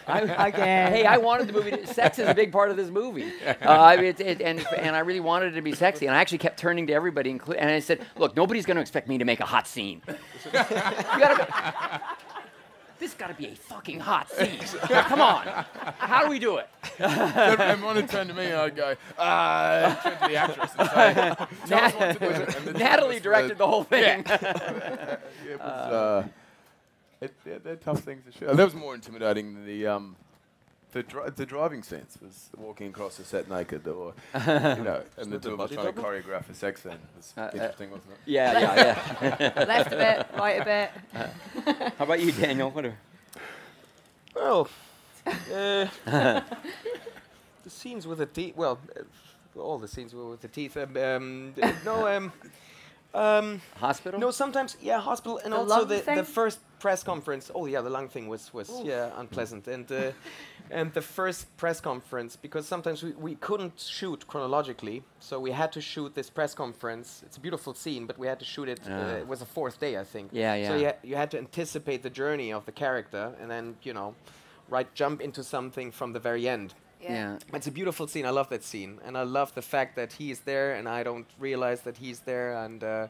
I, 0.06 0.46
I, 0.46 0.50
hey, 0.50 1.04
I 1.06 1.18
wanted 1.18 1.48
the 1.48 1.52
movie. 1.52 1.70
To, 1.72 1.86
sex 1.86 2.18
is 2.18 2.28
a 2.28 2.34
big 2.34 2.52
part 2.52 2.70
of 2.70 2.76
this 2.76 2.90
movie. 2.90 3.32
Uh, 3.46 3.54
I 3.68 3.96
mean, 3.96 4.06
it, 4.06 4.20
it, 4.20 4.40
and 4.40 4.66
and 4.76 4.96
I 4.96 5.00
really 5.00 5.20
wanted 5.20 5.52
it 5.52 5.56
to 5.56 5.62
be 5.62 5.74
sexy. 5.74 6.06
And 6.06 6.14
I 6.14 6.20
actually 6.20 6.38
kept 6.38 6.58
turning 6.58 6.86
to 6.88 6.92
everybody, 6.92 7.32
inclu- 7.32 7.56
and 7.58 7.70
I 7.70 7.80
said, 7.80 8.06
"Look, 8.16 8.36
nobody's 8.36 8.66
going 8.66 8.76
to 8.76 8.82
expect 8.82 9.08
me 9.08 9.18
to 9.18 9.24
make 9.24 9.40
a 9.40 9.46
hot 9.46 9.66
scene. 9.66 10.02
you 10.44 10.52
gotta, 10.52 12.02
this 13.00 13.14
got 13.14 13.28
to 13.28 13.34
be 13.34 13.46
a 13.46 13.54
fucking 13.56 13.98
hot 13.98 14.30
scene. 14.30 14.60
Come 14.60 15.20
on, 15.20 15.46
how 15.98 16.24
do 16.24 16.30
we 16.30 16.38
do 16.38 16.58
it?" 16.58 16.68
one 17.82 17.96
would 17.96 18.08
turn 18.08 18.28
to 18.28 18.34
me 18.34 18.46
and 18.46 18.56
I'd 18.56 18.76
go, 18.76 18.94
uh, 19.18 19.94
turn 19.96 20.12
to 20.12 20.28
the 20.28 20.36
actress 20.36 20.70
and 20.78 20.90
say, 20.90 21.46
"Tell 21.66 21.84
us 21.84 21.94
what 21.94 22.12
to 22.12 22.62
do." 22.62 22.68
And 22.68 22.78
Natalie 22.78 23.18
directed 23.20 23.58
the 23.58 23.66
whole 23.66 23.84
thing. 23.84 24.24
Yeah. 24.26 25.16
it 25.48 25.58
was, 25.58 25.60
uh, 25.60 26.28
It, 27.20 27.34
they're, 27.44 27.58
they're 27.58 27.76
tough 27.76 28.00
things 28.00 28.24
to 28.26 28.32
shoot. 28.32 28.56
That 28.56 28.64
was 28.64 28.74
more 28.74 28.94
intimidating 28.94 29.54
than 29.54 29.66
the 29.66 29.86
um, 29.86 30.16
the, 30.92 31.02
dri- 31.02 31.30
the 31.34 31.46
driving 31.46 31.82
scenes 31.82 32.18
was 32.20 32.50
walking 32.56 32.88
across 32.88 33.16
the 33.16 33.24
set 33.24 33.48
naked, 33.48 33.86
or 33.86 34.14
you 34.34 34.40
know, 34.46 35.02
and 35.16 35.32
the 35.32 35.38
two 35.38 35.52
of 35.54 35.60
us 35.60 35.70
body 35.70 35.74
trying 35.76 35.94
to 35.94 36.00
choreograph 36.02 36.48
a 36.50 36.54
sex 36.54 36.82
scene. 36.82 36.98
was 37.16 37.32
Uh, 37.36 37.40
uh, 37.42 37.50
interesting, 37.52 37.90
wasn't 37.90 38.10
it? 38.12 38.18
Yeah, 38.26 38.58
yeah, 38.58 39.36
yeah. 39.40 39.64
Left 39.68 39.92
a 39.92 39.96
bit, 39.96 40.26
right 40.38 40.60
a 40.60 40.64
bit. 40.64 41.92
How 41.98 42.04
about 42.04 42.20
you, 42.20 42.32
Daniel? 42.32 42.70
What 42.70 42.86
are, 42.86 42.96
Well, 44.34 44.68
uh, 45.26 45.86
the 46.06 46.42
scenes 47.68 48.06
with 48.06 48.18
the 48.18 48.26
teeth. 48.26 48.56
Well, 48.56 48.78
uh, 48.96 49.60
all 49.60 49.78
the 49.78 49.88
scenes 49.88 50.14
were 50.14 50.30
with 50.30 50.40
the 50.40 50.48
teeth. 50.48 50.76
Um, 50.76 50.96
um, 50.96 51.54
no, 51.84 52.06
um, 52.06 52.32
um, 53.14 53.60
hospital. 53.76 54.18
No, 54.20 54.30
sometimes 54.30 54.76
yeah, 54.80 55.00
hospital, 55.00 55.38
and 55.44 55.52
The 55.52 55.58
also 55.58 55.84
the, 55.84 55.98
thing? 55.98 56.16
the 56.16 56.24
first 56.24 56.58
press 56.78 57.02
conference. 57.02 57.50
Oh 57.54 57.66
yeah, 57.66 57.80
the 57.80 57.90
lung 57.90 58.08
thing 58.08 58.28
was 58.28 58.52
was 58.54 58.70
Oof. 58.70 58.86
yeah 58.86 59.10
unpleasant, 59.18 59.66
and 59.68 59.90
uh, 59.92 60.12
and 60.70 60.92
the 60.94 61.02
first 61.02 61.54
press 61.56 61.80
conference 61.80 62.36
because 62.36 62.66
sometimes 62.66 63.02
we, 63.02 63.12
we 63.12 63.34
couldn't 63.34 63.78
shoot 63.78 64.26
chronologically, 64.26 65.02
so 65.18 65.38
we 65.40 65.50
had 65.50 65.72
to 65.72 65.80
shoot 65.80 66.14
this 66.14 66.30
press 66.30 66.54
conference. 66.54 67.22
It's 67.26 67.36
a 67.36 67.40
beautiful 67.40 67.74
scene, 67.74 68.06
but 68.06 68.18
we 68.18 68.26
had 68.26 68.38
to 68.38 68.44
shoot 68.44 68.68
it. 68.68 68.80
Uh, 68.88 69.18
it 69.18 69.26
was 69.26 69.42
a 69.42 69.46
fourth 69.46 69.80
day, 69.80 69.98
I 69.98 70.04
think. 70.04 70.30
Yeah, 70.32 70.54
yeah 70.54 70.68
So 70.68 70.76
you, 70.76 70.86
ha- 70.86 71.00
you 71.02 71.16
had 71.16 71.30
to 71.32 71.38
anticipate 71.38 72.02
the 72.02 72.10
journey 72.10 72.52
of 72.52 72.64
the 72.66 72.72
character, 72.72 73.32
and 73.40 73.50
then 73.50 73.76
you 73.82 73.92
know, 73.92 74.14
right, 74.68 74.92
jump 74.94 75.20
into 75.20 75.42
something 75.42 75.90
from 75.92 76.12
the 76.12 76.20
very 76.20 76.48
end. 76.48 76.74
Yeah. 77.02 77.12
Yeah. 77.12 77.38
It's 77.54 77.66
a 77.66 77.70
beautiful 77.70 78.06
scene. 78.06 78.26
I 78.26 78.30
love 78.30 78.48
that 78.50 78.62
scene, 78.62 79.00
and 79.04 79.16
I 79.16 79.22
love 79.22 79.54
the 79.54 79.62
fact 79.62 79.96
that 79.96 80.12
he 80.12 80.30
is 80.30 80.40
there, 80.40 80.74
and 80.74 80.88
I 80.88 81.02
don't 81.02 81.26
realize 81.38 81.80
that 81.82 81.96
he's 81.96 82.20
there, 82.20 82.52
and 82.64 82.84
uh, 82.84 83.06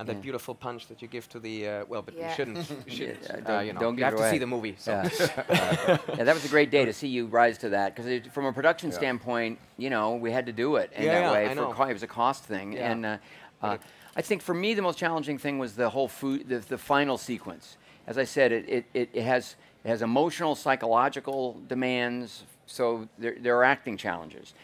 and 0.00 0.08
Yeah. 0.08 0.14
that 0.14 0.22
beautiful 0.22 0.54
punch 0.54 0.86
that 0.88 1.02
you 1.02 1.08
give 1.08 1.28
to 1.28 1.38
the 1.38 1.68
uh, 1.68 1.84
well, 1.86 2.00
but 2.02 2.14
Yeah. 2.16 2.28
you 2.30 2.34
shouldn't. 2.34 2.70
You 2.86 2.92
shouldn't. 2.96 3.22
Yeah, 3.22 3.36
uh, 3.36 3.40
don't, 3.40 3.66
you 3.66 3.72
know, 3.74 3.80
don't 3.80 3.98
you 3.98 4.04
have 4.04 4.14
it 4.14 4.16
to 4.16 4.30
see 4.30 4.38
the 4.38 4.46
movie. 4.46 4.74
So. 4.78 4.92
Yeah. 4.92 5.08
Uh, 5.36 5.98
yeah, 6.16 6.24
that 6.24 6.34
was 6.34 6.44
a 6.44 6.48
great 6.48 6.70
day 6.70 6.84
to 6.86 6.92
see 6.92 7.08
you 7.08 7.26
rise 7.26 7.58
to 7.58 7.68
that 7.70 7.94
because 7.94 8.26
from 8.32 8.46
a 8.46 8.52
production 8.52 8.90
Yeah. 8.90 8.96
standpoint, 8.96 9.58
you 9.76 9.90
know, 9.90 10.16
we 10.16 10.32
had 10.32 10.46
to 10.46 10.52
do 10.52 10.76
it 10.76 10.90
in 10.94 11.04
Yeah, 11.04 11.12
that 11.14 11.20
yeah, 11.20 11.32
way. 11.32 11.44
I 11.46 11.48
for 11.50 11.54
know. 11.56 11.72
co- 11.72 11.84
it 11.84 11.92
was 11.92 12.02
a 12.02 12.06
cost 12.06 12.44
thing, 12.44 12.72
Yeah. 12.72 12.90
and 12.90 13.06
uh, 13.06 13.16
uh, 13.62 13.76
I 14.16 14.22
think 14.22 14.40
for 14.42 14.54
me 14.54 14.72
the 14.74 14.82
most 14.82 14.98
challenging 14.98 15.36
thing 15.38 15.58
was 15.58 15.74
the 15.76 15.90
whole 15.90 16.08
food, 16.08 16.48
the, 16.48 16.58
the 16.60 16.78
final 16.78 17.18
sequence. 17.18 17.76
As 18.06 18.16
I 18.16 18.24
said, 18.24 18.50
it, 18.52 18.68
it, 18.68 18.84
it, 18.94 19.10
it 19.12 19.22
has 19.22 19.56
it 19.84 19.88
has 19.88 20.02
emotional, 20.02 20.54
psychological 20.54 21.60
demands. 21.68 22.44
So 22.66 23.08
there, 23.18 23.36
there 23.38 23.56
are 23.58 23.64
acting 23.64 23.96
challenges. 23.98 24.54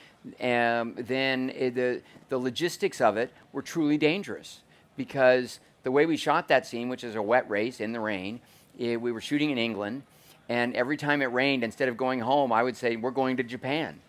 Um, 0.40 0.94
then 0.96 1.51
uh, 1.51 1.70
the 1.75 2.03
the 2.29 2.38
logistics 2.38 3.01
of 3.01 3.16
it 3.16 3.31
were 3.53 3.62
truly 3.62 3.99
dangerous 3.99 4.61
because 4.96 5.61
the 5.82 5.90
way 5.90 6.06
we 6.06 6.16
shot 6.16 6.48
that 6.48 6.66
scene, 6.66 6.88
which 6.88 7.04
is 7.04 7.14
a 7.14 7.22
wet 7.22 7.48
race 7.48 7.80
in 7.80 7.92
the 7.92 8.00
rain, 8.00 8.40
eh, 8.80 8.96
we 8.96 9.12
were 9.12 9.20
shooting 9.20 9.50
in 9.50 9.59
England, 9.59 10.02
and 10.48 10.74
every 10.74 10.96
time 10.96 11.22
it 11.22 11.26
rained, 11.26 11.64
instead 11.64 11.88
of 11.88 11.96
going 11.96 12.20
home, 12.20 12.52
I 12.52 12.62
would 12.62 12.76
say 12.76 12.96
we're 12.96 13.11
going 13.11 13.37
to 13.37 13.42
Japan, 13.42 14.00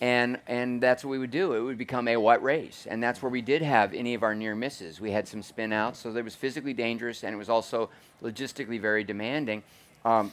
and 0.00 0.38
and 0.46 0.80
that's 0.80 1.04
what 1.04 1.10
we 1.10 1.18
would 1.18 1.30
do. 1.30 1.54
It 1.54 1.60
would 1.60 1.78
become 1.78 2.08
a 2.08 2.16
wet 2.16 2.42
race, 2.42 2.86
and 2.88 3.02
that's 3.02 3.22
where 3.22 3.30
we 3.30 3.42
did 3.42 3.62
have 3.62 3.94
any 3.94 4.14
of 4.14 4.22
our 4.22 4.34
near 4.34 4.54
misses. 4.54 5.00
We 5.00 5.10
had 5.10 5.26
some 5.26 5.42
spin 5.42 5.72
outs, 5.72 6.00
so 6.00 6.14
it 6.14 6.24
was 6.24 6.34
physically 6.34 6.72
dangerous, 6.72 7.24
and 7.24 7.34
it 7.34 7.38
was 7.38 7.48
also 7.48 7.90
logistically 8.22 8.80
very 8.80 9.04
demanding. 9.04 9.62
Um, 10.04 10.32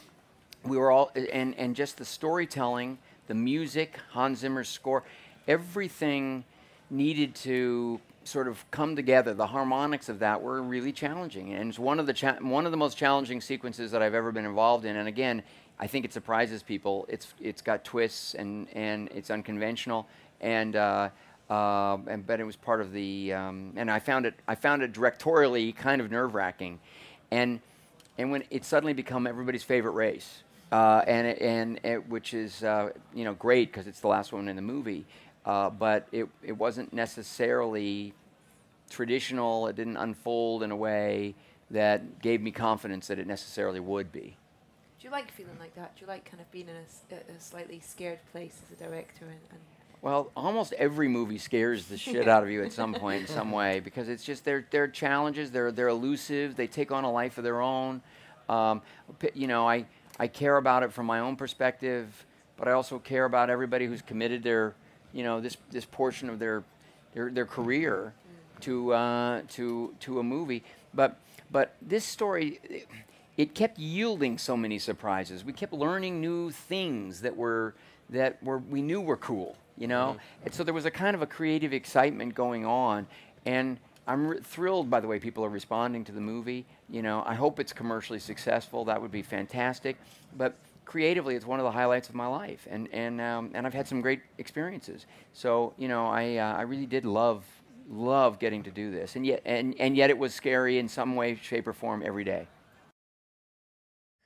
we 0.63 0.77
were 0.77 0.91
all 0.91 1.11
and 1.15 1.55
and 1.57 1.75
just 1.75 1.97
the 1.97 2.05
storytelling, 2.05 2.97
the 3.27 3.33
music, 3.33 3.97
Hans 4.11 4.39
Zimmer's 4.39 4.69
score, 4.69 5.03
everything 5.47 6.43
needed 6.89 7.33
to 7.33 7.99
sort 8.23 8.47
of 8.47 8.69
come 8.71 8.95
together. 8.95 9.33
The 9.33 9.47
harmonics 9.47 10.09
of 10.09 10.19
that 10.19 10.41
were 10.41 10.61
really 10.61 10.91
challenging, 10.91 11.53
and 11.53 11.69
it's 11.69 11.79
one 11.79 11.99
of 11.99 12.05
the 12.05 12.13
cha- 12.13 12.37
one 12.39 12.65
of 12.65 12.71
the 12.71 12.77
most 12.77 12.97
challenging 12.97 13.41
sequences 13.41 13.91
that 13.91 14.01
I've 14.01 14.13
ever 14.13 14.31
been 14.31 14.45
involved 14.45 14.85
in. 14.85 14.95
And 14.95 15.07
again, 15.07 15.43
I 15.79 15.87
think 15.87 16.05
it 16.05 16.13
surprises 16.13 16.63
people. 16.63 17.05
It's 17.09 17.33
it's 17.39 17.61
got 17.61 17.83
twists 17.83 18.33
and 18.35 18.67
and 18.73 19.09
it's 19.13 19.29
unconventional, 19.29 20.07
and. 20.39 20.75
Uh, 20.75 21.09
uh, 21.49 21.97
and 22.07 22.25
but 22.25 22.39
it 22.39 22.45
was 22.45 22.55
part 22.55 22.79
of 22.79 22.93
the, 22.93 23.33
um, 23.33 23.73
and 23.75 23.91
I 23.91 23.99
found 23.99 24.25
it. 24.25 24.35
I 24.47 24.55
found 24.55 24.83
it 24.83 24.93
directorially 24.93 25.75
kind 25.75 25.99
of 25.99 26.09
nerve 26.09 26.33
wracking, 26.33 26.79
and 27.29 27.59
and 28.17 28.31
when 28.31 28.45
it 28.49 28.63
suddenly 28.63 28.93
become 28.93 29.27
everybody's 29.27 29.63
favorite 29.63 29.91
race, 29.91 30.43
uh, 30.71 31.01
and 31.05 31.27
it, 31.27 31.41
and 31.41 31.79
it, 31.83 32.07
which 32.07 32.33
is 32.33 32.63
uh, 32.63 32.91
you 33.13 33.25
know 33.25 33.33
great 33.33 33.69
because 33.69 33.85
it's 33.85 33.99
the 33.99 34.07
last 34.07 34.31
one 34.31 34.47
in 34.47 34.55
the 34.55 34.61
movie, 34.61 35.05
uh, 35.45 35.69
but 35.69 36.07
it 36.11 36.27
it 36.43 36.53
wasn't 36.53 36.93
necessarily 36.93 38.13
traditional. 38.89 39.67
It 39.67 39.75
didn't 39.75 39.97
unfold 39.97 40.63
in 40.63 40.71
a 40.71 40.75
way 40.75 41.35
that 41.71 42.21
gave 42.21 42.41
me 42.41 42.51
confidence 42.51 43.07
that 43.07 43.17
it 43.17 43.27
necessarily 43.27 43.79
would 43.79 44.11
be. 44.11 44.35
Do 44.99 45.07
you 45.07 45.11
like 45.11 45.31
feeling 45.31 45.57
like 45.59 45.73
that? 45.75 45.95
Do 45.95 46.01
you 46.01 46.07
like 46.07 46.25
kind 46.25 46.41
of 46.41 46.51
being 46.51 46.67
in 46.67 46.75
a 46.75 47.39
slightly 47.39 47.79
scared 47.79 48.19
place 48.31 48.61
as 48.71 48.79
a 48.79 48.83
director? 48.83 49.25
And, 49.25 49.39
and 49.49 49.59
Well, 50.03 50.31
almost 50.35 50.73
every 50.73 51.07
movie 51.07 51.39
scares 51.39 51.87
the 51.87 51.97
shit 51.97 52.27
out 52.27 52.43
of 52.43 52.51
you 52.51 52.63
at 52.63 52.71
some 52.71 52.93
point 52.93 53.21
in 53.21 53.27
some 53.27 53.51
way 53.61 53.79
because 53.79 54.09
it's 54.09 54.23
just 54.23 54.45
they're 54.45 54.67
they're 54.69 54.87
challenges. 54.87 55.49
They're 55.49 55.71
they're 55.71 55.87
elusive. 55.87 56.55
They 56.55 56.67
take 56.67 56.91
on 56.91 57.03
a 57.03 57.11
life 57.11 57.39
of 57.39 57.43
their 57.43 57.61
own. 57.61 58.01
Um, 58.47 58.83
you 59.33 59.47
know, 59.47 59.67
I 59.67 59.85
I 60.19 60.27
care 60.27 60.57
about 60.57 60.83
it 60.83 60.93
from 60.93 61.07
my 61.07 61.19
own 61.19 61.35
perspective, 61.35 62.25
but 62.57 62.67
I 62.67 62.73
also 62.73 62.99
care 62.99 63.25
about 63.25 63.49
everybody 63.49 63.87
who's 63.87 64.03
committed 64.03 64.43
their 64.43 64.75
you 65.13 65.23
know 65.23 65.41
this 65.41 65.57
this 65.71 65.85
portion 65.85 66.29
of 66.29 66.39
their 66.39 66.63
their 67.13 67.29
their 67.29 67.45
career 67.45 68.13
to 68.61 68.93
uh, 68.93 69.41
to 69.49 69.93
to 70.01 70.19
a 70.19 70.23
movie. 70.23 70.63
But 70.93 71.19
but 71.51 71.75
this 71.81 72.05
story. 72.05 72.59
It, 72.63 72.87
it 73.37 73.55
kept 73.55 73.79
yielding 73.79 74.37
so 74.37 74.57
many 74.57 74.77
surprises. 74.77 75.43
We 75.43 75.53
kept 75.53 75.73
learning 75.73 76.21
new 76.21 76.51
things 76.51 77.21
that 77.21 77.35
were 77.35 77.73
that 78.09 78.43
were 78.43 78.59
we 78.59 78.81
knew 78.81 79.01
were 79.01 79.17
cool, 79.17 79.55
you 79.77 79.87
know. 79.87 80.17
And 80.43 80.53
so 80.53 80.63
there 80.63 80.73
was 80.73 80.85
a 80.85 80.91
kind 80.91 81.15
of 81.15 81.21
a 81.21 81.25
creative 81.25 81.73
excitement 81.73 82.35
going 82.35 82.65
on, 82.65 83.07
and 83.45 83.79
I'm 84.05 84.27
re- 84.27 84.39
thrilled 84.41 84.89
by 84.89 84.99
the 84.99 85.07
way 85.07 85.17
people 85.17 85.45
are 85.45 85.49
responding 85.49 86.03
to 86.05 86.11
the 86.11 86.21
movie. 86.21 86.65
You 86.89 87.01
know, 87.01 87.23
I 87.25 87.35
hope 87.35 87.59
it's 87.59 87.73
commercially 87.73 88.19
successful. 88.19 88.85
That 88.85 89.01
would 89.01 89.11
be 89.11 89.21
fantastic. 89.21 89.97
But 90.37 90.55
creatively, 90.91 91.35
it's 91.35 91.45
one 91.45 91.57
of 91.57 91.63
the 91.63 91.71
highlights 91.71 92.09
of 92.09 92.15
my 92.15 92.27
life, 92.27 92.67
and 92.69 92.89
and 92.91 93.21
um, 93.21 93.51
and 93.53 93.65
I've 93.65 93.73
had 93.73 93.87
some 93.87 94.01
great 94.01 94.21
experiences. 94.37 95.05
So 95.31 95.73
you 95.77 95.87
know, 95.87 96.05
I 96.07 96.35
uh, 96.35 96.53
I 96.57 96.63
really 96.63 96.85
did 96.85 97.05
love 97.05 97.45
love 97.89 98.39
getting 98.39 98.61
to 98.63 98.71
do 98.71 98.91
this, 98.91 99.15
and 99.15 99.25
yet 99.25 99.41
and 99.45 99.73
and 99.79 99.95
yet 99.95 100.09
it 100.09 100.17
was 100.17 100.33
scary 100.33 100.77
in 100.79 100.89
some 100.89 101.15
way, 101.15 101.35
shape, 101.41 101.65
or 101.65 101.73
form 101.73 102.03
every 102.05 102.25
day. 102.25 102.45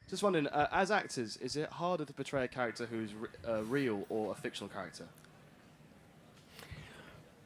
Just 0.10 0.24
wondering, 0.24 0.48
uh, 0.48 0.68
as 0.72 0.90
actors, 0.90 1.38
is 1.38 1.56
it 1.56 1.70
harder 1.70 2.06
to 2.06 2.14
portray 2.14 2.44
a 2.44 2.48
character 2.48 2.88
who's 2.88 3.14
re- 3.14 3.30
uh, 3.48 3.64
real 3.64 4.06
or 4.10 4.32
a 4.32 4.36
fictional 4.36 4.70
character? 4.70 5.06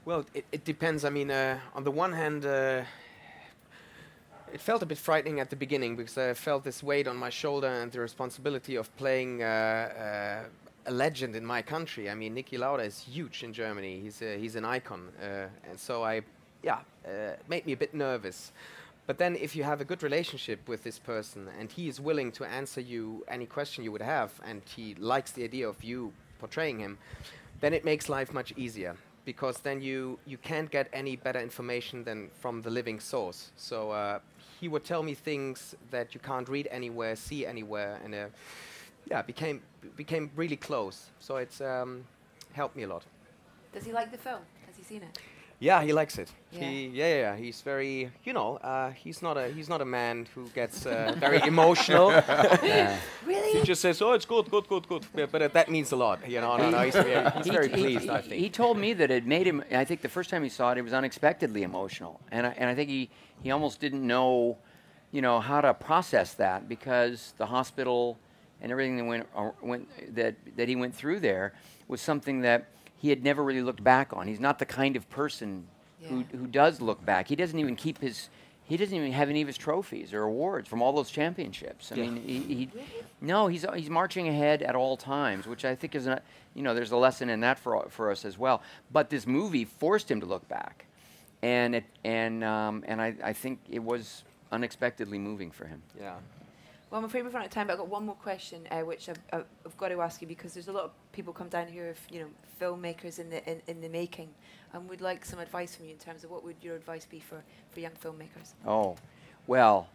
Well, 0.05 0.25
it, 0.33 0.45
it 0.51 0.63
depends. 0.63 1.03
I 1.03 1.09
mean, 1.09 1.29
uh, 1.29 1.59
on 1.75 1.83
the 1.83 1.91
one 1.91 2.13
hand, 2.13 2.45
uh, 2.45 2.83
it 4.53 4.61
felt 4.61 4.81
a 4.81 4.85
bit 4.85 4.97
frightening 4.97 5.39
at 5.39 5.49
the 5.49 5.55
beginning 5.55 5.95
because 5.95 6.17
I 6.17 6.33
felt 6.33 6.63
this 6.63 6.81
weight 6.81 7.07
on 7.07 7.17
my 7.17 7.29
shoulder 7.29 7.67
and 7.67 7.91
the 7.91 7.99
responsibility 7.99 8.75
of 8.75 8.95
playing 8.97 9.43
uh, 9.43 9.45
uh, 9.45 10.89
a 10.89 10.91
legend 10.91 11.35
in 11.35 11.45
my 11.45 11.61
country. 11.61 12.09
I 12.09 12.15
mean, 12.15 12.35
Niki 12.35 12.57
Lauda 12.57 12.83
is 12.83 12.99
huge 12.99 13.43
in 13.43 13.53
Germany. 13.53 13.99
He's 14.01 14.21
a, 14.21 14.37
he's 14.37 14.55
an 14.55 14.65
icon, 14.65 15.09
uh, 15.21 15.47
and 15.69 15.79
so 15.79 16.03
I, 16.03 16.21
yeah, 16.63 16.79
uh, 17.05 17.35
made 17.47 17.65
me 17.65 17.73
a 17.73 17.77
bit 17.77 17.93
nervous. 17.93 18.51
But 19.05 19.17
then, 19.17 19.35
if 19.35 19.55
you 19.55 19.63
have 19.63 19.81
a 19.81 19.85
good 19.85 20.03
relationship 20.03 20.67
with 20.67 20.83
this 20.83 20.99
person 20.99 21.47
and 21.59 21.71
he 21.71 21.87
is 21.87 21.99
willing 21.99 22.31
to 22.33 22.45
answer 22.45 22.79
you 22.79 23.25
any 23.27 23.47
question 23.47 23.83
you 23.83 23.91
would 23.91 24.03
have, 24.03 24.31
and 24.45 24.61
he 24.75 24.95
likes 24.95 25.31
the 25.31 25.43
idea 25.43 25.67
of 25.67 25.83
you 25.83 26.13
portraying 26.39 26.79
him, 26.79 26.97
then 27.59 27.73
it 27.73 27.83
makes 27.83 28.07
life 28.07 28.33
much 28.33 28.53
easier 28.55 28.95
because 29.25 29.59
then 29.59 29.81
you 29.81 30.17
you 30.25 30.37
can't 30.37 30.69
get 30.71 30.87
any 30.93 31.15
better 31.15 31.39
information 31.39 32.03
than 32.03 32.29
from 32.39 32.61
the 32.61 32.69
living 32.69 32.99
source. 32.99 33.51
So 33.55 33.91
uh, 33.91 34.19
he 34.59 34.67
would 34.67 34.83
tell 34.83 35.03
me 35.03 35.13
things 35.13 35.75
that 35.91 36.13
you 36.13 36.19
can't 36.19 36.49
read 36.49 36.67
anywhere, 36.71 37.15
see 37.15 37.45
anywhere, 37.45 37.99
and 38.03 38.13
uh, 38.13 38.27
yeah, 39.09 39.21
became 39.21 39.61
became 39.95 40.29
really 40.35 40.57
close. 40.57 41.09
So 41.19 41.37
it's 41.37 41.61
um, 41.61 42.03
helped 42.53 42.75
me 42.75 42.83
a 42.83 42.87
lot. 42.87 43.03
does 43.73 43.85
he 43.85 43.91
like 43.93 44.11
the 44.11 44.17
film? 44.17 44.41
Has 44.67 44.75
he 44.75 44.83
seen 44.83 45.03
it? 45.03 45.19
Yeah, 45.61 45.83
he 45.83 45.91
likes 45.91 46.17
it. 46.17 46.31
Yeah. 46.51 46.59
He, 46.61 46.87
yeah, 46.87 47.07
yeah, 47.07 47.15
yeah, 47.21 47.35
he's 47.35 47.61
very, 47.61 48.09
you 48.23 48.31
know, 48.33 48.55
uh, 48.57 48.91
he's 48.91 49.21
not 49.21 49.37
a 49.37 49.49
he's 49.49 49.67
not 49.67 49.81
a 49.81 49.85
man 49.85 50.25
who 50.33 50.47
gets 50.55 50.85
uh, 50.85 51.13
very 51.17 51.41
emotional. 51.45 52.11
Yeah. 52.63 52.97
Really? 53.25 53.59
He 53.59 53.65
just 53.65 53.81
says, 53.81 54.01
"Oh, 54.01 54.13
it's 54.13 54.25
good, 54.25 54.49
good, 54.49 54.67
good, 54.69 54.87
good," 54.87 55.05
Yeah, 55.15 55.25
but 55.31 55.41
uh, 55.41 55.47
that 55.49 55.69
means 55.69 55.91
a 55.91 55.95
lot, 55.97 56.27
you 56.29 56.39
know. 56.41 56.55
No, 56.57 56.69
no, 56.69 56.79
he's 56.81 56.95
very, 56.95 57.29
he's 57.31 57.45
He- 57.45 57.51
very 57.51 57.67
he- 57.67 57.73
pleased. 57.75 58.03
he, 58.03 58.09
I 58.09 58.21
think. 58.21 58.33
He 58.41 58.49
told 58.49 58.77
me 58.77 58.93
that 58.93 59.11
it 59.11 59.25
made 59.25 59.45
him. 59.47 59.63
I 59.71 59.83
think 59.85 60.01
the 60.01 60.09
first 60.09 60.29
time 60.29 60.43
he 60.43 60.49
saw 60.49 60.71
it, 60.71 60.77
it 60.77 60.81
was 60.81 60.93
unexpectedly 60.93 61.63
emotional, 61.63 62.19
and 62.31 62.47
I, 62.47 62.51
and 62.57 62.69
I 62.69 62.75
think 62.75 62.89
he 62.89 63.09
he 63.43 63.51
almost 63.51 63.79
didn't 63.81 64.05
know, 64.07 64.57
you 65.11 65.21
know, 65.21 65.39
how 65.41 65.59
to 65.61 65.73
process 65.73 66.33
that 66.35 66.69
because 66.69 67.33
the 67.37 67.45
hospital 67.45 68.17
and 68.61 68.71
everything 68.71 68.95
that 68.97 69.05
went, 69.05 69.27
uh, 69.35 69.51
went 69.61 70.15
that 70.15 70.35
that 70.55 70.67
he 70.69 70.75
went 70.77 70.95
through 70.95 71.19
there 71.19 71.53
was 71.89 71.99
something 72.01 72.41
that 72.41 72.69
he 72.99 73.09
had 73.09 73.23
never 73.23 73.43
really 73.43 73.61
looked 73.63 73.83
back 73.83 74.13
on. 74.13 74.27
He's 74.27 74.39
not 74.39 74.59
the 74.59 74.65
kind 74.65 74.95
of 74.95 75.09
person 75.09 75.65
who 76.07 76.23
who 76.31 76.45
does 76.47 76.79
look 76.81 77.03
back. 77.05 77.27
He 77.27 77.35
doesn't 77.35 77.57
even 77.57 77.75
keep 77.75 77.99
his 77.99 78.29
he 78.65 78.77
doesn't 78.77 78.95
even 78.95 79.11
have 79.13 79.29
any 79.31 79.41
of 79.41 79.47
his 79.47 79.57
trophies 79.57 80.13
or 80.13 80.21
awards 80.23 80.69
from 80.69 80.83
all 80.83 80.93
those 80.93 81.09
championships. 81.09 81.91
I 81.91 81.95
Yeah. 81.95 82.03
mean, 82.03 82.23
he, 82.23 82.39
he 82.53 82.69
no, 83.19 83.47
he's 83.47 83.65
he's 83.75 83.89
marching 83.89 84.27
ahead 84.27 84.61
at 84.61 84.75
all 84.75 84.95
times, 84.95 85.47
which 85.47 85.65
I 85.65 85.73
think 85.75 85.95
is 85.95 86.05
a 86.07 86.21
you 86.53 86.61
know 86.61 86.73
there's 86.75 86.91
a 86.91 86.97
lesson 86.97 87.29
in 87.29 87.39
that 87.41 87.57
for 87.59 87.87
for 87.89 88.11
us 88.11 88.25
as 88.25 88.37
well. 88.37 88.61
But 88.91 89.09
this 89.09 89.25
movie 89.25 89.65
forced 89.65 90.09
him 90.11 90.19
to 90.19 90.25
look 90.27 90.47
back, 90.47 90.85
and 91.41 91.75
it 91.75 91.85
and 92.03 92.43
um, 92.43 92.83
and 92.87 93.01
I, 93.01 93.15
I 93.23 93.33
think 93.33 93.59
it 93.69 93.83
was 93.83 94.23
unexpectedly 94.51 95.19
moving 95.19 95.51
for 95.51 95.65
him. 95.65 95.81
Yeah. 95.99 96.15
Well, 96.89 96.97
I'm 96.97 97.05
afraid 97.05 97.23
we've 97.23 97.33
run 97.33 97.43
out 97.43 97.47
of 97.47 97.53
time, 97.53 97.67
but 97.67 97.73
I've 97.73 97.79
got 97.79 97.87
one 97.87 98.05
more 98.05 98.15
question, 98.15 98.67
uh, 98.71 98.79
which 98.79 99.09
I've, 99.09 99.19
I've, 99.31 99.77
got 99.77 99.89
to 99.89 100.01
ask 100.01 100.21
you 100.21 100.27
because 100.27 100.55
there's 100.55 100.69
a 100.69 100.71
lot 100.71 100.85
of 100.85 100.91
people 101.11 101.33
come 101.33 101.47
down 101.47 101.67
here, 101.67 101.89
of, 101.89 101.99
you 102.09 102.21
know, 102.21 102.27
filmmakers 102.59 103.19
in 103.19 103.29
the 103.29 103.47
in, 103.47 103.61
in 103.67 103.81
the 103.81 103.89
making, 103.89 104.29
and 104.73 104.89
we'd 104.89 105.01
like 105.01 105.23
some 105.23 105.37
advice 105.37 105.75
from 105.75 105.85
you 105.85 105.91
in 105.91 105.99
terms 105.99 106.23
of 106.23 106.31
what 106.31 106.43
would 106.43 106.55
your 106.63 106.75
advice 106.75 107.05
be 107.05 107.19
for, 107.19 107.43
for 107.69 107.79
young 107.79 107.91
filmmakers? 107.91 108.53
Oh, 108.65 108.95
well, 109.45 109.87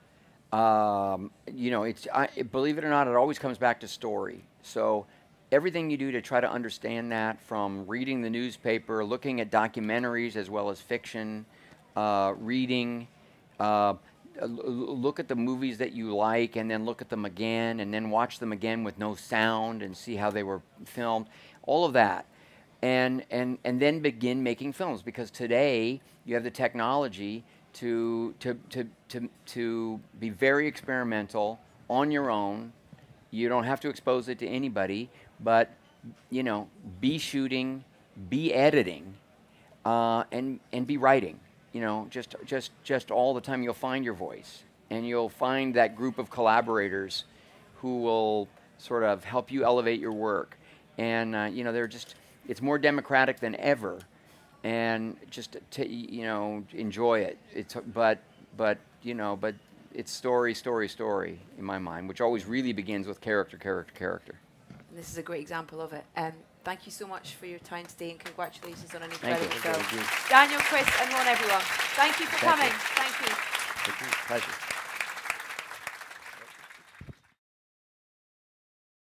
um, 0.52 1.32
you 1.52 1.72
know, 1.72 1.82
it's 1.82 2.06
I, 2.14 2.28
believe 2.52 2.78
it 2.78 2.84
or 2.84 2.90
not, 2.90 3.08
it 3.08 3.16
always 3.16 3.40
comes 3.40 3.58
back 3.58 3.80
to 3.80 3.88
story. 3.88 4.44
So 4.62 5.06
everything 5.50 5.90
you 5.90 5.96
do 5.96 6.12
to 6.12 6.22
try 6.22 6.40
to 6.40 6.50
understand 6.50 7.10
that, 7.10 7.40
from 7.40 7.88
reading 7.88 8.22
the 8.22 8.30
newspaper, 8.30 9.04
looking 9.04 9.40
at 9.40 9.50
documentaries 9.50 10.36
as 10.36 10.48
well 10.48 10.70
as 10.70 10.80
fiction, 10.80 11.44
uh, 11.96 12.34
reading. 12.38 13.08
Uh, 13.58 13.94
look 14.42 15.20
at 15.20 15.28
the 15.28 15.36
movies 15.36 15.78
that 15.78 15.92
you 15.92 16.14
like 16.14 16.56
and 16.56 16.70
then 16.70 16.84
look 16.84 17.00
at 17.00 17.08
them 17.08 17.24
again 17.24 17.80
and 17.80 17.94
then 17.94 18.10
watch 18.10 18.38
them 18.38 18.52
again 18.52 18.82
with 18.82 18.98
no 18.98 19.14
sound 19.14 19.82
and 19.82 19.96
see 19.96 20.16
how 20.16 20.30
they 20.30 20.42
were 20.42 20.60
filmed 20.84 21.26
all 21.62 21.84
of 21.84 21.92
that 21.92 22.26
and 22.82 23.24
and 23.30 23.58
and 23.64 23.80
then 23.80 24.00
begin 24.00 24.42
making 24.42 24.72
films 24.72 25.00
because 25.00 25.30
today 25.30 26.00
you 26.26 26.34
have 26.34 26.44
the 26.44 26.50
technology 26.50 27.44
to 27.72 28.34
to 28.40 28.58
to 28.70 28.86
to 29.08 29.28
to 29.46 30.00
be 30.20 30.30
very 30.30 30.66
experimental 30.66 31.58
on 31.88 32.10
your 32.10 32.30
own. 32.30 32.72
You 33.30 33.48
don't 33.48 33.64
have 33.64 33.80
to 33.80 33.88
expose 33.88 34.28
it 34.28 34.38
to 34.40 34.46
anybody, 34.46 35.10
but 35.40 35.70
you 36.30 36.42
know, 36.42 36.68
be 37.00 37.18
shooting, 37.18 37.84
be 38.28 38.52
editing, 38.52 39.14
uh, 39.84 40.24
and 40.30 40.60
and 40.72 40.86
be 40.86 40.96
writing. 40.96 41.40
You 41.74 41.80
know, 41.82 42.06
just 42.08 42.36
just 42.46 42.70
just 42.84 43.10
all 43.10 43.34
the 43.34 43.40
time. 43.42 43.62
You'll 43.62 43.74
find 43.74 44.04
your 44.04 44.14
voice, 44.14 44.62
and 44.90 45.06
you'll 45.06 45.28
find 45.28 45.74
that 45.74 45.96
group 45.96 46.18
of 46.18 46.30
collaborators 46.30 47.24
who 47.76 48.00
will 48.00 48.48
sort 48.78 49.02
of 49.02 49.24
help 49.24 49.50
you 49.50 49.64
elevate 49.64 50.00
your 50.00 50.12
work. 50.12 50.56
And 50.96 51.34
uh, 51.34 51.50
you 51.52 51.64
know, 51.64 51.72
they're 51.72 51.88
just 51.88 52.14
it's 52.48 52.62
more 52.62 52.78
democratic 52.78 53.40
than 53.40 53.56
ever, 53.56 53.98
and 54.62 55.16
just 55.30 55.56
to, 55.72 55.86
you 55.86 56.22
know 56.22 56.64
enjoy 56.72 57.20
it. 57.20 57.38
It's 57.52 57.74
but 57.92 58.20
but 58.56 58.78
you 59.02 59.14
know 59.14 59.36
but 59.36 59.56
it's 59.92 60.12
story 60.12 60.54
story 60.54 60.88
story 60.88 61.40
in 61.58 61.64
my 61.64 61.78
mind, 61.78 62.08
which 62.08 62.20
always 62.20 62.46
really 62.46 62.72
begins 62.72 63.06
with 63.06 63.20
character 63.20 63.56
character 63.56 63.92
character. 63.94 64.34
This 64.94 65.10
is 65.10 65.18
a 65.18 65.22
great 65.22 65.40
example 65.40 65.80
of 65.80 65.92
it. 65.92 66.04
Um, 66.16 66.32
thank 66.64 66.86
you 66.86 66.92
so 66.92 67.06
much 67.06 67.34
for 67.34 67.46
your 67.46 67.58
time 67.60 67.86
today, 67.86 68.10
and 68.10 68.18
congratulations 68.18 68.94
on 68.94 69.02
an 69.02 69.10
Thank 69.10 69.38
you. 69.38 69.44
incredible 69.44 69.60
film. 69.60 69.74
Thank 69.84 69.92
you. 70.00 70.28
Daniel, 70.28 70.60
Chris, 70.60 70.88
and 71.00 71.12
Ron, 71.12 71.26
everyone. 71.26 71.62
Thank 71.94 72.18
you 72.20 72.26
for 72.26 72.38
Thank 72.38 72.56
coming. 72.56 72.72
you. 72.72 72.78
Thank 72.96 74.00
you. 74.00 74.06
Pleasure. 74.26 74.73